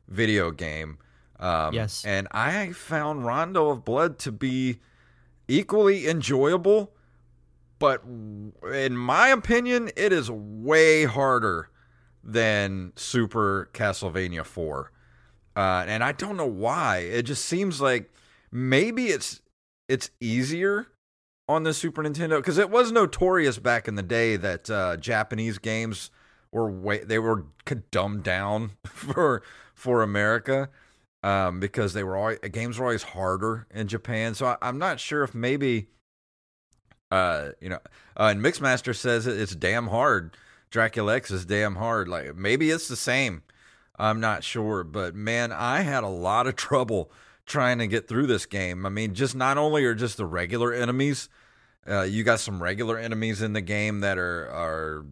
video 0.07 0.51
game. 0.51 0.97
Um, 1.39 1.73
yes, 1.73 2.03
and 2.05 2.27
I 2.31 2.73
found 2.73 3.25
Rondo 3.25 3.69
of 3.69 3.85
Blood 3.85 4.19
to 4.19 4.31
be 4.31 4.79
equally 5.47 6.07
enjoyable, 6.07 6.91
but 7.79 8.03
in 8.03 8.97
my 8.97 9.29
opinion, 9.29 9.89
it 9.95 10.11
is 10.11 10.29
way 10.29 11.05
harder 11.05 11.69
than 12.21 12.91
Super 12.97 13.69
Castlevania 13.73 14.45
4. 14.45 14.91
Uh, 15.55 15.85
and 15.87 16.03
I 16.03 16.11
don't 16.11 16.37
know 16.37 16.45
why. 16.45 16.97
It 16.97 17.23
just 17.23 17.45
seems 17.45 17.79
like 17.81 18.11
maybe 18.51 19.07
it's 19.07 19.41
it's 19.87 20.11
easier 20.19 20.87
on 21.47 21.63
the 21.63 21.73
Super 21.73 22.03
Nintendo 22.03 22.37
because 22.37 22.57
it 22.57 22.69
was 22.69 22.91
notorious 22.91 23.57
back 23.57 23.87
in 23.87 23.95
the 23.95 24.03
day 24.03 24.35
that 24.35 24.69
uh, 24.69 24.97
Japanese 24.97 25.57
games 25.57 26.11
were 26.51 26.69
way 26.69 27.03
they 27.03 27.19
were 27.19 27.45
dumbed 27.91 28.23
down 28.23 28.71
for 28.85 29.41
for 29.73 30.03
America 30.03 30.69
um, 31.23 31.59
because 31.59 31.93
they 31.93 32.03
were 32.03 32.15
always 32.15 32.39
games 32.51 32.77
were 32.77 32.85
always 32.85 33.03
harder 33.03 33.67
in 33.71 33.87
Japan. 33.87 34.35
So 34.35 34.57
I, 34.61 34.69
am 34.69 34.77
not 34.77 34.99
sure 34.99 35.23
if 35.23 35.33
maybe 35.33 35.87
uh 37.11 37.49
you 37.59 37.69
know 37.69 37.79
uh, 38.17 38.29
and 38.31 38.41
Mixmaster 38.41 38.95
says 38.95 39.27
it's 39.27 39.55
damn 39.55 39.87
hard. 39.87 40.37
Dracula 40.69 41.15
X 41.15 41.31
is 41.31 41.45
damn 41.45 41.75
hard. 41.75 42.07
Like 42.07 42.35
maybe 42.35 42.69
it's 42.69 42.87
the 42.87 42.95
same. 42.95 43.43
I'm 43.97 44.21
not 44.21 44.43
sure, 44.43 44.83
but 44.83 45.13
man, 45.13 45.51
I 45.51 45.81
had 45.81 46.03
a 46.03 46.09
lot 46.09 46.47
of 46.47 46.55
trouble 46.55 47.11
trying 47.49 47.79
to 47.79 47.87
get 47.87 48.07
through 48.07 48.27
this 48.27 48.45
game. 48.45 48.85
I 48.85 48.89
mean, 48.89 49.13
just 49.13 49.35
not 49.35 49.57
only 49.57 49.83
are 49.83 49.95
just 49.95 50.15
the 50.15 50.25
regular 50.25 50.71
enemies, 50.71 51.27
uh, 51.89 52.03
you 52.03 52.23
got 52.23 52.39
some 52.39 52.61
regular 52.63 52.97
enemies 52.97 53.41
in 53.41 53.53
the 53.53 53.61
game 53.61 53.99
that 54.01 54.17
are 54.17 54.49
are 54.49 55.05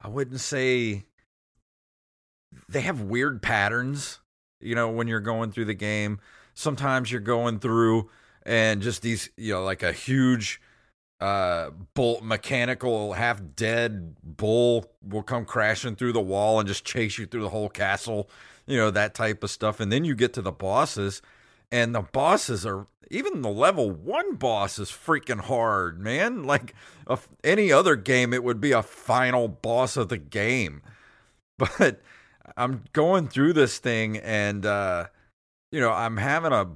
I 0.00 0.08
wouldn't 0.08 0.40
say 0.40 1.04
they 2.68 2.80
have 2.80 3.02
weird 3.02 3.42
patterns, 3.42 4.20
you 4.60 4.74
know, 4.74 4.88
when 4.88 5.08
you're 5.08 5.20
going 5.20 5.52
through 5.52 5.66
the 5.66 5.74
game. 5.74 6.20
Sometimes 6.54 7.10
you're 7.10 7.20
going 7.20 7.58
through 7.58 8.10
and 8.44 8.82
just 8.82 9.02
these, 9.02 9.30
you 9.36 9.52
know, 9.52 9.64
like 9.64 9.82
a 9.82 9.92
huge 9.92 10.60
uh 11.20 11.70
bull 11.94 12.20
mechanical 12.20 13.12
half 13.12 13.40
dead 13.54 14.16
bull 14.24 14.84
will 15.06 15.22
come 15.22 15.44
crashing 15.44 15.94
through 15.94 16.12
the 16.12 16.20
wall 16.20 16.58
and 16.58 16.66
just 16.66 16.84
chase 16.84 17.16
you 17.16 17.26
through 17.26 17.42
the 17.42 17.48
whole 17.48 17.68
castle 17.68 18.28
you 18.72 18.78
know 18.78 18.90
that 18.90 19.14
type 19.14 19.44
of 19.44 19.50
stuff 19.50 19.80
and 19.80 19.92
then 19.92 20.02
you 20.02 20.14
get 20.14 20.32
to 20.32 20.40
the 20.40 20.50
bosses 20.50 21.20
and 21.70 21.94
the 21.94 22.00
bosses 22.00 22.64
are 22.64 22.86
even 23.10 23.42
the 23.42 23.50
level 23.50 23.90
one 23.90 24.36
boss 24.36 24.78
is 24.78 24.88
freaking 24.88 25.40
hard, 25.40 26.00
man. 26.00 26.44
Like 26.44 26.74
a, 27.06 27.18
any 27.44 27.70
other 27.70 27.94
game, 27.94 28.32
it 28.32 28.42
would 28.42 28.60
be 28.60 28.72
a 28.72 28.82
final 28.82 29.48
boss 29.48 29.98
of 29.98 30.08
the 30.08 30.16
game, 30.16 30.80
but 31.58 32.00
I'm 32.56 32.84
going 32.94 33.28
through 33.28 33.52
this 33.52 33.78
thing 33.78 34.16
and 34.16 34.64
uh, 34.64 35.08
you 35.70 35.80
know 35.80 35.92
I'm 35.92 36.16
having 36.16 36.52
a 36.52 36.68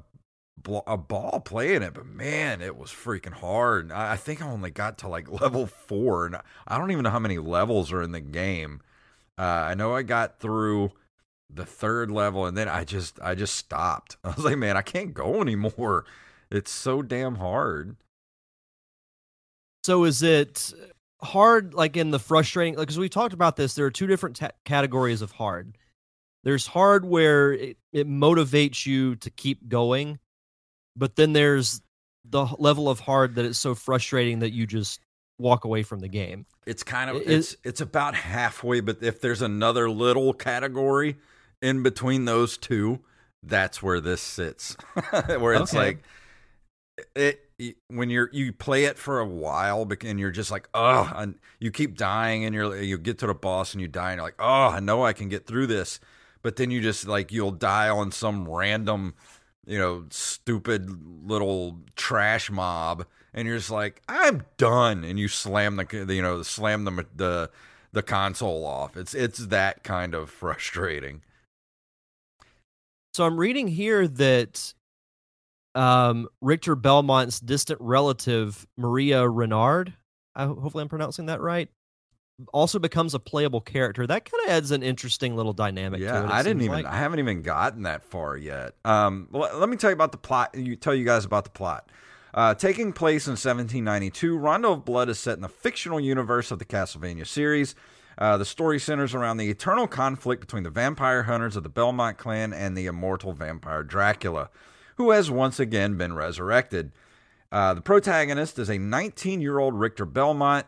a 0.86 0.96
ball 0.96 1.40
playing 1.44 1.82
it, 1.82 1.94
but 1.94 2.06
man, 2.06 2.60
it 2.60 2.76
was 2.76 2.90
freaking 2.90 3.32
hard. 3.32 3.92
I 3.92 4.16
think 4.16 4.42
I 4.42 4.48
only 4.48 4.70
got 4.70 4.98
to 4.98 5.08
like 5.08 5.30
level 5.40 5.66
four, 5.66 6.26
and 6.26 6.36
I 6.66 6.76
don't 6.76 6.90
even 6.90 7.04
know 7.04 7.10
how 7.10 7.18
many 7.18 7.38
levels 7.38 7.92
are 7.92 8.02
in 8.02 8.12
the 8.12 8.20
game. 8.20 8.82
Uh, 9.38 9.42
I 9.42 9.74
know 9.74 9.94
I 9.94 10.02
got 10.02 10.40
through 10.40 10.92
the 11.50 11.66
third 11.66 12.10
level, 12.10 12.46
and 12.46 12.56
then 12.56 12.68
I 12.68 12.84
just 12.84 13.20
I 13.20 13.34
just 13.34 13.56
stopped. 13.56 14.16
I 14.24 14.28
was 14.28 14.44
like, 14.44 14.58
man, 14.58 14.76
I 14.76 14.82
can't 14.82 15.14
go 15.14 15.40
anymore. 15.40 16.04
It's 16.50 16.70
so 16.70 17.02
damn 17.02 17.36
hard. 17.36 17.96
So 19.84 20.04
is 20.04 20.22
it 20.22 20.72
hard, 21.22 21.74
like 21.74 21.96
in 21.96 22.10
the 22.10 22.18
frustrating? 22.18 22.74
Like 22.74 22.88
Because 22.88 22.98
we 22.98 23.08
talked 23.08 23.34
about 23.34 23.56
this, 23.56 23.74
there 23.74 23.86
are 23.86 23.90
two 23.90 24.06
different 24.06 24.36
t- 24.36 24.46
categories 24.64 25.22
of 25.22 25.32
hard. 25.32 25.76
There's 26.44 26.66
hard 26.66 27.04
where 27.04 27.52
it, 27.52 27.76
it 27.92 28.08
motivates 28.08 28.86
you 28.86 29.16
to 29.16 29.30
keep 29.30 29.68
going, 29.68 30.18
but 30.96 31.16
then 31.16 31.32
there's 31.32 31.80
the 32.24 32.46
level 32.58 32.88
of 32.88 33.00
hard 33.00 33.36
that 33.36 33.44
it's 33.44 33.58
so 33.58 33.74
frustrating 33.74 34.40
that 34.40 34.52
you 34.52 34.66
just 34.66 35.00
walk 35.38 35.64
away 35.64 35.82
from 35.82 36.00
the 36.00 36.08
game. 36.08 36.46
It's 36.66 36.82
kind 36.82 37.10
of 37.10 37.16
it, 37.16 37.28
it's 37.28 37.56
it's 37.64 37.80
about 37.80 38.14
halfway, 38.14 38.80
but 38.80 39.02
if 39.02 39.20
there's 39.20 39.42
another 39.42 39.90
little 39.90 40.32
category 40.32 41.16
in 41.62 41.82
between 41.82 42.24
those 42.24 42.56
two, 42.56 43.00
that's 43.42 43.82
where 43.82 44.00
this 44.00 44.20
sits. 44.20 44.76
where 45.10 45.54
it's 45.54 45.74
okay. 45.74 45.78
like 45.78 46.02
it 47.14 47.42
when 47.88 48.10
you're 48.10 48.28
you 48.32 48.52
play 48.52 48.84
it 48.84 48.98
for 48.98 49.18
a 49.20 49.26
while 49.26 49.88
and 50.02 50.20
you're 50.20 50.30
just 50.30 50.50
like 50.50 50.68
oh 50.74 51.10
and 51.16 51.36
you 51.58 51.70
keep 51.70 51.96
dying 51.96 52.44
and 52.44 52.54
you're 52.54 52.76
you 52.76 52.98
get 52.98 53.18
to 53.18 53.26
the 53.26 53.34
boss 53.34 53.72
and 53.72 53.80
you 53.80 53.88
die 53.88 54.12
and 54.12 54.18
you're 54.18 54.26
like 54.26 54.34
oh 54.38 54.68
I 54.68 54.80
know 54.80 55.04
I 55.04 55.12
can 55.12 55.28
get 55.28 55.46
through 55.46 55.66
this 55.66 55.98
but 56.42 56.56
then 56.56 56.70
you 56.70 56.80
just 56.80 57.06
like 57.06 57.32
you'll 57.32 57.52
die 57.52 57.88
on 57.88 58.12
some 58.12 58.48
random 58.48 59.14
you 59.66 59.78
know 59.78 60.04
stupid 60.10 60.90
little 61.26 61.80
trash 61.96 62.50
mob 62.50 63.06
and 63.32 63.48
you're 63.48 63.58
just 63.58 63.70
like 63.70 64.02
I'm 64.08 64.42
done 64.58 65.02
and 65.04 65.18
you 65.18 65.28
slam 65.28 65.76
the 65.76 66.06
you 66.14 66.22
know 66.22 66.42
slam 66.42 66.84
the 66.84 67.06
the 67.14 67.50
the 67.92 68.02
console 68.02 68.66
off 68.66 68.96
it's 68.96 69.14
it's 69.14 69.46
that 69.46 69.82
kind 69.82 70.14
of 70.14 70.28
frustrating 70.28 71.22
so 73.16 73.24
I'm 73.24 73.40
reading 73.40 73.66
here 73.66 74.06
that 74.06 74.74
um, 75.74 76.28
Richter 76.42 76.76
Belmont's 76.76 77.40
distant 77.40 77.80
relative, 77.80 78.66
Maria 78.76 79.26
Renard, 79.26 79.94
I, 80.34 80.44
hopefully 80.44 80.82
I'm 80.82 80.90
pronouncing 80.90 81.24
that 81.26 81.40
right, 81.40 81.70
also 82.52 82.78
becomes 82.78 83.14
a 83.14 83.18
playable 83.18 83.62
character. 83.62 84.06
That 84.06 84.30
kind 84.30 84.44
of 84.44 84.50
adds 84.50 84.70
an 84.70 84.82
interesting 84.82 85.34
little 85.34 85.54
dynamic 85.54 86.02
yeah, 86.02 86.24
it, 86.24 86.30
I 86.30 86.42
didn't 86.42 86.60
even, 86.60 86.76
like. 86.76 86.84
I 86.84 86.98
haven't 86.98 87.18
even 87.18 87.40
gotten 87.40 87.84
that 87.84 88.04
far 88.04 88.36
yet. 88.36 88.74
Um, 88.84 89.28
well, 89.32 89.58
let 89.58 89.70
me 89.70 89.78
tell 89.78 89.88
you 89.88 89.94
about 89.94 90.12
the 90.12 90.18
plot. 90.18 90.54
You 90.54 90.76
tell 90.76 90.94
you 90.94 91.06
guys 91.06 91.24
about 91.24 91.44
the 91.44 91.50
plot. 91.50 91.90
Uh, 92.34 92.52
taking 92.54 92.92
place 92.92 93.26
in 93.26 93.30
1792, 93.30 94.36
Rondo 94.36 94.72
of 94.72 94.84
Blood 94.84 95.08
is 95.08 95.18
set 95.18 95.36
in 95.36 95.40
the 95.40 95.48
fictional 95.48 95.98
universe 95.98 96.50
of 96.50 96.58
the 96.58 96.66
Castlevania 96.66 97.26
series. 97.26 97.74
Uh, 98.18 98.36
the 98.36 98.44
story 98.44 98.78
centers 98.78 99.14
around 99.14 99.36
the 99.36 99.50
eternal 99.50 99.86
conflict 99.86 100.40
between 100.40 100.62
the 100.62 100.70
vampire 100.70 101.24
hunters 101.24 101.56
of 101.56 101.62
the 101.62 101.68
Belmont 101.68 102.16
clan 102.16 102.52
and 102.52 102.76
the 102.76 102.86
immortal 102.86 103.32
vampire 103.32 103.82
Dracula 103.82 104.48
who 104.96 105.10
has 105.10 105.30
once 105.30 105.60
again 105.60 105.96
been 105.96 106.14
resurrected. 106.14 106.92
Uh, 107.52 107.74
the 107.74 107.80
protagonist 107.80 108.58
is 108.58 108.68
a 108.68 108.78
19 108.78 109.40
year 109.40 109.58
old 109.58 109.78
Richter 109.78 110.04
Belmont, 110.04 110.66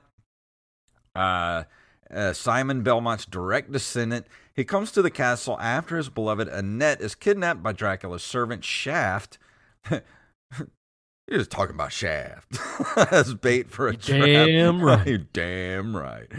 uh, 1.14 1.64
uh, 2.10 2.32
Simon 2.32 2.82
Belmont's 2.82 3.26
direct 3.26 3.72
descendant. 3.72 4.26
He 4.54 4.64
comes 4.64 4.92
to 4.92 5.02
the 5.02 5.10
castle 5.10 5.58
after 5.60 5.96
his 5.96 6.08
beloved 6.08 6.48
Annette 6.48 7.00
is 7.00 7.14
kidnapped 7.14 7.62
by 7.62 7.72
Dracula's 7.72 8.22
servant 8.22 8.64
Shaft. 8.64 9.38
You're 9.90 10.02
just 11.40 11.50
talking 11.50 11.74
about 11.74 11.92
Shaft 11.92 12.58
as 13.12 13.34
bait 13.34 13.70
for 13.70 13.88
a 13.88 13.96
damn 13.96 14.80
trap. 14.80 15.06
right. 15.06 15.32
damn 15.32 15.96
right. 15.96 16.30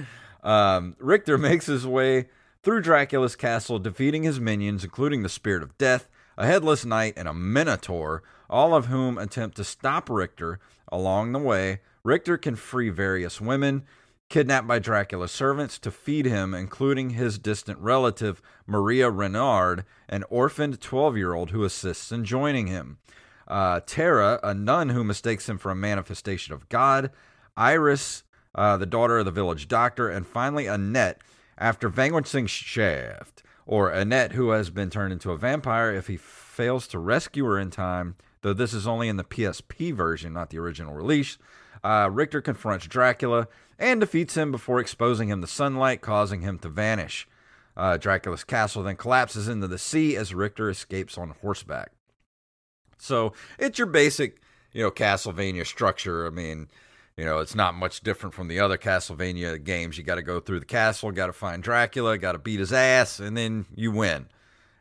Um, 0.44 0.96
Richter 1.00 1.38
makes 1.40 1.66
his 1.66 1.86
way 1.86 2.30
through 2.64 2.82
Dracula's 2.82 3.36
castle, 3.36 3.80
defeating 3.80 4.24
his 4.24 4.40
minions, 4.40 4.84
including 4.84 5.24
the 5.24 5.30
Spirit 5.30 5.64
of 5.64 5.78
Death, 5.78 6.08
a 6.38 6.46
headless 6.46 6.86
knight, 6.86 7.14
and 7.18 7.28
a 7.28 7.34
minotaur, 7.34 8.24
all 8.50 8.74
of 8.74 8.88
whom 8.88 9.18
attempt 9.18 9.58
to 9.58 9.64
stop 9.64 10.10
Richter. 10.10 10.60
Along 10.92 11.32
the 11.32 11.40
way, 11.40 11.82
Richter 12.04 12.38
can 12.38 12.56
free 12.56 12.90
various 12.90 13.40
women 13.40 13.84
kidnapped 14.30 14.68
by 14.68 14.80
Dracula's 14.80 15.32
servants 15.32 15.80
to 15.80 15.92
feed 15.92 16.26
him, 16.26 16.54
including 16.54 17.12
his 17.12 17.40
distant 17.40 17.80
relative, 17.80 18.42
Maria 18.68 19.10
Renard, 19.10 19.84
an 20.08 20.24
orphaned 20.30 20.80
12 20.80 21.18
year 21.18 21.34
old 21.34 21.52
who 21.52 21.64
assists 21.64 22.12
in 22.12 22.24
joining 22.24 22.68
him. 22.68 23.00
Uh, 23.48 23.82
Tara, 23.86 24.40
a 24.44 24.54
nun 24.54 24.90
who 24.90 25.04
mistakes 25.04 25.50
him 25.50 25.58
for 25.58 25.72
a 25.72 25.76
manifestation 25.76 26.54
of 26.54 26.70
God. 26.70 27.10
Iris, 27.58 28.24
uh, 28.60 28.76
the 28.76 28.86
daughter 28.86 29.20
of 29.20 29.26
the 29.26 29.32
village 29.32 29.70
doctor. 29.70 30.10
And 30.10 30.28
finally, 30.28 30.68
Annette, 30.68 31.22
after 31.58 31.88
vanquishing 31.88 32.46
Shaft 32.46 33.42
or 33.66 33.90
Annette, 33.90 34.34
who 34.34 34.50
has 34.50 34.70
been 34.70 34.90
turned 34.90 35.14
into 35.14 35.32
a 35.32 35.38
vampire 35.38 35.94
if 35.94 36.08
he 36.08 36.18
fails 36.18 36.86
to 36.90 37.00
rescue 37.00 37.46
her 37.46 37.58
in 37.58 37.72
time, 37.72 38.18
though 38.42 38.52
this 38.52 38.74
is 38.74 38.86
only 38.86 39.08
in 39.08 39.16
the 39.16 39.24
PSP 39.24 39.94
version, 39.94 40.34
not 40.34 40.50
the 40.50 40.60
original 40.60 40.94
release. 40.94 41.38
Uh, 41.86 42.10
Richter 42.12 42.42
confronts 42.42 42.86
Dracula 42.86 43.48
and 43.80 44.02
defeats 44.02 44.36
him 44.36 44.52
before 44.52 44.82
exposing 44.82 45.30
him 45.30 45.40
to 45.40 45.48
sunlight, 45.48 46.02
causing 46.02 46.42
him 46.42 46.60
to 46.60 46.68
vanish. 46.68 47.30
Uh, 47.78 47.96
Dracula's 47.96 48.44
castle 48.44 48.84
then 48.84 48.98
collapses 48.98 49.48
into 49.48 49.68
the 49.68 49.78
sea 49.78 50.18
as 50.18 50.34
Richter 50.34 50.70
escapes 50.70 51.18
on 51.18 51.36
horseback. 51.42 51.92
So 52.98 53.32
it's 53.58 53.78
your 53.78 53.88
basic, 53.88 54.42
you 54.74 54.84
know, 54.84 54.92
Castlevania 54.92 55.66
structure. 55.66 56.28
I 56.28 56.30
mean, 56.30 56.68
you 57.20 57.26
know, 57.26 57.40
it's 57.40 57.54
not 57.54 57.76
much 57.76 58.00
different 58.00 58.34
from 58.34 58.48
the 58.48 58.62
other 58.62 58.78
Castlevania 58.78 59.62
games. 59.62 59.98
You 59.98 60.06
got 60.06 60.16
to 60.16 60.22
go 60.22 60.40
through 60.40 60.62
the 60.62 60.66
castle, 60.66 61.12
got 61.12 61.26
to 61.26 61.34
find 61.34 61.62
Dracula, 61.62 62.18
got 62.18 62.32
to 62.32 62.38
beat 62.38 62.62
his 62.62 62.72
ass, 62.72 63.20
and 63.20 63.36
then 63.36 63.66
you 63.76 63.92
win. 63.92 64.28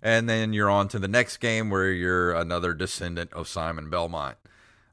And 0.00 0.28
then 0.28 0.52
you're 0.52 0.70
on 0.70 0.86
to 0.88 1.00
the 1.00 1.08
next 1.08 1.38
game 1.38 1.68
where 1.68 1.90
you're 1.90 2.32
another 2.32 2.74
descendant 2.74 3.32
of 3.32 3.48
Simon 3.48 3.90
Belmont. 3.90 4.36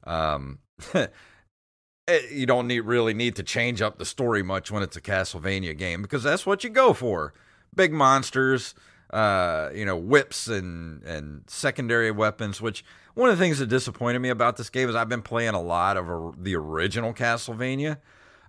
Um, 0.02 0.58
you 2.32 2.46
don't 2.46 2.66
need 2.66 2.80
really 2.80 3.14
need 3.14 3.36
to 3.36 3.44
change 3.44 3.80
up 3.80 3.98
the 3.98 4.04
story 4.04 4.42
much 4.42 4.72
when 4.72 4.82
it's 4.82 4.96
a 4.96 5.00
Castlevania 5.00 5.78
game 5.78 6.02
because 6.02 6.24
that's 6.24 6.46
what 6.46 6.64
you 6.64 6.70
go 6.70 6.92
for. 6.92 7.32
Big 7.72 7.92
monsters, 7.92 8.74
uh, 9.10 9.70
you 9.72 9.84
know, 9.84 9.96
whips 9.96 10.48
and 10.48 11.04
and 11.04 11.44
secondary 11.46 12.10
weapons, 12.10 12.60
which 12.60 12.84
one 13.16 13.30
of 13.30 13.38
the 13.38 13.42
things 13.42 13.60
that 13.60 13.68
disappointed 13.68 14.18
me 14.18 14.28
about 14.28 14.58
this 14.58 14.68
game 14.68 14.90
is 14.90 14.94
I've 14.94 15.08
been 15.08 15.22
playing 15.22 15.54
a 15.54 15.60
lot 15.60 15.96
of 15.96 16.10
a, 16.10 16.32
the 16.36 16.54
original 16.54 17.14
Castlevania. 17.14 17.96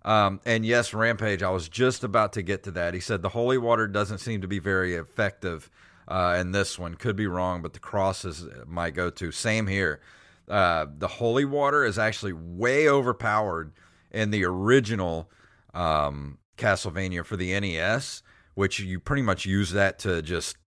Um, 0.03 0.41
and 0.45 0.65
yes, 0.65 0.93
Rampage, 0.93 1.41
I 1.41 1.49
was 1.49 1.69
just 1.69 2.03
about 2.03 2.33
to 2.33 2.41
get 2.41 2.63
to 2.63 2.71
that. 2.71 2.93
He 2.93 2.99
said 2.99 3.21
the 3.21 3.29
holy 3.29 3.57
water 3.57 3.87
doesn't 3.87 4.17
seem 4.17 4.41
to 4.41 4.47
be 4.47 4.59
very 4.59 4.95
effective 4.95 5.69
uh, 6.09 6.35
in 6.37 6.51
this 6.51 6.77
one. 6.77 6.95
Could 6.95 7.15
be 7.15 7.27
wrong, 7.27 7.61
but 7.61 7.71
the 7.71 7.79
cross 7.79 8.25
is 8.25 8.45
my 8.65 8.89
go 8.89 9.09
to. 9.09 9.31
Same 9.31 9.67
here. 9.67 10.01
Uh, 10.49 10.85
the 10.97 11.07
holy 11.07 11.45
water 11.45 11.85
is 11.85 11.97
actually 11.97 12.33
way 12.33 12.89
overpowered 12.89 13.71
in 14.11 14.31
the 14.31 14.43
original 14.43 15.31
um, 15.73 16.39
Castlevania 16.57 17.23
for 17.23 17.37
the 17.37 17.57
NES, 17.57 18.21
which 18.53 18.81
you 18.81 18.99
pretty 18.99 19.21
much 19.21 19.45
use 19.45 19.71
that 19.71 19.97
to 19.99 20.21
just, 20.21 20.57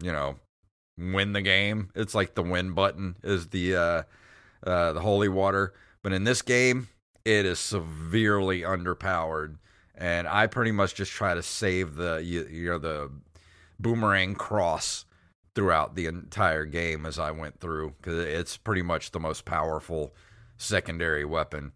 you 0.00 0.12
know, 0.12 0.36
win 0.98 1.32
the 1.32 1.42
game. 1.42 1.90
It's 1.94 2.14
like 2.14 2.34
the 2.34 2.42
win 2.42 2.72
button 2.72 3.16
is 3.22 3.48
the 3.48 3.76
uh, 3.76 4.02
uh, 4.62 4.92
the 4.92 5.00
holy 5.00 5.28
water, 5.28 5.72
but 6.02 6.12
in 6.12 6.24
this 6.24 6.42
game, 6.42 6.88
it 7.24 7.46
is 7.46 7.58
severely 7.58 8.62
underpowered, 8.62 9.56
and 9.94 10.26
I 10.26 10.46
pretty 10.46 10.72
much 10.72 10.94
just 10.94 11.12
try 11.12 11.34
to 11.34 11.42
save 11.42 11.94
the 11.94 12.16
you, 12.16 12.46
you 12.50 12.70
know 12.70 12.78
the 12.78 13.10
boomerang 13.78 14.34
cross 14.34 15.04
throughout 15.54 15.94
the 15.94 16.06
entire 16.06 16.64
game 16.64 17.06
as 17.06 17.18
I 17.18 17.30
went 17.30 17.60
through 17.60 17.94
because 17.98 18.18
it's 18.18 18.56
pretty 18.56 18.82
much 18.82 19.10
the 19.10 19.20
most 19.20 19.44
powerful 19.44 20.14
secondary 20.56 21.24
weapon. 21.24 21.72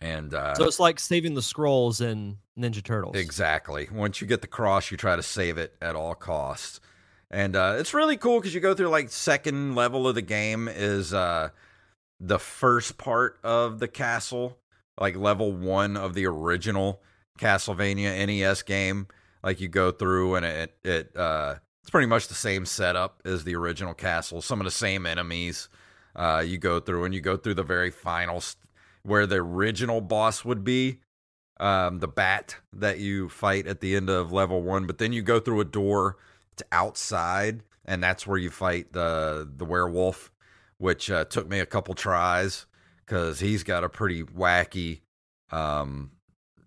And 0.00 0.34
uh, 0.34 0.54
so 0.54 0.64
it's 0.64 0.80
like 0.80 0.98
saving 0.98 1.34
the 1.34 1.42
scrolls 1.42 2.00
in 2.00 2.38
Ninja 2.58 2.82
Turtles. 2.82 3.16
Exactly. 3.16 3.88
Once 3.92 4.20
you 4.20 4.26
get 4.26 4.40
the 4.40 4.48
cross, 4.48 4.90
you 4.90 4.96
try 4.96 5.14
to 5.14 5.22
save 5.22 5.58
it 5.58 5.76
at 5.80 5.94
all 5.94 6.14
costs 6.14 6.80
and 7.32 7.56
uh, 7.56 7.76
it's 7.78 7.94
really 7.94 8.18
cool 8.18 8.38
because 8.38 8.54
you 8.54 8.60
go 8.60 8.74
through 8.74 8.88
like 8.88 9.10
second 9.10 9.74
level 9.74 10.06
of 10.06 10.14
the 10.14 10.22
game 10.22 10.68
is 10.68 11.14
uh, 11.14 11.48
the 12.20 12.38
first 12.38 12.98
part 12.98 13.38
of 13.42 13.78
the 13.78 13.88
castle, 13.88 14.58
like 15.00 15.16
level 15.16 15.50
one 15.50 15.96
of 15.96 16.12
the 16.12 16.26
original 16.26 17.00
Castlevania 17.38 18.26
NES 18.26 18.62
game. 18.62 19.08
Like 19.42 19.60
you 19.60 19.68
go 19.68 19.90
through 19.90 20.34
and 20.34 20.44
it 20.44 20.76
it 20.84 21.16
uh, 21.16 21.56
it's 21.82 21.90
pretty 21.90 22.06
much 22.06 22.28
the 22.28 22.34
same 22.34 22.66
setup 22.66 23.22
as 23.24 23.44
the 23.44 23.56
original 23.56 23.94
castle. 23.94 24.42
Some 24.42 24.60
of 24.60 24.64
the 24.64 24.70
same 24.70 25.06
enemies. 25.06 25.70
Uh, 26.14 26.44
you 26.46 26.58
go 26.58 26.78
through 26.78 27.04
and 27.04 27.14
you 27.14 27.22
go 27.22 27.38
through 27.38 27.54
the 27.54 27.62
very 27.62 27.90
final 27.90 28.42
st- 28.42 28.62
where 29.02 29.26
the 29.26 29.36
original 29.36 30.02
boss 30.02 30.44
would 30.44 30.62
be, 30.62 31.00
um, 31.58 32.00
the 32.00 32.06
bat 32.06 32.56
that 32.74 32.98
you 32.98 33.30
fight 33.30 33.66
at 33.66 33.80
the 33.80 33.96
end 33.96 34.10
of 34.10 34.30
level 34.30 34.62
one. 34.62 34.86
But 34.86 34.98
then 34.98 35.14
you 35.14 35.22
go 35.22 35.40
through 35.40 35.60
a 35.60 35.64
door 35.64 36.18
to 36.56 36.64
outside, 36.72 37.62
and 37.84 38.02
that's 38.02 38.26
where 38.26 38.38
you 38.38 38.50
fight 38.50 38.92
the 38.92 39.48
the 39.56 39.64
werewolf, 39.64 40.30
which 40.78 41.10
uh, 41.10 41.24
took 41.24 41.48
me 41.48 41.58
a 41.60 41.66
couple 41.66 41.94
tries 41.94 42.66
because 43.04 43.40
he's 43.40 43.62
got 43.62 43.84
a 43.84 43.88
pretty 43.88 44.22
wacky, 44.22 45.00
um, 45.50 46.12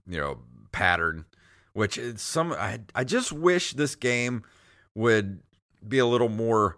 you 0.07 0.17
know, 0.17 0.39
pattern. 0.71 1.25
Which 1.73 1.97
is 1.97 2.21
some 2.21 2.53
I 2.53 2.79
I 2.93 3.03
just 3.03 3.31
wish 3.31 3.73
this 3.73 3.95
game 3.95 4.43
would 4.95 5.41
be 5.85 5.99
a 5.99 6.05
little 6.05 6.29
more. 6.29 6.77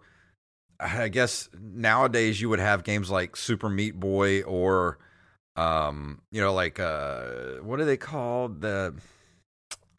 I 0.80 1.08
guess 1.08 1.50
nowadays 1.60 2.40
you 2.40 2.50
would 2.50 2.60
have 2.60 2.84
games 2.84 3.10
like 3.10 3.36
Super 3.36 3.68
Meat 3.68 4.00
Boy 4.00 4.44
or, 4.44 5.00
um, 5.56 6.22
you 6.32 6.40
know, 6.40 6.54
like 6.54 6.80
uh, 6.80 7.56
what 7.64 7.80
are 7.80 7.86
they 7.86 7.98
called? 7.98 8.62
The, 8.62 8.94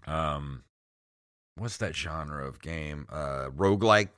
um, 0.07 0.63
what's 1.59 1.77
that 1.79 1.95
genre 1.95 2.47
of 2.47 2.61
game? 2.61 3.07
Uh, 3.11 3.49
roguelike, 3.57 4.11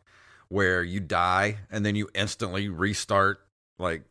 where 0.49 0.82
you 0.82 1.01
die 1.01 1.59
and 1.70 1.84
then 1.84 1.95
you 1.95 2.09
instantly 2.14 2.68
restart, 2.68 3.41
like 3.78 4.03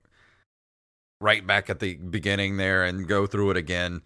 right 1.22 1.46
back 1.46 1.70
at 1.70 1.80
the 1.80 1.96
beginning 1.96 2.58
there 2.58 2.84
and 2.84 3.08
go 3.08 3.28
through 3.28 3.52
it 3.52 3.58
again. 3.58 4.02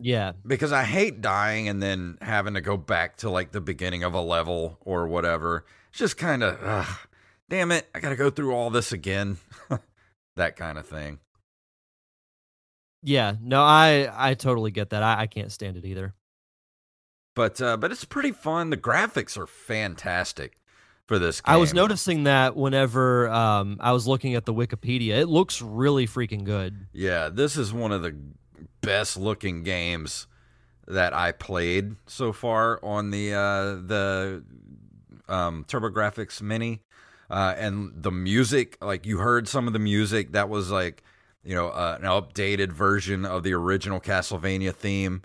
Yeah. 0.00 0.32
Because 0.46 0.72
I 0.72 0.84
hate 0.84 1.20
dying 1.20 1.68
and 1.68 1.82
then 1.82 2.18
having 2.20 2.54
to 2.54 2.60
go 2.60 2.76
back 2.76 3.16
to 3.18 3.30
like 3.30 3.52
the 3.52 3.60
beginning 3.60 4.02
of 4.02 4.14
a 4.14 4.20
level 4.20 4.78
or 4.80 5.06
whatever. 5.06 5.64
It's 5.90 5.98
just 5.98 6.16
kind 6.16 6.42
of, 6.42 7.08
damn 7.48 7.70
it, 7.70 7.88
I 7.94 8.00
got 8.00 8.10
to 8.10 8.16
go 8.16 8.30
through 8.30 8.52
all 8.54 8.70
this 8.70 8.92
again. 8.92 9.38
that 10.36 10.56
kind 10.56 10.78
of 10.78 10.86
thing. 10.86 11.20
Yeah, 13.06 13.34
no, 13.42 13.62
I 13.62 14.08
I 14.14 14.32
totally 14.32 14.70
get 14.70 14.90
that. 14.90 15.02
I, 15.02 15.20
I 15.20 15.26
can't 15.26 15.52
stand 15.52 15.76
it 15.76 15.84
either. 15.84 16.14
But 17.34 17.60
uh, 17.60 17.76
but 17.76 17.90
it's 17.90 18.04
pretty 18.04 18.32
fun. 18.32 18.70
The 18.70 18.76
graphics 18.76 19.36
are 19.36 19.46
fantastic 19.46 20.56
for 21.06 21.18
this 21.18 21.40
game. 21.40 21.54
I 21.54 21.56
was 21.56 21.74
noticing 21.74 22.24
that 22.24 22.56
whenever 22.56 23.28
um, 23.28 23.78
I 23.80 23.92
was 23.92 24.06
looking 24.06 24.34
at 24.34 24.44
the 24.44 24.54
Wikipedia, 24.54 25.18
it 25.18 25.26
looks 25.26 25.60
really 25.60 26.06
freaking 26.06 26.44
good. 26.44 26.86
Yeah, 26.92 27.28
this 27.28 27.56
is 27.56 27.72
one 27.72 27.92
of 27.92 28.02
the 28.02 28.16
best 28.80 29.16
looking 29.16 29.62
games 29.62 30.26
that 30.86 31.14
I 31.14 31.32
played 31.32 31.96
so 32.06 32.32
far 32.32 32.78
on 32.84 33.10
the 33.10 33.34
uh, 33.34 33.64
the 33.86 34.44
um, 35.28 35.64
TurboGrafx 35.64 36.42
Mini, 36.42 36.82
uh, 37.30 37.54
and 37.56 37.92
the 37.94 38.12
music. 38.12 38.78
Like 38.80 39.06
you 39.06 39.18
heard 39.18 39.48
some 39.48 39.66
of 39.66 39.72
the 39.72 39.78
music 39.78 40.32
that 40.32 40.48
was 40.48 40.70
like 40.70 41.02
you 41.42 41.54
know 41.54 41.68
uh, 41.68 41.98
an 42.00 42.06
updated 42.06 42.72
version 42.72 43.24
of 43.24 43.42
the 43.42 43.54
original 43.54 44.00
Castlevania 44.00 44.74
theme. 44.74 45.22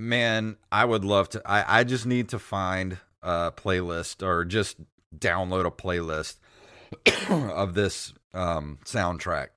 Man, 0.00 0.56
I 0.70 0.84
would 0.84 1.04
love 1.04 1.28
to. 1.30 1.42
I 1.44 1.80
I 1.80 1.84
just 1.84 2.06
need 2.06 2.28
to 2.28 2.38
find 2.38 2.98
a 3.20 3.50
playlist 3.50 4.24
or 4.24 4.44
just 4.44 4.76
download 5.16 5.66
a 5.66 5.72
playlist 5.72 6.36
of 7.52 7.74
this 7.74 8.14
um, 8.32 8.78
soundtrack 8.84 9.48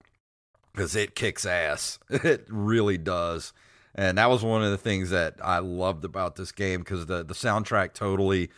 because 0.74 0.96
it 0.96 1.16
kicks 1.16 1.46
ass. 1.46 2.00
It 2.10 2.46
really 2.50 2.98
does. 2.98 3.54
And 3.94 4.18
that 4.18 4.32
was 4.32 4.44
one 4.44 4.64
of 4.64 4.72
the 4.72 4.78
things 4.78 5.12
that 5.12 5.36
I 5.44 5.60
loved 5.60 6.06
about 6.06 6.38
this 6.38 6.52
game 6.52 6.80
because 6.80 7.06
the, 7.06 7.24
the 7.24 7.34
soundtrack 7.36 7.94
totally 7.94 8.50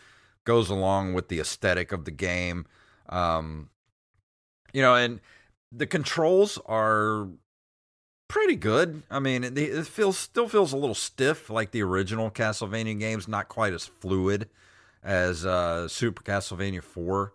goes 0.44 0.70
along 0.70 1.12
with 1.12 1.28
the 1.28 1.40
aesthetic 1.40 1.92
of 1.92 2.06
the 2.06 2.12
game. 2.12 2.66
Um, 3.08 3.68
you 4.72 4.80
know, 4.80 4.94
and 4.94 5.20
the 5.70 5.86
controls 5.86 6.58
are 6.66 7.28
pretty 8.34 8.56
good. 8.56 9.04
I 9.12 9.20
mean, 9.20 9.44
it, 9.44 9.56
it 9.56 9.86
feels 9.86 10.18
still 10.18 10.48
feels 10.48 10.72
a 10.72 10.76
little 10.76 10.96
stiff 10.96 11.48
like 11.48 11.70
the 11.70 11.82
original 11.84 12.32
Castlevania 12.32 12.98
games, 12.98 13.28
not 13.28 13.48
quite 13.48 13.72
as 13.72 13.86
fluid 13.86 14.48
as 15.04 15.46
uh, 15.46 15.86
Super 15.86 16.20
Castlevania 16.24 16.82
4 16.82 17.32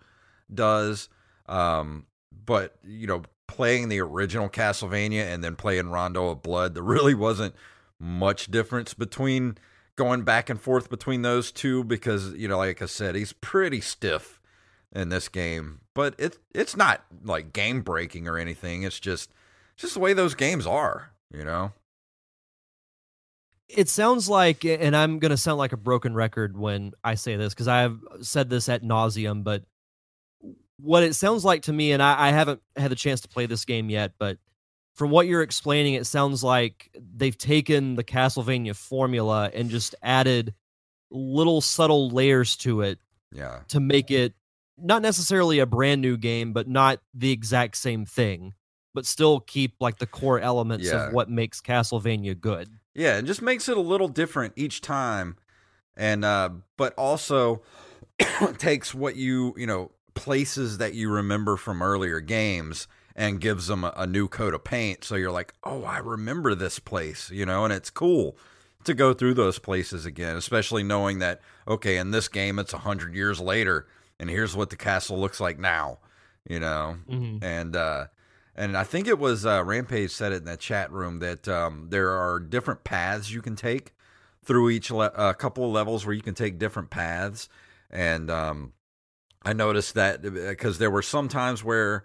does. 0.54 1.08
Um, 1.47 2.06
but, 2.45 2.76
you 2.84 3.08
know, 3.08 3.24
playing 3.47 3.88
the 3.88 4.02
original 4.02 4.50
Castlevania 4.50 5.24
and 5.24 5.41
then 5.41 5.56
playing 5.56 5.89
Rondo 5.89 6.32
of 6.32 6.43
Blood, 6.43 6.76
there 6.76 6.84
really 6.97 7.16
wasn't 7.16 7.56
much 7.97 8.52
difference 8.52 8.93
between 8.93 9.58
going 9.95 10.24
back 10.24 10.50
and 10.50 10.60
forth 10.60 10.89
between 10.89 11.22
those 11.22 11.50
two 11.54 11.86
because, 11.86 12.34
you 12.34 12.50
know, 12.50 12.58
like 12.58 12.82
I 12.82 12.88
said, 12.88 13.16
he's 13.16 13.32
pretty 13.32 13.80
stiff 13.80 14.41
in 14.91 15.08
this 15.08 15.30
game. 15.30 15.80
But 15.93 16.16
it 16.18 16.39
it's 16.54 16.76
not 16.76 17.06
like 17.24 17.54
game 17.54 17.84
breaking 17.84 18.28
or 18.28 18.38
anything. 18.38 18.84
It's 18.84 19.00
just 19.00 19.32
just 19.80 19.96
the 19.96 20.00
way 20.00 20.14
those 20.14 20.36
games 20.36 20.68
are, 20.68 21.12
you 21.34 21.44
know 21.44 21.72
it 23.70 23.88
sounds 23.88 24.28
like, 24.28 24.66
and 24.66 24.96
I'm 24.96 25.20
going 25.20 25.30
to 25.30 25.38
sound 25.38 25.60
like 25.60 25.74
a 25.74 25.78
broken 25.78 26.16
record 26.16 26.58
when 26.58 26.94
I 27.04 27.16
say 27.16 27.36
this 27.36 27.54
because 27.54 27.68
I 27.68 27.82
have 27.82 28.00
said 28.22 28.50
this 28.50 28.68
at 28.68 28.84
nauseum, 28.84 29.44
but 29.44 29.64
what 30.80 31.04
it 31.04 31.14
sounds 31.14 31.46
like 31.46 31.64
to 31.64 31.74
me, 31.74 31.92
and 31.92 32.02
I, 32.02 32.30
I, 32.30 32.32
haven't 32.32 32.62
had 32.76 32.90
the 32.90 32.96
chance 32.96 33.22
to 33.22 33.28
play 33.28 33.46
this 33.46 33.66
game 33.66 33.90
yet, 33.90 34.14
but 34.18 34.38
from 34.96 35.12
what 35.12 35.28
you're 35.28 35.44
explaining, 35.44 35.94
it 35.94 36.08
sounds 36.08 36.44
like 36.44 36.90
they've 37.16 37.38
taken 37.38 37.96
the 37.96 38.04
Castlevania 38.04 38.76
formula 38.76 39.52
and 39.54 39.70
just 39.70 39.94
added 40.02 40.54
little 41.12 41.62
subtle 41.62 42.10
layers 42.10 42.58
to 42.58 42.82
it. 42.82 43.00
Yeah. 43.32 43.60
To 43.70 43.80
make 43.80 44.10
it 44.10 44.34
not 44.78 45.02
necessarily 45.02 45.60
a 45.60 45.66
brand 45.66 46.02
new 46.02 46.18
game, 46.18 46.54
but 46.54 46.68
not 46.68 47.02
the 47.14 47.32
exact 47.32 47.78
same 47.78 48.06
thing, 48.06 48.54
but 48.94 49.06
still 49.06 49.40
keep 49.42 49.76
like 49.80 50.00
the 50.00 50.08
core 50.08 50.40
elements 50.40 50.88
yeah. 50.88 51.08
of 51.08 51.14
what 51.14 51.30
makes 51.30 51.62
Castlevania 51.62 52.40
good. 52.40 52.70
Yeah, 52.96 53.18
it 53.18 53.26
just 53.26 53.42
makes 53.42 53.70
it 53.70 53.78
a 53.78 53.82
little 53.82 54.08
different 54.08 54.54
each 54.56 54.82
time. 54.82 55.38
And 55.96 56.24
uh 56.24 56.50
but 56.78 56.94
also 56.96 57.62
takes 58.58 58.94
what 58.94 59.16
you, 59.16 59.54
you 59.58 59.68
know, 59.68 59.92
places 60.14 60.78
that 60.80 60.94
you 60.94 61.10
remember 61.10 61.56
from 61.56 61.82
earlier 61.82 62.20
games 62.20 62.88
and 63.16 63.42
gives 63.42 63.68
them 63.68 63.84
a, 63.84 63.94
a, 63.98 64.08
new 64.08 64.28
coat 64.28 64.54
of 64.54 64.64
paint 64.64 65.04
so 65.04 65.16
you're 65.16 65.32
like, 65.32 65.54
"Oh, 65.64 65.84
I 65.84 65.98
remember 65.98 66.56
this 66.56 66.80
place," 66.80 67.30
you 67.32 67.46
know, 67.46 67.64
and 67.64 67.74
it's 67.74 67.90
cool 67.90 68.38
to 68.86 68.94
go 68.94 69.14
through 69.14 69.34
those 69.34 69.60
places 69.60 70.06
again, 70.06 70.38
especially 70.38 70.84
knowing 70.84 71.20
that 71.20 71.42
okay, 71.68 71.98
in 71.98 72.12
this 72.12 72.28
game 72.28 72.60
it's 72.60 72.74
a 72.74 72.78
100 72.78 73.14
years 73.14 73.40
later 73.40 73.88
and 74.20 74.30
here's 74.30 74.56
what 74.56 74.70
the 74.70 74.76
castle 74.76 75.20
looks 75.20 75.40
like 75.40 75.58
now, 75.60 76.00
you 76.48 76.60
know. 76.60 76.98
Mm-hmm. 77.10 77.44
And 77.44 77.76
uh 77.76 78.08
and 78.60 78.76
I 78.76 78.84
think 78.84 79.07
it 79.07 79.18
was 79.18 79.45
uh, 79.45 79.64
Rampage 79.64 80.12
said 80.12 80.34
it 80.34 80.39
in 80.39 80.43
the 80.43 80.57
chat 80.57 80.91
room 80.91 81.20
that 81.20 81.47
um, 81.47 81.88
there 81.89 82.12
are 82.12 82.41
different 82.41 82.84
paths 82.84 83.32
you 83.32 83.41
can 83.41 83.55
take 83.55 83.93
through 84.43 84.70
each 84.70 84.91
le- 84.91 85.14
uh, 85.16 85.32
couple 85.32 85.64
of 85.64 85.72
levels 85.72 86.05
where 86.05 86.14
you 86.14 86.22
can 86.22 86.36
take 86.36 86.60
different 86.60 86.89
paths, 86.89 87.47
and 87.89 88.30
um, 88.30 88.74
I 89.43 89.53
noticed 89.53 89.95
that 89.95 90.22
because 90.22 90.76
uh, 90.76 90.80
there 90.80 90.91
were 90.91 91.01
some 91.01 91.30
times 91.30 91.64
where 91.64 92.03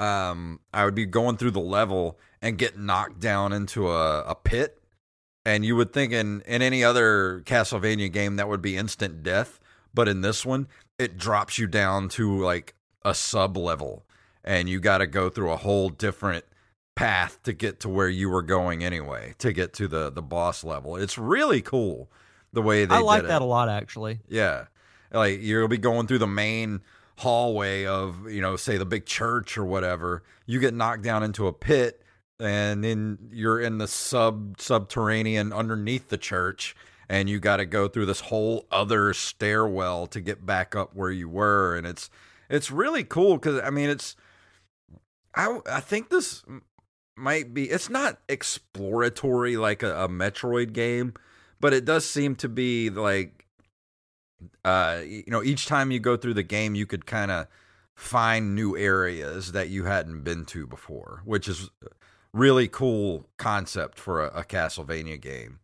um, 0.00 0.58
I 0.72 0.84
would 0.84 0.96
be 0.96 1.06
going 1.06 1.36
through 1.36 1.52
the 1.52 1.60
level 1.60 2.18
and 2.42 2.58
get 2.58 2.76
knocked 2.76 3.20
down 3.20 3.52
into 3.52 3.88
a, 3.88 4.22
a 4.24 4.34
pit, 4.34 4.82
and 5.46 5.64
you 5.64 5.76
would 5.76 5.92
think 5.92 6.12
in 6.12 6.40
in 6.42 6.60
any 6.60 6.82
other 6.82 7.44
Castlevania 7.46 8.10
game 8.10 8.34
that 8.34 8.48
would 8.48 8.62
be 8.62 8.76
instant 8.76 9.22
death, 9.22 9.60
but 9.94 10.08
in 10.08 10.22
this 10.22 10.44
one 10.44 10.66
it 10.98 11.16
drops 11.16 11.56
you 11.56 11.68
down 11.68 12.08
to 12.08 12.36
like 12.36 12.74
a 13.04 13.14
sub 13.14 13.56
level 13.56 14.04
and 14.44 14.68
you 14.68 14.78
got 14.78 14.98
to 14.98 15.06
go 15.06 15.28
through 15.30 15.50
a 15.50 15.56
whole 15.56 15.88
different 15.88 16.44
path 16.94 17.42
to 17.42 17.52
get 17.52 17.80
to 17.80 17.88
where 17.88 18.08
you 18.08 18.30
were 18.30 18.42
going 18.42 18.84
anyway 18.84 19.34
to 19.38 19.52
get 19.52 19.72
to 19.74 19.88
the 19.88 20.10
the 20.10 20.22
boss 20.22 20.62
level. 20.62 20.96
It's 20.96 21.18
really 21.18 21.62
cool 21.62 22.10
the 22.52 22.62
way 22.62 22.84
they. 22.84 22.94
I 22.94 23.00
like 23.00 23.26
that 23.26 23.42
a 23.42 23.46
lot 23.46 23.68
actually. 23.68 24.20
Yeah, 24.28 24.66
like 25.12 25.40
you'll 25.42 25.68
be 25.68 25.78
going 25.78 26.06
through 26.06 26.18
the 26.18 26.26
main 26.26 26.82
hallway 27.18 27.86
of 27.86 28.30
you 28.30 28.40
know 28.40 28.56
say 28.56 28.76
the 28.76 28.86
big 28.86 29.06
church 29.06 29.58
or 29.58 29.64
whatever. 29.64 30.22
You 30.46 30.60
get 30.60 30.74
knocked 30.74 31.02
down 31.02 31.22
into 31.22 31.46
a 31.46 31.52
pit. 31.52 32.00
And 32.40 32.82
then 32.82 33.30
you're 33.30 33.60
in 33.60 33.78
the 33.78 33.86
sub 33.86 34.60
subterranean 34.60 35.52
underneath 35.52 36.08
the 36.08 36.18
church, 36.18 36.74
and 37.08 37.30
you 37.30 37.38
got 37.38 37.58
to 37.58 37.64
go 37.64 37.86
through 37.86 38.06
this 38.06 38.18
whole 38.20 38.66
other 38.72 39.14
stairwell 39.14 40.08
to 40.08 40.20
get 40.20 40.44
back 40.44 40.74
up 40.74 40.96
where 40.96 41.12
you 41.12 41.28
were, 41.28 41.76
and 41.76 41.86
it's 41.86 42.10
it's 42.50 42.72
really 42.72 43.04
cool 43.04 43.34
because 43.34 43.60
I 43.62 43.70
mean 43.70 43.88
it's 43.88 44.16
I 45.36 45.58
I 45.70 45.80
think 45.80 46.10
this 46.10 46.44
might 47.16 47.54
be. 47.54 47.70
It's 47.70 47.90
not 47.90 48.18
exploratory 48.28 49.56
like 49.56 49.82
a, 49.82 50.04
a 50.04 50.08
Metroid 50.08 50.72
game, 50.72 51.14
but 51.60 51.72
it 51.72 51.84
does 51.84 52.04
seem 52.04 52.36
to 52.36 52.48
be 52.48 52.90
like, 52.90 53.46
uh, 54.64 55.00
you 55.04 55.24
know, 55.28 55.42
each 55.42 55.66
time 55.66 55.90
you 55.90 56.00
go 56.00 56.16
through 56.16 56.34
the 56.34 56.42
game, 56.42 56.74
you 56.74 56.86
could 56.86 57.06
kind 57.06 57.30
of 57.30 57.46
find 57.94 58.54
new 58.54 58.76
areas 58.76 59.52
that 59.52 59.68
you 59.68 59.84
hadn't 59.84 60.22
been 60.22 60.44
to 60.46 60.66
before, 60.66 61.22
which 61.24 61.48
is 61.48 61.70
really 62.32 62.66
cool 62.66 63.28
concept 63.36 63.98
for 63.98 64.24
a, 64.24 64.40
a 64.40 64.44
Castlevania 64.44 65.20
game. 65.20 65.60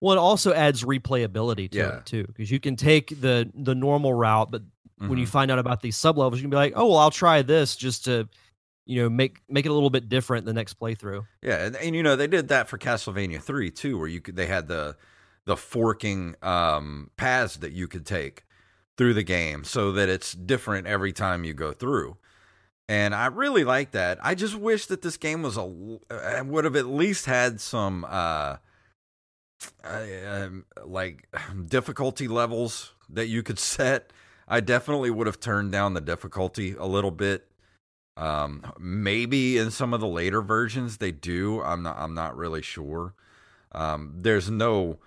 Well, 0.00 0.16
it 0.16 0.18
also 0.18 0.52
adds 0.52 0.84
replayability 0.84 1.70
to 1.70 1.78
yeah. 1.78 1.96
it 1.96 2.06
too, 2.06 2.24
because 2.26 2.50
you 2.50 2.60
can 2.60 2.76
take 2.76 3.20
the 3.20 3.50
the 3.54 3.74
normal 3.74 4.12
route, 4.12 4.50
but 4.50 4.62
mm-hmm. 5.00 5.08
when 5.08 5.18
you 5.18 5.24
mm-hmm. 5.24 5.32
find 5.32 5.50
out 5.50 5.58
about 5.58 5.80
these 5.80 5.96
sub 5.96 6.18
levels, 6.18 6.38
you 6.40 6.44
can 6.44 6.50
be 6.50 6.56
like, 6.56 6.72
oh, 6.76 6.86
well, 6.86 6.98
I'll 6.98 7.10
try 7.10 7.42
this 7.42 7.76
just 7.76 8.04
to 8.04 8.28
you 8.86 9.02
know 9.02 9.10
make 9.10 9.40
make 9.48 9.66
it 9.66 9.68
a 9.68 9.74
little 9.74 9.90
bit 9.90 10.08
different 10.08 10.46
the 10.46 10.52
next 10.52 10.78
playthrough. 10.78 11.26
Yeah, 11.42 11.66
and, 11.66 11.76
and 11.76 11.94
you 11.94 12.02
know 12.02 12.16
they 12.16 12.28
did 12.28 12.48
that 12.48 12.68
for 12.68 12.78
Castlevania 12.78 13.42
three 13.42 13.70
too, 13.70 13.98
where 13.98 14.08
you 14.08 14.20
could 14.20 14.36
they 14.36 14.46
had 14.46 14.68
the 14.68 14.96
the 15.44 15.56
forking 15.56 16.36
um, 16.42 17.10
paths 17.16 17.56
that 17.56 17.72
you 17.72 17.88
could 17.88 18.06
take 18.06 18.44
through 18.96 19.14
the 19.14 19.22
game, 19.22 19.64
so 19.64 19.92
that 19.92 20.08
it's 20.08 20.32
different 20.32 20.86
every 20.86 21.12
time 21.12 21.44
you 21.44 21.52
go 21.52 21.72
through. 21.72 22.16
And 22.88 23.14
I 23.14 23.26
really 23.26 23.64
like 23.64 23.90
that. 23.90 24.18
I 24.22 24.36
just 24.36 24.54
wish 24.54 24.86
that 24.86 25.02
this 25.02 25.16
game 25.16 25.42
was 25.42 25.56
a 25.56 25.62
uh, 25.62 26.44
would 26.44 26.64
have 26.64 26.76
at 26.76 26.86
least 26.86 27.26
had 27.26 27.60
some 27.60 28.06
uh, 28.08 28.56
uh, 29.82 30.48
like 30.84 31.28
difficulty 31.66 32.28
levels 32.28 32.92
that 33.08 33.26
you 33.26 33.42
could 33.42 33.58
set. 33.58 34.12
I 34.48 34.60
definitely 34.60 35.10
would 35.10 35.26
have 35.26 35.40
turned 35.40 35.72
down 35.72 35.94
the 35.94 36.00
difficulty 36.00 36.74
a 36.78 36.86
little 36.86 37.10
bit 37.10 37.48
um, 38.16 38.62
maybe 38.78 39.58
in 39.58 39.70
some 39.70 39.92
of 39.92 40.00
the 40.00 40.06
later 40.06 40.40
versions 40.40 40.96
they 40.96 41.12
do. 41.12 41.60
I'm 41.62 41.82
not. 41.82 41.96
I'm 41.98 42.14
not 42.14 42.36
really 42.36 42.62
sure. 42.62 43.14
Um, 43.72 44.14
there's 44.16 44.50
no, 44.50 44.98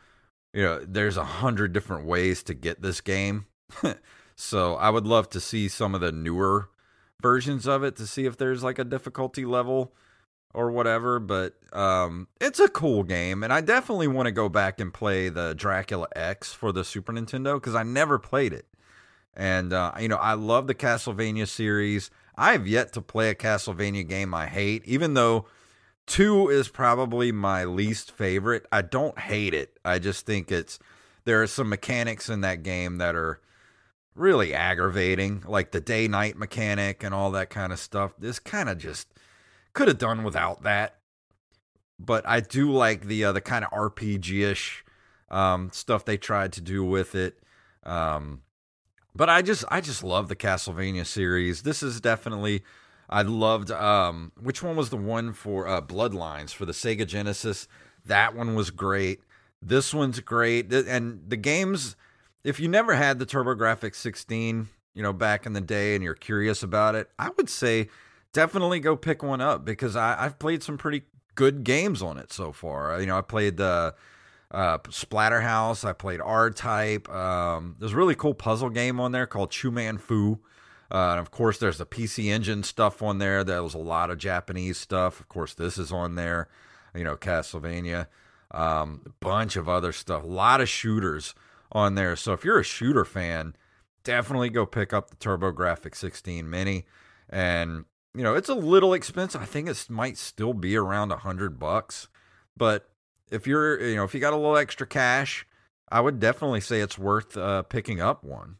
you 0.53 0.61
know, 0.61 0.79
there's 0.79 1.17
a 1.17 1.23
hundred 1.23 1.73
different 1.73 2.05
ways 2.05 2.43
to 2.43 2.53
get 2.53 2.81
this 2.81 3.01
game. 3.01 3.47
so 4.35 4.75
I 4.75 4.89
would 4.89 5.07
love 5.07 5.29
to 5.29 5.39
see 5.39 5.67
some 5.67 5.95
of 5.95 6.01
the 6.01 6.11
newer 6.11 6.69
versions 7.21 7.67
of 7.67 7.83
it 7.83 7.95
to 7.95 8.05
see 8.05 8.25
if 8.25 8.37
there's 8.37 8.63
like 8.63 8.77
a 8.77 8.83
difficulty 8.83 9.43
level 9.43 9.93
or 10.53 10.69
whatever. 10.69 11.19
But 11.19 11.55
um, 11.73 12.27
it's 12.39 12.59
a 12.59 12.69
cool 12.69 13.01
game, 13.01 13.43
and 13.43 13.51
I 13.51 13.61
definitely 13.61 14.07
want 14.07 14.27
to 14.27 14.31
go 14.31 14.49
back 14.49 14.79
and 14.79 14.93
play 14.93 15.29
the 15.29 15.55
Dracula 15.55 16.07
X 16.15 16.53
for 16.53 16.71
the 16.71 16.83
Super 16.83 17.11
Nintendo 17.11 17.55
because 17.55 17.73
I 17.73 17.81
never 17.81 18.19
played 18.19 18.53
it. 18.53 18.67
And 19.35 19.73
uh, 19.73 19.93
you 19.99 20.07
know, 20.07 20.17
I 20.17 20.33
love 20.33 20.67
the 20.67 20.75
Castlevania 20.75 21.47
series. 21.47 22.09
I've 22.35 22.67
yet 22.67 22.93
to 22.93 23.01
play 23.01 23.29
a 23.29 23.35
Castlevania 23.35 24.07
game 24.07 24.33
I 24.33 24.47
hate, 24.47 24.83
even 24.85 25.13
though 25.13 25.45
two 26.05 26.49
is 26.49 26.69
probably 26.69 27.31
my 27.31 27.65
least 27.65 28.11
favorite. 28.11 28.65
I 28.71 28.81
don't 28.81 29.17
hate 29.19 29.53
it. 29.53 29.77
I 29.85 29.99
just 29.99 30.25
think 30.25 30.51
it's 30.51 30.79
there 31.25 31.41
are 31.41 31.47
some 31.47 31.69
mechanics 31.69 32.29
in 32.29 32.41
that 32.41 32.63
game 32.63 32.97
that 32.97 33.15
are 33.15 33.39
really 34.15 34.53
aggravating, 34.53 35.43
like 35.47 35.71
the 35.71 35.81
day 35.81 36.07
night 36.07 36.37
mechanic 36.37 37.03
and 37.03 37.13
all 37.13 37.31
that 37.31 37.49
kind 37.49 37.71
of 37.71 37.79
stuff. 37.79 38.13
This 38.17 38.39
kind 38.39 38.69
of 38.69 38.77
just 38.77 39.07
could 39.73 39.87
have 39.87 39.97
done 39.97 40.23
without 40.23 40.63
that. 40.63 40.97
But 41.99 42.27
I 42.27 42.39
do 42.39 42.71
like 42.71 43.05
the 43.05 43.25
uh, 43.25 43.31
the 43.31 43.41
kind 43.41 43.65
of 43.65 43.71
RPG 43.71 44.41
ish 44.41 44.85
um, 45.29 45.69
stuff 45.71 46.05
they 46.05 46.17
tried 46.17 46.53
to 46.53 46.61
do 46.61 46.83
with 46.83 47.15
it. 47.15 47.39
Um, 47.83 48.41
but 49.19 49.27
I 49.27 49.41
just 49.41 49.65
I 49.69 49.81
just 49.81 50.01
love 50.01 50.29
the 50.29 50.35
Castlevania 50.35 51.05
series. 51.05 51.63
This 51.63 51.83
is 51.83 51.99
definitely 51.99 52.63
I 53.09 53.21
loved 53.23 53.69
um 53.69 54.31
which 54.41 54.63
one 54.63 54.77
was 54.77 54.91
the 54.91 54.97
one 54.97 55.33
for 55.33 55.67
uh 55.67 55.81
Bloodlines 55.81 56.51
for 56.51 56.65
the 56.65 56.71
Sega 56.71 57.05
Genesis. 57.05 57.67
That 58.05 58.33
one 58.33 58.55
was 58.55 58.71
great. 58.71 59.19
This 59.61 59.93
one's 59.93 60.21
great. 60.21 60.71
And 60.71 61.21
the 61.27 61.35
games 61.35 61.97
if 62.45 62.61
you 62.61 62.69
never 62.69 62.95
had 62.95 63.19
the 63.19 63.25
TurboGrafx 63.25 63.93
16, 63.95 64.69
you 64.93 65.03
know, 65.03 65.11
back 65.11 65.45
in 65.45 65.51
the 65.51 65.59
day 65.59 65.95
and 65.95 66.03
you're 66.03 66.15
curious 66.15 66.63
about 66.63 66.95
it, 66.95 67.09
I 67.19 67.29
would 67.35 67.49
say 67.49 67.89
definitely 68.31 68.79
go 68.79 68.95
pick 68.95 69.21
one 69.21 69.41
up 69.41 69.65
because 69.65 69.97
I, 69.97 70.15
I've 70.17 70.39
played 70.39 70.63
some 70.63 70.77
pretty 70.77 71.01
good 71.35 71.65
games 71.65 72.01
on 72.01 72.17
it 72.17 72.31
so 72.31 72.53
far. 72.53 72.97
You 73.01 73.07
know, 73.07 73.17
I 73.17 73.21
played 73.21 73.57
the 73.57 73.65
uh, 73.65 73.91
Splatterhouse. 74.53 75.87
I 75.87 75.93
played 75.93 76.21
R 76.21 76.49
Type. 76.49 77.09
Um, 77.09 77.75
there's 77.79 77.93
a 77.93 77.97
really 77.97 78.15
cool 78.15 78.33
puzzle 78.33 78.69
game 78.69 78.99
on 78.99 79.11
there 79.11 79.27
called 79.27 79.51
Chew 79.51 79.71
Man 79.71 79.97
Fu. 79.97 80.39
Uh, 80.91 81.11
and 81.11 81.19
of 81.19 81.29
course, 81.29 81.59
there's 81.59 81.77
the 81.77 81.85
PC 81.85 82.25
Engine 82.25 82.63
stuff 82.63 83.03
on 83.03 83.19
there. 83.19 83.43
There 83.43 83.61
was 83.61 83.75
a 83.75 83.79
lot 83.79 84.09
of 84.09 84.17
Japanese 84.17 84.77
stuff. 84.77 85.19
Of 85.19 85.27
course, 85.27 85.53
this 85.53 85.77
is 85.77 85.91
on 85.91 86.15
there. 86.15 86.47
You 86.95 87.03
know, 87.03 87.15
Castlevania. 87.15 88.07
Um, 88.51 89.01
a 89.05 89.09
bunch 89.19 89.55
of 89.55 89.69
other 89.69 89.91
stuff. 89.91 90.23
A 90.23 90.27
lot 90.27 90.61
of 90.61 90.67
shooters 90.67 91.35
on 91.71 91.93
there. 91.93 92.15
So 92.15 92.33
if 92.33 92.43
you're 92.43 92.59
a 92.59 92.63
shooter 92.63 93.05
fan, 93.05 93.55
definitely 94.03 94.49
go 94.49 94.65
pick 94.65 94.91
up 94.91 95.11
the 95.11 95.15
TurboGrafx 95.17 95.95
16 95.95 96.49
Mini. 96.49 96.85
And 97.29 97.85
you 98.15 98.23
know, 98.23 98.33
it's 98.33 98.49
a 98.49 98.55
little 98.55 98.93
expensive. 98.93 99.41
I 99.41 99.45
think 99.45 99.69
it 99.69 99.85
might 99.89 100.17
still 100.17 100.53
be 100.53 100.75
around 100.75 101.11
a 101.11 101.17
hundred 101.17 101.59
bucks, 101.59 102.07
but 102.57 102.89
if 103.31 103.47
you're 103.47 103.79
you 103.81 103.95
know 103.95 104.03
if 104.03 104.13
you 104.13 104.19
got 104.19 104.33
a 104.33 104.37
little 104.37 104.57
extra 104.57 104.87
cash, 104.87 105.45
I 105.91 106.01
would 106.01 106.19
definitely 106.19 106.61
say 106.61 106.81
it's 106.81 106.97
worth 106.97 107.37
uh, 107.37 107.63
picking 107.63 108.01
up 108.01 108.23
one. 108.23 108.55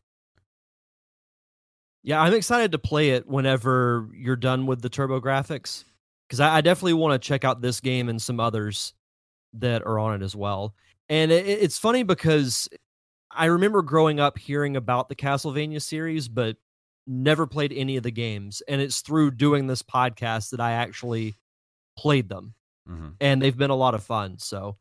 Yeah, 2.04 2.22
I'm 2.22 2.34
excited 2.34 2.72
to 2.72 2.80
play 2.80 3.12
it 3.12 3.28
whenever 3.28 4.10
you're 4.16 4.38
done 4.38 4.66
with 4.66 4.82
the 4.82 4.90
TurboGrafx 4.90 5.84
because 6.28 6.40
I, 6.40 6.58
I, 6.58 6.62
definitely 6.62 6.94
want 6.94 7.22
to 7.22 7.28
check 7.28 7.44
out 7.44 7.62
this 7.62 7.82
game 7.82 8.08
and 8.08 8.22
some 8.22 8.40
others 8.40 8.94
that 9.54 9.86
are 9.86 10.00
on 10.00 10.22
it 10.22 10.24
as 10.24 10.34
well. 10.34 10.74
And 11.10 11.30
it, 11.30 11.46
it's 11.46 11.78
funny 11.78 12.04
because 12.04 12.70
I 13.30 13.46
remember 13.46 13.82
growing 13.82 14.20
up 14.20 14.38
hearing 14.38 14.78
about 14.78 15.10
the 15.10 15.16
Castlevania 15.16 15.82
series, 15.82 16.30
but 16.30 16.56
never 17.06 17.46
played 17.46 17.74
any 17.74 17.98
of 17.98 18.04
the 18.04 18.12
games. 18.12 18.62
And 18.68 18.80
it's 18.80 19.02
through 19.02 19.32
doing 19.32 19.68
this 19.68 19.84
podcast 19.84 20.52
that 20.52 20.62
I 20.62 20.74
actually 20.74 21.36
played 21.98 22.30
them 22.30 22.54
mm-hmm. 22.90 23.10
and 23.22 23.42
they've 23.42 23.58
been 23.58 23.70
a 23.70 23.76
lot 23.76 23.96
of 23.96 24.04
fun. 24.04 24.38
So 24.40 24.78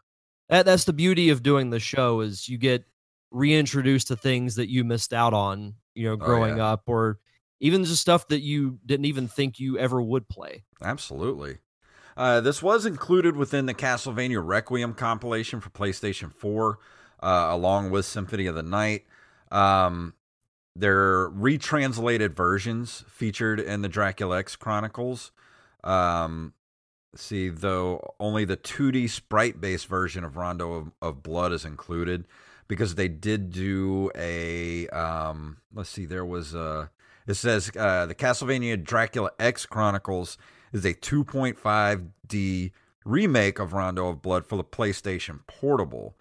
that, 0.48 0.66
that's 0.66 0.84
the 0.84 0.92
beauty 0.92 1.30
of 1.30 1.42
doing 1.42 1.70
the 1.70 1.80
show 1.80 2.20
is 2.20 2.48
you 2.48 2.58
get 2.58 2.84
reintroduced 3.30 4.08
to 4.08 4.16
things 4.16 4.56
that 4.56 4.70
you 4.70 4.84
missed 4.84 5.12
out 5.12 5.34
on, 5.34 5.74
you 5.94 6.08
know, 6.08 6.16
growing 6.16 6.54
oh, 6.54 6.56
yeah. 6.56 6.72
up, 6.72 6.84
or 6.86 7.18
even 7.60 7.84
just 7.84 8.00
stuff 8.00 8.28
that 8.28 8.40
you 8.40 8.78
didn't 8.86 9.06
even 9.06 9.28
think 9.28 9.58
you 9.58 9.78
ever 9.78 10.00
would 10.00 10.28
play. 10.28 10.64
Absolutely. 10.82 11.58
Uh, 12.16 12.40
this 12.40 12.62
was 12.62 12.84
included 12.84 13.36
within 13.36 13.66
the 13.66 13.74
Castlevania 13.74 14.44
Requiem 14.44 14.94
compilation 14.94 15.60
for 15.60 15.70
PlayStation 15.70 16.32
4, 16.32 16.78
uh, 17.22 17.46
along 17.50 17.90
with 17.90 18.06
Symphony 18.06 18.46
of 18.46 18.54
the 18.54 18.62
Night. 18.62 19.04
Um, 19.52 20.14
their 20.74 21.28
retranslated 21.28 22.34
versions 22.34 23.04
featured 23.08 23.60
in 23.60 23.82
the 23.82 23.88
Dracula 23.88 24.38
X 24.38 24.56
Chronicles. 24.56 25.32
Um, 25.84 26.54
see, 27.22 27.48
though 27.48 28.14
only 28.20 28.44
the 28.44 28.56
2D 28.56 29.10
sprite 29.10 29.60
based 29.60 29.86
version 29.86 30.24
of 30.24 30.36
Rondo 30.36 30.72
of, 30.72 30.92
of, 31.00 31.22
Blood 31.22 31.52
is 31.52 31.64
included 31.64 32.26
because 32.66 32.94
they 32.94 33.08
did 33.08 33.50
do 33.50 34.10
a. 34.14 34.88
Um, 34.88 35.58
let's 35.74 35.90
see, 35.90 36.06
there 36.06 36.24
was 36.24 36.54
a. 36.54 36.90
It 37.26 37.34
says 37.34 37.70
uh, 37.76 38.06
the 38.06 38.14
Castlevania 38.14 38.82
Dracula 38.82 39.30
X 39.38 39.66
Chronicles 39.66 40.38
is 40.72 40.84
a 40.84 40.94
2.5D 40.94 42.72
remake 43.04 43.58
of 43.58 43.72
Rondo 43.72 44.08
of 44.08 44.22
Blood 44.22 44.46
for 44.46 44.56
the 44.56 44.64
PlayStation 44.64 45.40
Portable. 45.46 46.16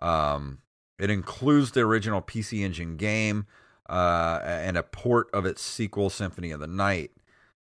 Um, 0.00 0.58
it 0.98 1.10
includes 1.10 1.72
the 1.72 1.80
original 1.80 2.20
PC 2.20 2.60
Engine 2.60 2.96
game 2.96 3.46
uh, 3.88 4.40
and 4.44 4.76
a 4.76 4.82
port 4.82 5.28
of 5.32 5.46
its 5.46 5.62
sequel, 5.62 6.10
Symphony 6.10 6.50
of 6.50 6.60
the 6.60 6.66
Night. 6.66 7.10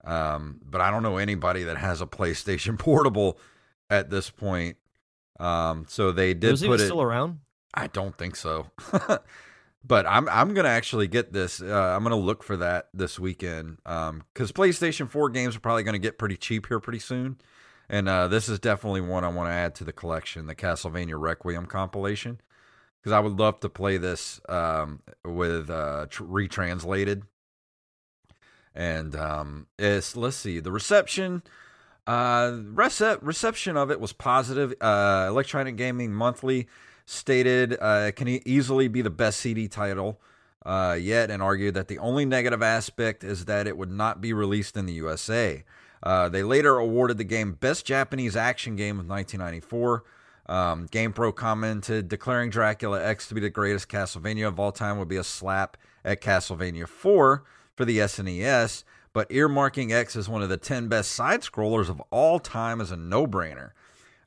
Um, 0.05 0.61
but 0.64 0.80
I 0.80 0.90
don't 0.90 1.03
know 1.03 1.18
anybody 1.18 1.64
that 1.64 1.76
has 1.76 2.01
a 2.01 2.07
PlayStation 2.07 2.78
Portable 2.78 3.38
at 3.88 4.11
this 4.11 4.30
point. 4.30 4.76
Um, 5.38 5.86
so 5.88 6.12
they 6.12 6.34
did 6.34 6.53
Was 6.53 6.62
put 6.62 6.80
it 6.80 6.86
still 6.86 7.03
around. 7.03 7.40
I 7.72 7.86
don't 7.86 8.16
think 8.16 8.36
so. 8.36 8.70
but 9.84 10.07
I'm 10.07 10.28
I'm 10.28 10.55
gonna 10.55 10.68
actually 10.68 11.09
get 11.09 11.32
this. 11.32 11.62
Uh, 11.62 11.94
I'm 11.96 12.03
gonna 12.03 12.16
look 12.16 12.42
for 12.42 12.57
that 12.59 12.88
this 12.92 13.18
weekend 13.18 13.78
Um 13.86 14.24
because 14.32 14.51
um, 14.51 14.55
PlayStation 14.55 15.09
4 15.09 15.30
games 15.30 15.57
are 15.57 15.61
probably 15.61 15.82
gonna 15.82 15.98
get 15.98 16.18
pretty 16.18 16.36
cheap 16.36 16.66
here 16.66 16.80
pretty 16.80 16.98
soon, 16.98 17.38
and 17.88 18.09
uh, 18.09 18.28
this 18.28 18.48
is 18.48 18.59
definitely 18.59 19.01
one 19.01 19.24
I 19.24 19.28
want 19.28 19.48
to 19.48 19.55
add 19.55 19.74
to 19.76 19.84
the 19.84 19.92
collection, 19.92 20.46
the 20.46 20.55
Castlevania 20.55 21.18
Requiem 21.18 21.66
compilation, 21.66 22.40
because 23.01 23.12
I 23.12 23.20
would 23.20 23.38
love 23.38 23.61
to 23.61 23.68
play 23.68 23.96
this 23.96 24.40
um, 24.48 25.01
with 25.24 25.70
uh, 25.70 26.07
tr- 26.11 26.24
retranslated 26.24 27.22
and 28.75 29.14
um, 29.16 29.66
it's 29.79 30.16
let's 30.16 30.37
see 30.37 30.61
the 30.61 30.73
reception. 30.73 31.43
Uh, 32.07 32.51
rece- 32.75 33.18
reception 33.23 33.77
of 33.77 33.91
it 33.91 34.01
was 34.01 34.12
positive. 34.12 34.75
Uh, 34.81 35.27
Electronic 35.29 35.77
Gaming 35.77 36.12
Monthly 36.12 36.66
stated 37.05 37.77
uh, 37.81 38.07
it 38.09 38.16
can 38.16 38.29
e- 38.29 38.43
easily 38.45 38.89
be 38.89 39.03
the 39.03 39.11
best 39.11 39.41
CD 39.41 39.68
title 39.68 40.21
uh, 40.64 40.97
yet, 41.01 41.31
and 41.31 41.43
argued 41.43 41.75
that 41.75 41.89
the 41.89 41.99
only 41.99 42.25
negative 42.25 42.62
aspect 42.62 43.25
is 43.25 43.45
that 43.47 43.66
it 43.66 43.77
would 43.77 43.91
not 43.91 44.21
be 44.21 44.33
released 44.33 44.77
in 44.77 44.87
the 44.87 44.93
USA. 44.95 45.64
Uh, 46.03 46.29
they 46.29 46.43
later 46.43 46.79
awarded 46.79 47.18
the 47.18 47.25
game 47.25 47.53
Best 47.53 47.85
Japanese 47.85 48.37
Action 48.37 48.77
Game 48.77 48.99
of 48.99 49.07
1994. 49.09 50.05
Um, 50.47 50.89
GamePro 50.89 51.35
commented, 51.35 52.09
declaring 52.09 52.51
Dracula 52.51 53.05
X 53.05 53.29
to 53.29 53.35
be 53.35 53.41
the 53.41 53.51
greatest 53.51 53.89
Castlevania 53.89 54.49
of 54.49 54.59
all 54.59 54.73
time 54.73 54.99
would 54.99 55.09
be 55.09 55.16
a 55.16 55.25
slap 55.25 55.77
at 56.05 56.21
Castlevania 56.21 56.89
4 56.89 57.45
for 57.81 57.87
the 57.87 57.97
SNES, 57.97 58.85
but 59.14 59.31
earmarking 59.31 59.91
X 59.91 60.14
as 60.14 60.28
one 60.28 60.43
of 60.43 60.51
the 60.51 60.59
10 60.59 60.89
best 60.89 61.12
side 61.12 61.41
scrollers 61.41 61.89
of 61.89 61.99
all 62.11 62.39
time 62.39 62.78
is 62.78 62.91
a 62.91 62.97
no 62.97 63.26
brainer. 63.26 63.70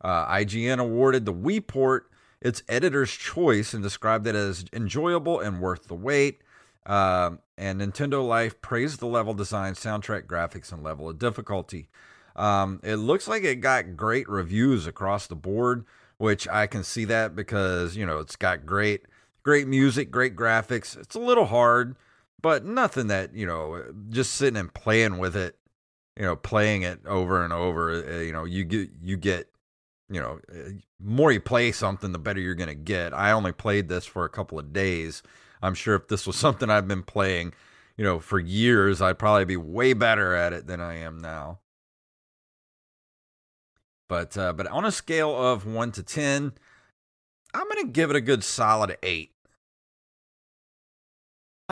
Uh, 0.02 0.26
IGN 0.26 0.80
awarded 0.80 1.28
the 1.28 1.34
Wii 1.36 1.68
port 1.68 2.10
its 2.42 2.64
editor's 2.68 3.12
choice 3.12 3.76
and 3.76 3.84
described 3.84 4.26
it 4.26 4.34
as 4.34 4.66
enjoyable 4.74 5.40
and 5.40 5.62
worth 5.62 5.88
the 5.88 5.94
wait. 5.94 6.42
Um, 6.88 7.42
and 7.56 7.80
Nintendo 7.80 8.28
Life 8.28 8.60
praised 8.60 9.00
the 9.00 9.06
level 9.06 9.36
design, 9.36 9.76
soundtrack, 9.76 10.24
graphics, 10.26 10.72
and 10.72 10.82
level 10.82 11.08
of 11.08 11.20
difficulty. 11.20 11.90
Um, 12.36 12.80
it 12.82 12.96
looks 12.96 13.28
like 13.28 13.44
it 13.44 13.58
got 13.58 13.96
great 13.96 14.28
reviews 14.28 14.88
across 14.88 15.28
the 15.28 15.36
board, 15.36 15.86
which 16.18 16.48
I 16.48 16.66
can 16.66 16.84
see 16.84 17.06
that 17.06 17.36
because 17.36 17.96
you 17.96 18.04
know 18.04 18.18
it's 18.18 18.36
got 18.36 18.66
great, 18.66 19.04
great 19.44 19.68
music, 19.68 20.10
great 20.10 20.36
graphics. 20.36 20.98
It's 20.98 21.14
a 21.14 21.20
little 21.20 21.46
hard, 21.46 21.96
but 22.42 22.66
nothing 22.66 23.08
that 23.08 23.34
you 23.36 23.46
know 23.46 23.84
just 24.10 24.34
sitting 24.34 24.58
and 24.60 24.74
playing 24.74 25.18
with 25.18 25.36
it, 25.36 25.58
you 26.18 26.24
know, 26.24 26.36
playing 26.36 26.84
it 26.84 27.00
over 27.06 27.44
and 27.44 27.54
over. 27.54 27.92
uh, 27.92 28.20
You 28.20 28.34
know, 28.34 28.46
you 28.46 28.64
get 28.64 28.90
you 29.02 29.18
get 29.18 29.50
you 30.10 30.20
know, 30.22 30.40
uh, 30.52 30.70
more 31.00 31.32
you 31.32 31.40
play 31.40 31.72
something, 31.72 32.12
the 32.12 32.20
better 32.20 32.40
you're 32.40 32.56
going 32.56 32.70
to 32.70 32.76
get. 32.76 33.14
I 33.14 33.32
only 33.32 33.52
played 33.52 33.90
this 33.90 34.06
for 34.06 34.26
a 34.26 34.30
couple 34.30 34.60
of 34.60 34.72
days. 34.72 35.24
I'm 35.62 35.74
sure 35.74 35.96
if 35.96 36.08
this 36.08 36.28
was 36.28 36.36
something 36.38 36.70
I've 36.70 36.88
been 36.88 37.04
playing, 37.04 37.54
you 37.98 38.04
know, 38.04 38.20
for 38.20 38.40
years, 38.40 39.02
I'd 39.02 39.20
probably 39.20 39.46
be 39.46 39.58
way 39.58 39.94
better 39.94 40.36
at 40.36 40.54
it 40.54 40.68
than 40.68 40.82
I 40.82 40.96
am 40.98 41.20
now. 41.20 41.60
But 44.08 44.38
uh, 44.38 44.54
but 44.54 44.68
on 44.68 44.86
a 44.86 44.92
scale 44.92 45.36
of 45.36 45.66
one 45.66 45.92
to 45.94 46.04
ten, 46.04 46.54
I'm 47.54 47.68
gonna 47.68 47.88
give 47.88 48.10
it 48.10 48.16
a 48.16 48.22
good 48.22 48.44
solid 48.44 48.98
eight. 49.02 49.33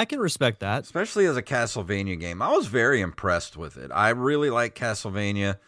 I 0.01 0.05
can 0.05 0.19
respect 0.19 0.61
that. 0.61 0.81
Especially 0.81 1.27
as 1.27 1.37
a 1.37 1.43
Castlevania 1.43 2.19
game, 2.19 2.41
I 2.41 2.51
was 2.53 2.65
very 2.65 3.01
impressed 3.01 3.55
with 3.55 3.77
it. 3.77 3.91
I 3.93 4.09
really 4.09 4.49
like 4.49 4.73
Castlevania, 4.73 5.59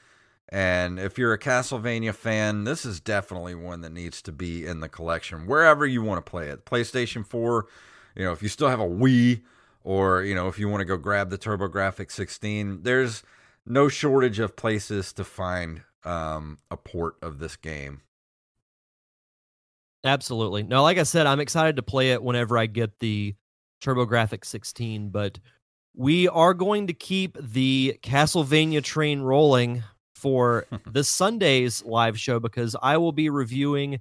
and 0.50 1.00
if 1.00 1.20
you're 1.20 1.34
a 1.34 1.38
Castlevania 1.38 2.16
fan, 2.16 2.64
this 2.64 2.84
is 2.84 3.00
definitely 3.00 3.54
one 3.54 3.82
that 3.82 3.92
needs 3.92 4.24
to 4.24 4.32
be 4.32 4.66
in 4.66 4.80
the 4.80 4.90
collection 4.90 5.46
wherever 5.46 5.86
you 5.86 6.02
want 6.02 6.26
to 6.26 6.28
play 6.28 6.48
it. 6.48 6.66
PlayStation 6.66 7.24
4, 7.24 7.68
you 8.16 8.26
know, 8.26 8.32
if 8.32 8.42
you 8.42 8.50
still 8.50 8.70
have 8.70 8.80
a 8.80 8.90
Wii, 8.90 9.44
or 9.84 10.24
you 10.24 10.34
know, 10.34 10.48
if 10.48 10.58
you 10.58 10.68
want 10.68 10.82
to 10.82 10.86
go 10.86 10.98
grab 10.98 11.30
the 11.30 11.38
TurboGrafx 11.38 12.10
16, 12.10 12.82
there's 12.82 13.22
no 13.68 13.88
shortage 13.88 14.40
of 14.40 14.56
places 14.56 15.14
to 15.14 15.24
find 15.24 15.84
um, 16.06 16.58
a 16.72 16.78
port 16.78 17.18
of 17.22 17.38
this 17.38 17.56
game. 17.56 18.02
Absolutely. 20.04 20.64
No, 20.64 20.82
like 20.82 20.98
I 20.98 21.04
said, 21.04 21.28
I'm 21.28 21.40
excited 21.40 21.76
to 21.76 21.84
play 21.84 22.14
it 22.14 22.24
whenever 22.24 22.58
I 22.58 22.66
get 22.66 22.98
the 22.98 23.36
TurboGrafx 23.84 24.46
16, 24.46 25.10
but 25.10 25.40
we 25.96 26.28
are 26.30 26.54
going 26.54 26.88
to 26.88 26.94
keep 26.94 27.38
the 27.40 28.00
Castlevania 28.02 28.84
train 28.84 29.22
rolling 29.22 29.84
for 30.16 30.66
this 30.88 31.10
Sunday's 31.10 31.84
live 31.84 32.20
show 32.20 32.40
because 32.40 32.76
I 32.82 32.98
will 32.98 33.12
be 33.12 33.30
reviewing 33.30 34.00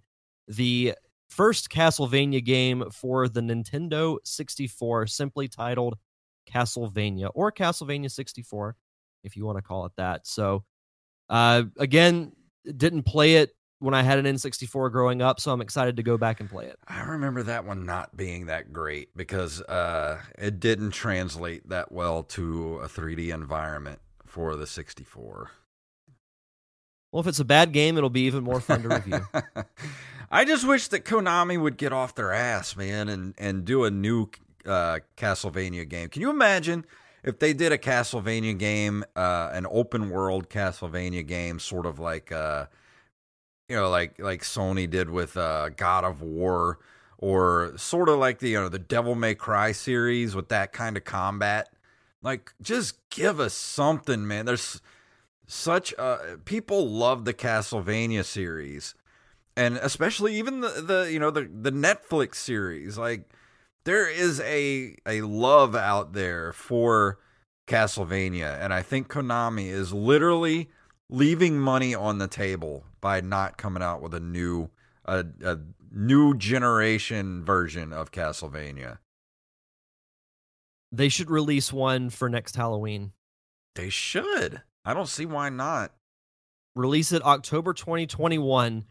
the 0.48 0.94
first 1.28 1.70
Castlevania 1.70 2.44
game 2.44 2.84
for 2.90 3.28
the 3.28 3.40
Nintendo 3.40 4.18
64, 4.24 5.06
simply 5.08 5.48
titled 5.48 5.96
Castlevania 6.50 7.30
or 7.34 7.50
Castlevania 7.50 8.10
64, 8.10 8.76
if 9.24 9.36
you 9.36 9.44
want 9.44 9.58
to 9.58 9.62
call 9.62 9.86
it 9.86 9.92
that. 9.96 10.26
So, 10.26 10.64
uh, 11.28 11.64
again, 11.78 12.32
didn't 12.76 13.02
play 13.02 13.36
it 13.36 13.54
when 13.82 13.94
I 13.94 14.02
had 14.02 14.18
an 14.18 14.24
N64 14.24 14.92
growing 14.92 15.20
up, 15.20 15.40
so 15.40 15.52
I'm 15.52 15.60
excited 15.60 15.96
to 15.96 16.02
go 16.02 16.16
back 16.16 16.40
and 16.40 16.48
play 16.48 16.66
it. 16.66 16.78
I 16.86 17.02
remember 17.02 17.42
that 17.42 17.64
one 17.64 17.84
not 17.84 18.16
being 18.16 18.46
that 18.46 18.72
great 18.72 19.16
because 19.16 19.60
uh, 19.62 20.20
it 20.38 20.60
didn't 20.60 20.92
translate 20.92 21.68
that 21.68 21.90
well 21.90 22.22
to 22.24 22.78
a 22.78 22.88
3D 22.88 23.34
environment 23.34 23.98
for 24.24 24.54
the 24.56 24.66
64. 24.66 25.50
Well, 27.10 27.20
if 27.20 27.26
it's 27.26 27.40
a 27.40 27.44
bad 27.44 27.72
game, 27.72 27.98
it'll 27.98 28.08
be 28.08 28.22
even 28.22 28.44
more 28.44 28.60
fun 28.60 28.82
to 28.82 28.88
review. 28.88 29.26
I 30.30 30.44
just 30.46 30.66
wish 30.66 30.88
that 30.88 31.04
Konami 31.04 31.60
would 31.60 31.76
get 31.76 31.92
off 31.92 32.14
their 32.14 32.32
ass, 32.32 32.74
man, 32.74 33.10
and 33.10 33.34
and 33.36 33.66
do 33.66 33.84
a 33.84 33.90
new 33.90 34.28
uh, 34.64 35.00
Castlevania 35.18 35.86
game. 35.86 36.08
Can 36.08 36.22
you 36.22 36.30
imagine 36.30 36.86
if 37.22 37.38
they 37.38 37.52
did 37.52 37.70
a 37.70 37.76
Castlevania 37.76 38.58
game, 38.58 39.04
uh, 39.14 39.50
an 39.52 39.66
open 39.70 40.08
world 40.08 40.48
Castlevania 40.48 41.26
game, 41.26 41.58
sort 41.58 41.84
of 41.84 41.98
like 41.98 42.32
uh, 42.32 42.66
you 43.68 43.76
know, 43.76 43.90
like 43.90 44.18
like 44.18 44.42
Sony 44.42 44.88
did 44.88 45.10
with 45.10 45.36
uh, 45.36 45.70
God 45.70 46.04
of 46.04 46.22
War, 46.22 46.78
or 47.18 47.72
sort 47.76 48.08
of 48.08 48.18
like 48.18 48.38
the 48.38 48.50
you 48.50 48.60
know 48.60 48.68
the 48.68 48.78
Devil 48.78 49.14
May 49.14 49.34
Cry 49.34 49.72
series 49.72 50.34
with 50.34 50.48
that 50.48 50.72
kind 50.72 50.96
of 50.96 51.04
combat. 51.04 51.68
Like, 52.22 52.52
just 52.62 52.96
give 53.10 53.40
us 53.40 53.54
something, 53.54 54.26
man. 54.26 54.46
There's 54.46 54.80
such 55.46 55.92
uh 55.98 56.18
people 56.44 56.88
love 56.88 57.24
the 57.24 57.34
Castlevania 57.34 58.24
series 58.24 58.94
and 59.56 59.76
especially 59.78 60.36
even 60.36 60.60
the 60.60 60.68
the 60.68 61.12
you 61.12 61.18
know 61.18 61.30
the 61.30 61.42
the 61.42 61.70
Netflix 61.70 62.36
series 62.36 62.96
like 62.96 63.28
there 63.84 64.08
is 64.08 64.40
a 64.40 64.96
a 65.06 65.20
love 65.22 65.74
out 65.74 66.14
there 66.14 66.52
for 66.52 67.18
Castlevania 67.66 68.58
and 68.62 68.72
I 68.72 68.82
think 68.82 69.08
Konami 69.08 69.66
is 69.66 69.92
literally 69.92 70.70
leaving 71.12 71.58
money 71.60 71.94
on 71.94 72.18
the 72.18 72.26
table 72.26 72.84
by 73.00 73.20
not 73.20 73.56
coming 73.58 73.82
out 73.82 74.00
with 74.02 74.14
a 74.14 74.20
new 74.20 74.70
a, 75.04 75.24
a 75.44 75.58
new 75.92 76.34
generation 76.36 77.44
version 77.44 77.92
of 77.92 78.10
Castlevania. 78.12 78.98
They 80.90 81.08
should 81.08 81.30
release 81.30 81.72
one 81.72 82.10
for 82.10 82.28
next 82.28 82.56
Halloween. 82.56 83.12
They 83.74 83.88
should. 83.88 84.62
I 84.84 84.94
don't 84.94 85.08
see 85.08 85.26
why 85.26 85.48
not. 85.48 85.92
Release 86.76 87.12
it 87.12 87.22
October 87.24 87.72
2021. 87.72 88.84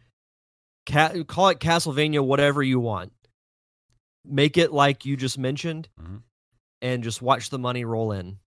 Ca- 0.86 1.24
call 1.24 1.48
it 1.48 1.60
Castlevania, 1.60 2.24
whatever 2.24 2.62
you 2.62 2.80
want. 2.80 3.12
Make 4.24 4.56
it 4.58 4.72
like 4.72 5.04
you 5.04 5.16
just 5.16 5.38
mentioned, 5.38 5.88
Mhm. 6.00 6.22
and 6.80 7.02
just 7.04 7.22
watch 7.22 7.50
the 7.50 7.58
money 7.58 7.84
roll 7.84 8.12
in. 8.12 8.38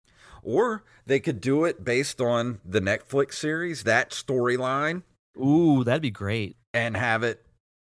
Or 0.46 0.84
they 1.08 1.20
could 1.20 1.42
do 1.42 1.66
it 1.66 1.84
based 1.84 2.22
on 2.22 2.60
the 2.64 2.80
Netflix 2.80 3.34
series, 3.34 3.84
that 3.84 4.12
storyline, 4.12 5.02
Ooh, 5.44 5.84
that'd 5.84 6.02
be 6.04 6.12
great. 6.12 6.56
and 6.74 6.96
have 6.96 7.24
it, 7.24 7.44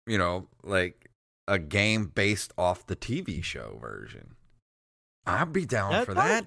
you 0.05 0.17
know, 0.17 0.47
like 0.63 1.09
a 1.47 1.57
game 1.57 2.07
based 2.13 2.51
off 2.57 2.85
the 2.85 2.95
TV 2.95 3.41
show 3.43 3.77
version. 3.81 4.35
I'd 5.25 5.53
be 5.53 5.65
down 5.65 5.91
That- 5.93 6.05
for 6.05 6.13
that 6.13 6.45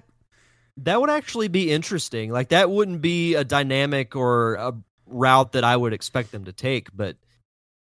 that. 0.77 0.99
Would 1.01 1.09
actually 1.09 1.47
be 1.47 1.71
interesting. 1.71 2.31
Like 2.31 2.49
that 2.49 2.69
wouldn't 2.69 3.01
be 3.01 3.33
a 3.35 3.43
dynamic 3.43 4.15
or 4.15 4.55
a 4.55 4.73
route 5.07 5.53
that 5.53 5.63
I 5.63 5.75
would 5.75 5.93
expect 5.93 6.31
them 6.31 6.45
to 6.45 6.53
take, 6.53 6.89
but 6.95 7.17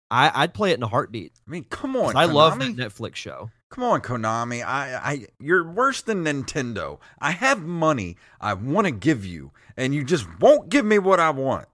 I, 0.10 0.32
I'd 0.34 0.54
play 0.54 0.72
it 0.72 0.76
in 0.78 0.84
a 0.84 0.88
heartbeat. 0.88 1.32
I 1.48 1.52
mean, 1.52 1.64
come 1.66 1.96
on. 1.96 2.18
I 2.18 2.26
love 2.26 2.60
that 2.60 2.76
Netflix 2.76 3.16
show. 3.16 3.50
Come 3.72 3.86
on, 3.86 4.02
Konami. 4.02 4.64
I, 4.66 4.96
I, 4.96 5.28
you're 5.40 5.64
worse 5.64 6.02
than 6.02 6.26
Nintendo. 6.26 7.00
I 7.22 7.32
have 7.32 7.62
money 7.62 8.18
I 8.42 8.54
want 8.54 8.86
to 8.86 8.92
give 8.92 9.26
you, 9.26 9.52
and 9.78 9.96
you 9.96 10.04
just 10.04 10.28
won't 10.42 10.68
give 10.68 10.86
me 10.86 11.00
what 11.00 11.22
I 11.22 11.30
want. 11.30 11.70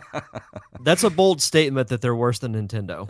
That's 0.80 1.04
a 1.04 1.10
bold 1.10 1.40
statement 1.40 1.88
that 1.88 2.00
they're 2.00 2.14
worse 2.14 2.40
than 2.40 2.54
Nintendo. 2.54 3.08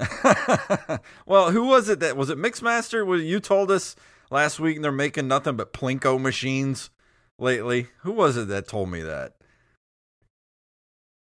well, 1.26 1.52
who 1.52 1.64
was 1.64 1.88
it 1.88 2.00
that 2.00 2.14
was 2.14 2.28
it 2.28 2.36
Mixmaster? 2.36 3.04
Was 3.06 3.22
you 3.22 3.40
told 3.40 3.70
us 3.70 3.96
last 4.30 4.60
week 4.60 4.76
and 4.76 4.84
they're 4.84 4.92
making 4.92 5.26
nothing 5.26 5.56
but 5.56 5.72
Plinko 5.72 6.20
machines 6.20 6.90
lately? 7.38 7.86
Who 8.00 8.12
was 8.12 8.36
it 8.36 8.48
that 8.48 8.68
told 8.68 8.90
me 8.90 9.00
that? 9.00 9.36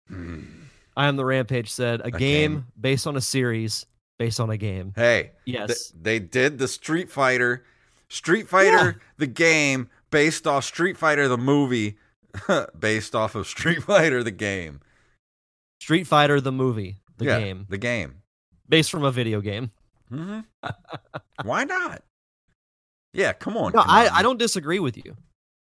Hmm. 0.07 0.43
I 0.95 1.07
am 1.07 1.17
the 1.17 1.25
Rampage 1.25 1.69
said 1.69 1.99
a, 2.01 2.05
A 2.05 2.11
game, 2.11 2.19
game. 2.53 2.65
based 2.79 3.05
on 3.05 3.17
a 3.17 3.21
series 3.21 3.85
based 4.19 4.39
on 4.39 4.49
a 4.51 4.57
game. 4.57 4.93
Hey, 4.95 5.31
th- 5.45 5.57
Yes. 5.57 5.93
they 5.99 6.19
did 6.19 6.59
the 6.59 6.67
Street 6.67 7.09
Fighter, 7.09 7.63
Street 8.09 8.47
Fighter 8.47 9.01
the 9.17 9.25
game 9.27 9.89
based 10.11 10.45
off 10.45 10.65
Street 10.65 10.97
Fighter 10.97 11.27
the 11.27 11.37
movie, 11.37 11.97
based 12.79 13.15
off 13.15 13.33
of 13.33 13.47
Street 13.47 13.81
Fighter 13.81 14.21
the 14.23 14.31
game. 14.31 14.81
Street 15.81 16.03
Fighter 16.05 16.39
the 16.41 16.51
movie, 16.51 16.97
the 17.17 17.25
Yeah, 17.25 17.39
game, 17.39 17.65
the 17.69 17.77
game. 17.77 18.21
based 18.67 18.91
from 18.91 19.03
a 19.03 19.11
video 19.11 19.41
game. 19.41 19.71
hmm 20.09 20.41
Why 21.43 21.63
not? 21.63 22.03
Yeah, 23.13 23.33
come 23.33 23.57
on. 23.57 23.71
No, 23.73 23.79
I, 23.85 24.05
Konami. 24.05 24.09
I 24.11 24.21
don't 24.21 24.37
disagree 24.37 24.79
with 24.79 24.97
you. 24.97 25.15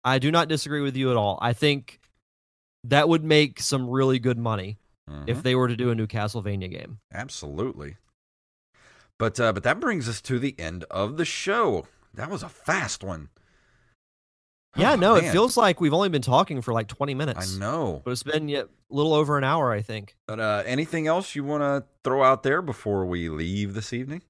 I 0.05 0.18
do 0.18 0.30
not 0.30 0.49
disagree 0.49 0.80
with 0.80 0.97
you 0.97 1.11
at 1.11 1.16
all. 1.16 1.38
I 1.42 1.53
think 1.53 2.01
that 2.84 3.09
would 3.09 3.24
make 3.24 3.61
some 3.61 3.90
really 3.90 4.18
good 4.20 4.38
money 4.38 4.78
if 5.26 5.38
Mhm. 5.38 5.42
they 5.42 5.55
were 5.55 5.68
to 5.68 5.76
do 5.76 5.90
a 5.90 5.94
new 5.94 6.07
Castlevania 6.07 6.70
game. 6.70 6.99
Absolutely. 7.12 7.97
But 9.19 9.41
uh, 9.41 9.53
but 9.53 9.62
that 9.62 9.81
brings 9.81 10.09
us 10.09 10.21
to 10.23 10.39
the 10.39 10.55
end 10.59 10.85
of 10.91 11.17
the 11.17 11.25
show. 11.25 11.87
That 12.14 12.31
was 12.31 12.43
a 12.43 12.49
fast 12.49 13.03
one. 13.05 13.29
Yeah, 14.77 14.93
Oh, 14.93 14.97
no, 14.97 15.14
it 15.14 15.31
feels 15.31 15.57
like 15.57 15.81
we've 15.81 15.95
only 15.95 16.11
been 16.11 16.21
talking 16.21 16.61
for 16.61 16.75
like 16.75 16.87
20 16.87 17.14
minutes. 17.14 17.57
I 17.57 17.59
know. 17.59 18.03
But 18.05 18.11
it's 18.11 18.23
been 18.23 18.51
a 18.51 18.64
little 18.91 19.14
over 19.14 19.39
an 19.39 19.45
hour, 19.45 19.73
I 19.73 19.81
think. 19.81 20.17
But 20.27 20.39
uh, 20.39 20.62
anything 20.67 21.07
else 21.07 21.35
you 21.35 21.45
want 21.45 21.62
to 21.62 21.85
throw 22.05 22.23
out 22.23 22.43
there 22.43 22.61
before 22.61 23.07
we 23.07 23.31
leave 23.31 23.73
this 23.73 23.95
evening? 23.95 24.23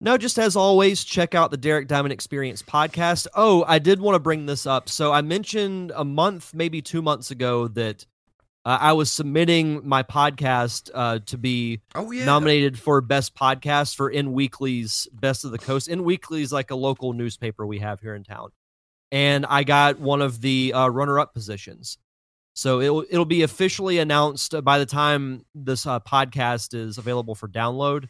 No, 0.00 0.16
just 0.16 0.38
as 0.38 0.56
always, 0.56 1.04
check 1.04 1.34
out 1.34 1.50
the 1.50 1.56
Derek 1.58 1.86
Diamond 1.86 2.12
Experience 2.12 2.62
podcast. 2.62 3.26
Oh, 3.34 3.64
I 3.68 3.78
did 3.78 4.00
want 4.00 4.14
to 4.16 4.18
bring 4.20 4.46
this 4.46 4.66
up. 4.66 4.88
So 4.88 5.12
I 5.12 5.20
mentioned 5.22 5.92
a 5.94 6.04
month, 6.04 6.52
maybe 6.54 6.80
two 6.82 7.02
months 7.02 7.30
ago, 7.30 7.68
that 7.68 8.06
uh, 8.64 8.78
I 8.80 8.92
was 8.94 9.10
submitting 9.12 9.86
my 9.86 10.02
podcast 10.02 10.90
uh, 10.94 11.18
to 11.26 11.36
be 11.38 11.80
Oh 11.94 12.10
yeah. 12.10 12.24
nominated 12.24 12.78
for 12.78 13.00
best 13.00 13.34
podcast 13.34 13.94
for 13.96 14.10
Inweekly's 14.12 15.06
Best 15.12 15.44
of 15.44 15.50
the 15.50 15.58
Coast. 15.58 15.88
Inweekly's 15.88 16.52
like 16.52 16.70
a 16.70 16.74
local 16.76 17.12
newspaper 17.12 17.66
we 17.66 17.78
have 17.80 18.00
here 18.00 18.14
in 18.14 18.24
town, 18.24 18.50
and 19.12 19.44
I 19.46 19.64
got 19.64 19.98
one 19.98 20.22
of 20.22 20.40
the 20.40 20.72
uh, 20.72 20.88
runner-up 20.88 21.34
positions. 21.34 21.98
So 22.56 22.80
it'll 22.80 23.04
it'll 23.10 23.24
be 23.24 23.42
officially 23.42 23.98
announced 23.98 24.54
by 24.62 24.78
the 24.78 24.86
time 24.86 25.44
this 25.54 25.86
uh, 25.86 25.98
podcast 26.00 26.72
is 26.72 26.98
available 26.98 27.34
for 27.34 27.48
download. 27.48 28.08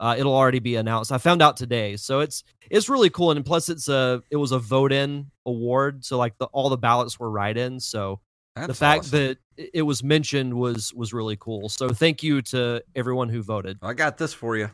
Uh, 0.00 0.14
it'll 0.16 0.34
already 0.36 0.58
be 0.60 0.76
announced. 0.76 1.10
I 1.10 1.18
found 1.18 1.42
out 1.42 1.56
today, 1.56 1.96
so 1.96 2.20
it's 2.20 2.44
it's 2.70 2.88
really 2.90 3.10
cool, 3.10 3.30
and 3.30 3.44
plus 3.44 3.68
it's 3.70 3.88
a 3.88 4.22
it 4.30 4.36
was 4.36 4.52
a 4.52 4.58
vote 4.58 4.92
in 4.92 5.30
award, 5.46 6.04
so 6.04 6.18
like 6.18 6.36
the 6.38 6.44
all 6.52 6.68
the 6.68 6.76
ballots 6.76 7.18
were 7.18 7.30
write 7.30 7.56
ins. 7.56 7.86
So 7.86 8.20
That's 8.58 8.68
the 8.68 8.74
fact 8.74 9.06
awesome. 9.06 9.36
that 9.56 9.70
it 9.72 9.82
was 9.82 10.02
mentioned 10.02 10.54
was 10.54 10.92
was 10.94 11.12
really 11.12 11.36
cool. 11.36 11.68
So 11.68 11.90
thank 11.90 12.22
you 12.22 12.42
to 12.42 12.82
everyone 12.94 13.28
who 13.28 13.42
voted. 13.42 13.78
I 13.82 13.94
got 13.94 14.18
this 14.18 14.34
for 14.34 14.56
you. 14.56 14.70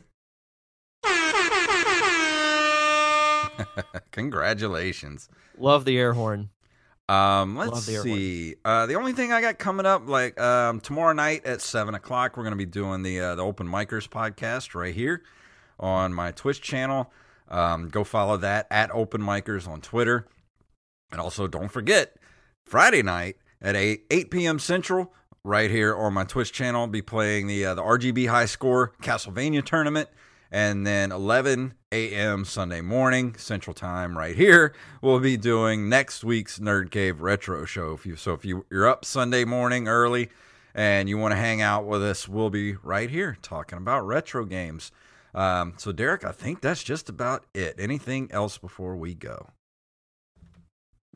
Congratulations. 4.11 5.29
Love 5.57 5.85
the 5.85 5.97
air 5.97 6.13
horn. 6.13 6.49
Um, 7.07 7.55
let's 7.55 7.85
the 7.85 7.97
see. 7.97 8.55
Uh, 8.65 8.87
the 8.87 8.95
only 8.95 9.13
thing 9.13 9.31
I 9.31 9.39
got 9.39 9.59
coming 9.59 9.85
up, 9.85 10.09
like 10.09 10.39
um, 10.41 10.79
tomorrow 10.79 11.13
night 11.13 11.45
at 11.45 11.61
seven 11.61 11.93
o'clock, 11.93 12.35
we're 12.35 12.43
going 12.43 12.53
to 12.53 12.57
be 12.57 12.65
doing 12.65 13.03
the 13.03 13.19
uh, 13.19 13.35
the 13.35 13.43
Open 13.43 13.67
Micers 13.67 14.09
podcast 14.09 14.73
right 14.73 14.95
here 14.95 15.21
on 15.79 16.13
my 16.13 16.31
Twitch 16.31 16.61
channel. 16.61 17.11
Um, 17.47 17.89
go 17.89 18.03
follow 18.03 18.37
that 18.37 18.65
at 18.71 18.89
Open 18.91 19.21
Micers 19.21 19.67
on 19.67 19.81
Twitter, 19.81 20.25
and 21.11 21.21
also 21.21 21.45
don't 21.45 21.69
forget 21.69 22.15
Friday 22.65 23.03
night 23.03 23.37
at 23.65 23.75
eight 23.75 24.05
eight 24.11 24.31
p.m. 24.31 24.59
Central, 24.59 25.11
right 25.43 25.69
here 25.69 25.93
on 25.95 26.13
my 26.13 26.23
Twitch 26.23 26.53
channel. 26.53 26.81
I'll 26.81 26.87
be 26.87 27.01
playing 27.01 27.47
the 27.47 27.65
uh, 27.65 27.73
the 27.73 27.81
RGB 27.81 28.29
High 28.29 28.45
Score 28.45 28.93
Castlevania 29.01 29.65
tournament. 29.65 30.07
And 30.51 30.87
then 30.87 31.11
11 31.11 31.73
a.m. 31.91 32.45
Sunday 32.45 32.79
morning 32.79 33.35
Central 33.35 33.73
Time, 33.73 34.17
right 34.17 34.35
here, 34.35 34.73
we'll 35.01 35.19
be 35.19 35.35
doing 35.35 35.89
next 35.89 36.23
week's 36.23 36.59
Nerd 36.59 36.91
Cave 36.91 37.19
Retro 37.19 37.65
Show. 37.65 37.93
If 37.93 38.05
you 38.05 38.15
so, 38.15 38.33
if 38.33 38.45
you 38.45 38.65
you're 38.69 38.87
up 38.87 39.03
Sunday 39.03 39.43
morning 39.43 39.89
early 39.89 40.29
and 40.73 41.09
you 41.09 41.17
want 41.17 41.33
to 41.33 41.35
hang 41.35 41.61
out 41.61 41.85
with 41.85 42.03
us, 42.03 42.29
we'll 42.29 42.51
be 42.51 42.75
right 42.75 43.09
here 43.09 43.37
talking 43.41 43.77
about 43.79 44.05
retro 44.05 44.45
games. 44.45 44.91
Um, 45.33 45.73
so, 45.77 45.91
Derek, 45.91 46.23
I 46.23 46.31
think 46.31 46.61
that's 46.61 46.83
just 46.83 47.09
about 47.09 47.45
it. 47.53 47.75
Anything 47.77 48.31
else 48.31 48.57
before 48.57 48.95
we 48.95 49.13
go? 49.13 49.49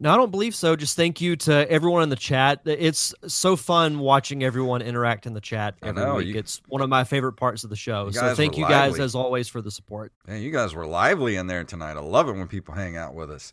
No, 0.02 0.14
I 0.14 0.16
don't 0.16 0.32
believe 0.32 0.56
so. 0.56 0.76
Just 0.78 0.96
thank 0.96 1.20
you 1.20 1.36
to 1.38 1.70
everyone 1.70 2.04
in 2.04 2.10
the 2.10 2.16
chat. 2.16 2.62
It's 2.66 3.14
so 3.28 3.56
fun 3.58 4.00
watching 4.00 4.44
everyone 4.44 4.82
interact 4.82 5.26
in 5.26 5.34
the 5.34 5.42
chat 5.42 5.76
every 5.84 6.02
know, 6.02 6.16
week. 6.16 6.28
you- 6.28 6.36
it's 6.38 6.62
one 6.68 6.82
of 6.82 6.90
my 6.90 7.04
favorite 7.04 7.34
parts 7.34 7.64
of 7.66 7.70
the 7.70 7.76
show. 7.76 8.10
So 8.12 8.34
thank 8.34 8.58
you 8.58 8.64
guys 8.64 8.92
lively. 8.92 9.02
as 9.06 9.16
always 9.16 9.50
for 9.50 9.62
the 9.62 9.72
support. 9.72 10.14
Man, 10.28 10.42
you 10.42 10.52
guys 10.52 10.74
were 10.74 10.86
lively 10.86 11.36
in 11.36 11.48
there 11.48 11.64
tonight. 11.66 11.98
I 11.98 12.02
love 12.02 12.30
it 12.30 12.34
when 12.34 12.48
people 12.48 12.74
hang 12.76 12.96
out 12.96 13.14
with 13.14 13.30
us. 13.30 13.52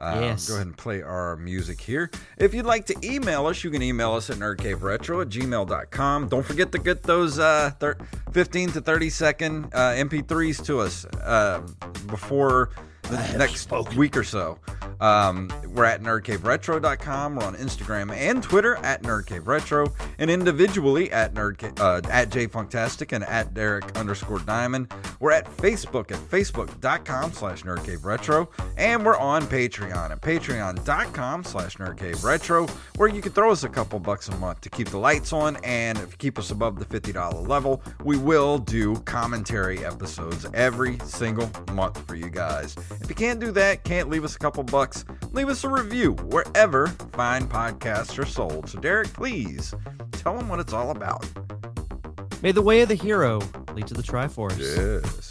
Um, 0.00 0.22
Yes. 0.22 0.46
Go 0.48 0.54
ahead 0.54 0.68
and 0.68 0.76
play 0.76 1.02
our 1.02 1.34
music 1.34 1.80
here. 1.80 2.12
If 2.36 2.54
you'd 2.54 2.66
like 2.66 2.86
to 2.86 2.94
email 3.02 3.46
us, 3.46 3.64
you 3.64 3.70
can 3.72 3.82
email 3.82 4.12
us 4.14 4.30
at 4.30 4.36
nerdcaveretro 4.36 5.22
at 5.22 5.28
gmail.com. 5.28 6.28
Don't 6.28 6.46
forget 6.46 6.70
to 6.70 6.78
get 6.78 7.02
those 7.02 7.40
uh, 7.40 7.72
thir- 7.80 7.96
15 8.30 8.70
to 8.72 8.80
30 8.80 9.10
second 9.10 9.64
uh, 9.74 9.94
MP3s 9.96 10.64
to 10.66 10.78
us 10.78 11.04
uh, 11.24 11.62
before 12.06 12.70
the 13.08 13.38
next 13.38 13.70
week 13.96 14.16
or 14.16 14.24
so. 14.24 14.58
Um, 15.00 15.50
we're 15.74 15.84
at 15.84 16.02
nerdcaveretro.com. 16.02 17.36
We're 17.36 17.44
on 17.44 17.54
Instagram 17.56 18.12
and 18.12 18.42
Twitter 18.42 18.76
at 18.76 19.02
nerdcaveretro, 19.02 19.92
and 20.18 20.30
individually 20.30 21.10
at 21.12 21.34
nerdca- 21.34 21.78
uh, 21.78 22.00
at 22.10 22.30
jfunktastic 22.30 23.12
and 23.12 23.24
at 23.24 23.54
Derek 23.54 23.96
underscore 23.96 24.40
Diamond. 24.40 24.92
We're 25.20 25.32
at 25.32 25.44
Facebook 25.58 26.10
at 26.10 26.18
facebook.com 26.18 27.32
slash 27.32 27.62
nerdcaveretro, 27.62 28.48
and 28.76 29.04
we're 29.04 29.18
on 29.18 29.42
Patreon 29.42 30.10
at 30.10 30.20
patreon.com 30.20 31.44
slash 31.44 31.76
nerdcaveretro, 31.76 32.68
where 32.96 33.08
you 33.08 33.22
can 33.22 33.32
throw 33.32 33.52
us 33.52 33.62
a 33.64 33.68
couple 33.68 33.98
bucks 34.00 34.28
a 34.28 34.36
month 34.38 34.60
to 34.62 34.70
keep 34.70 34.88
the 34.88 34.98
lights 34.98 35.32
on, 35.32 35.56
and 35.64 35.98
if 35.98 36.10
you 36.12 36.16
keep 36.18 36.38
us 36.38 36.50
above 36.50 36.78
the 36.78 36.84
$50 36.84 37.46
level, 37.46 37.82
we 38.04 38.16
will 38.16 38.58
do 38.58 38.96
commentary 39.00 39.84
episodes 39.84 40.46
every 40.54 40.98
single 41.04 41.50
month 41.72 42.04
for 42.06 42.16
you 42.16 42.30
guys. 42.30 42.74
If 43.00 43.08
you 43.08 43.14
can't 43.14 43.40
do 43.40 43.50
that, 43.52 43.84
can't 43.84 44.08
leave 44.08 44.24
us 44.24 44.36
a 44.36 44.38
couple 44.38 44.62
bucks, 44.62 45.04
leave 45.32 45.48
us 45.48 45.64
a 45.64 45.68
review 45.68 46.12
wherever 46.24 46.88
fine 47.12 47.46
podcasts 47.46 48.18
are 48.18 48.26
sold. 48.26 48.68
So, 48.68 48.78
Derek, 48.78 49.12
please 49.12 49.74
tell 50.12 50.36
them 50.36 50.48
what 50.48 50.60
it's 50.60 50.72
all 50.72 50.90
about. 50.90 51.26
May 52.42 52.52
the 52.52 52.62
way 52.62 52.82
of 52.82 52.88
the 52.88 52.94
hero 52.94 53.40
lead 53.74 53.86
to 53.88 53.94
the 53.94 54.02
Triforce. 54.02 54.58
Yes. 54.58 55.30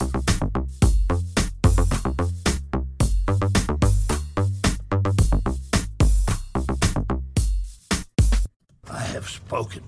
I 8.90 9.00
have 9.00 9.30
spoken. 9.30 9.84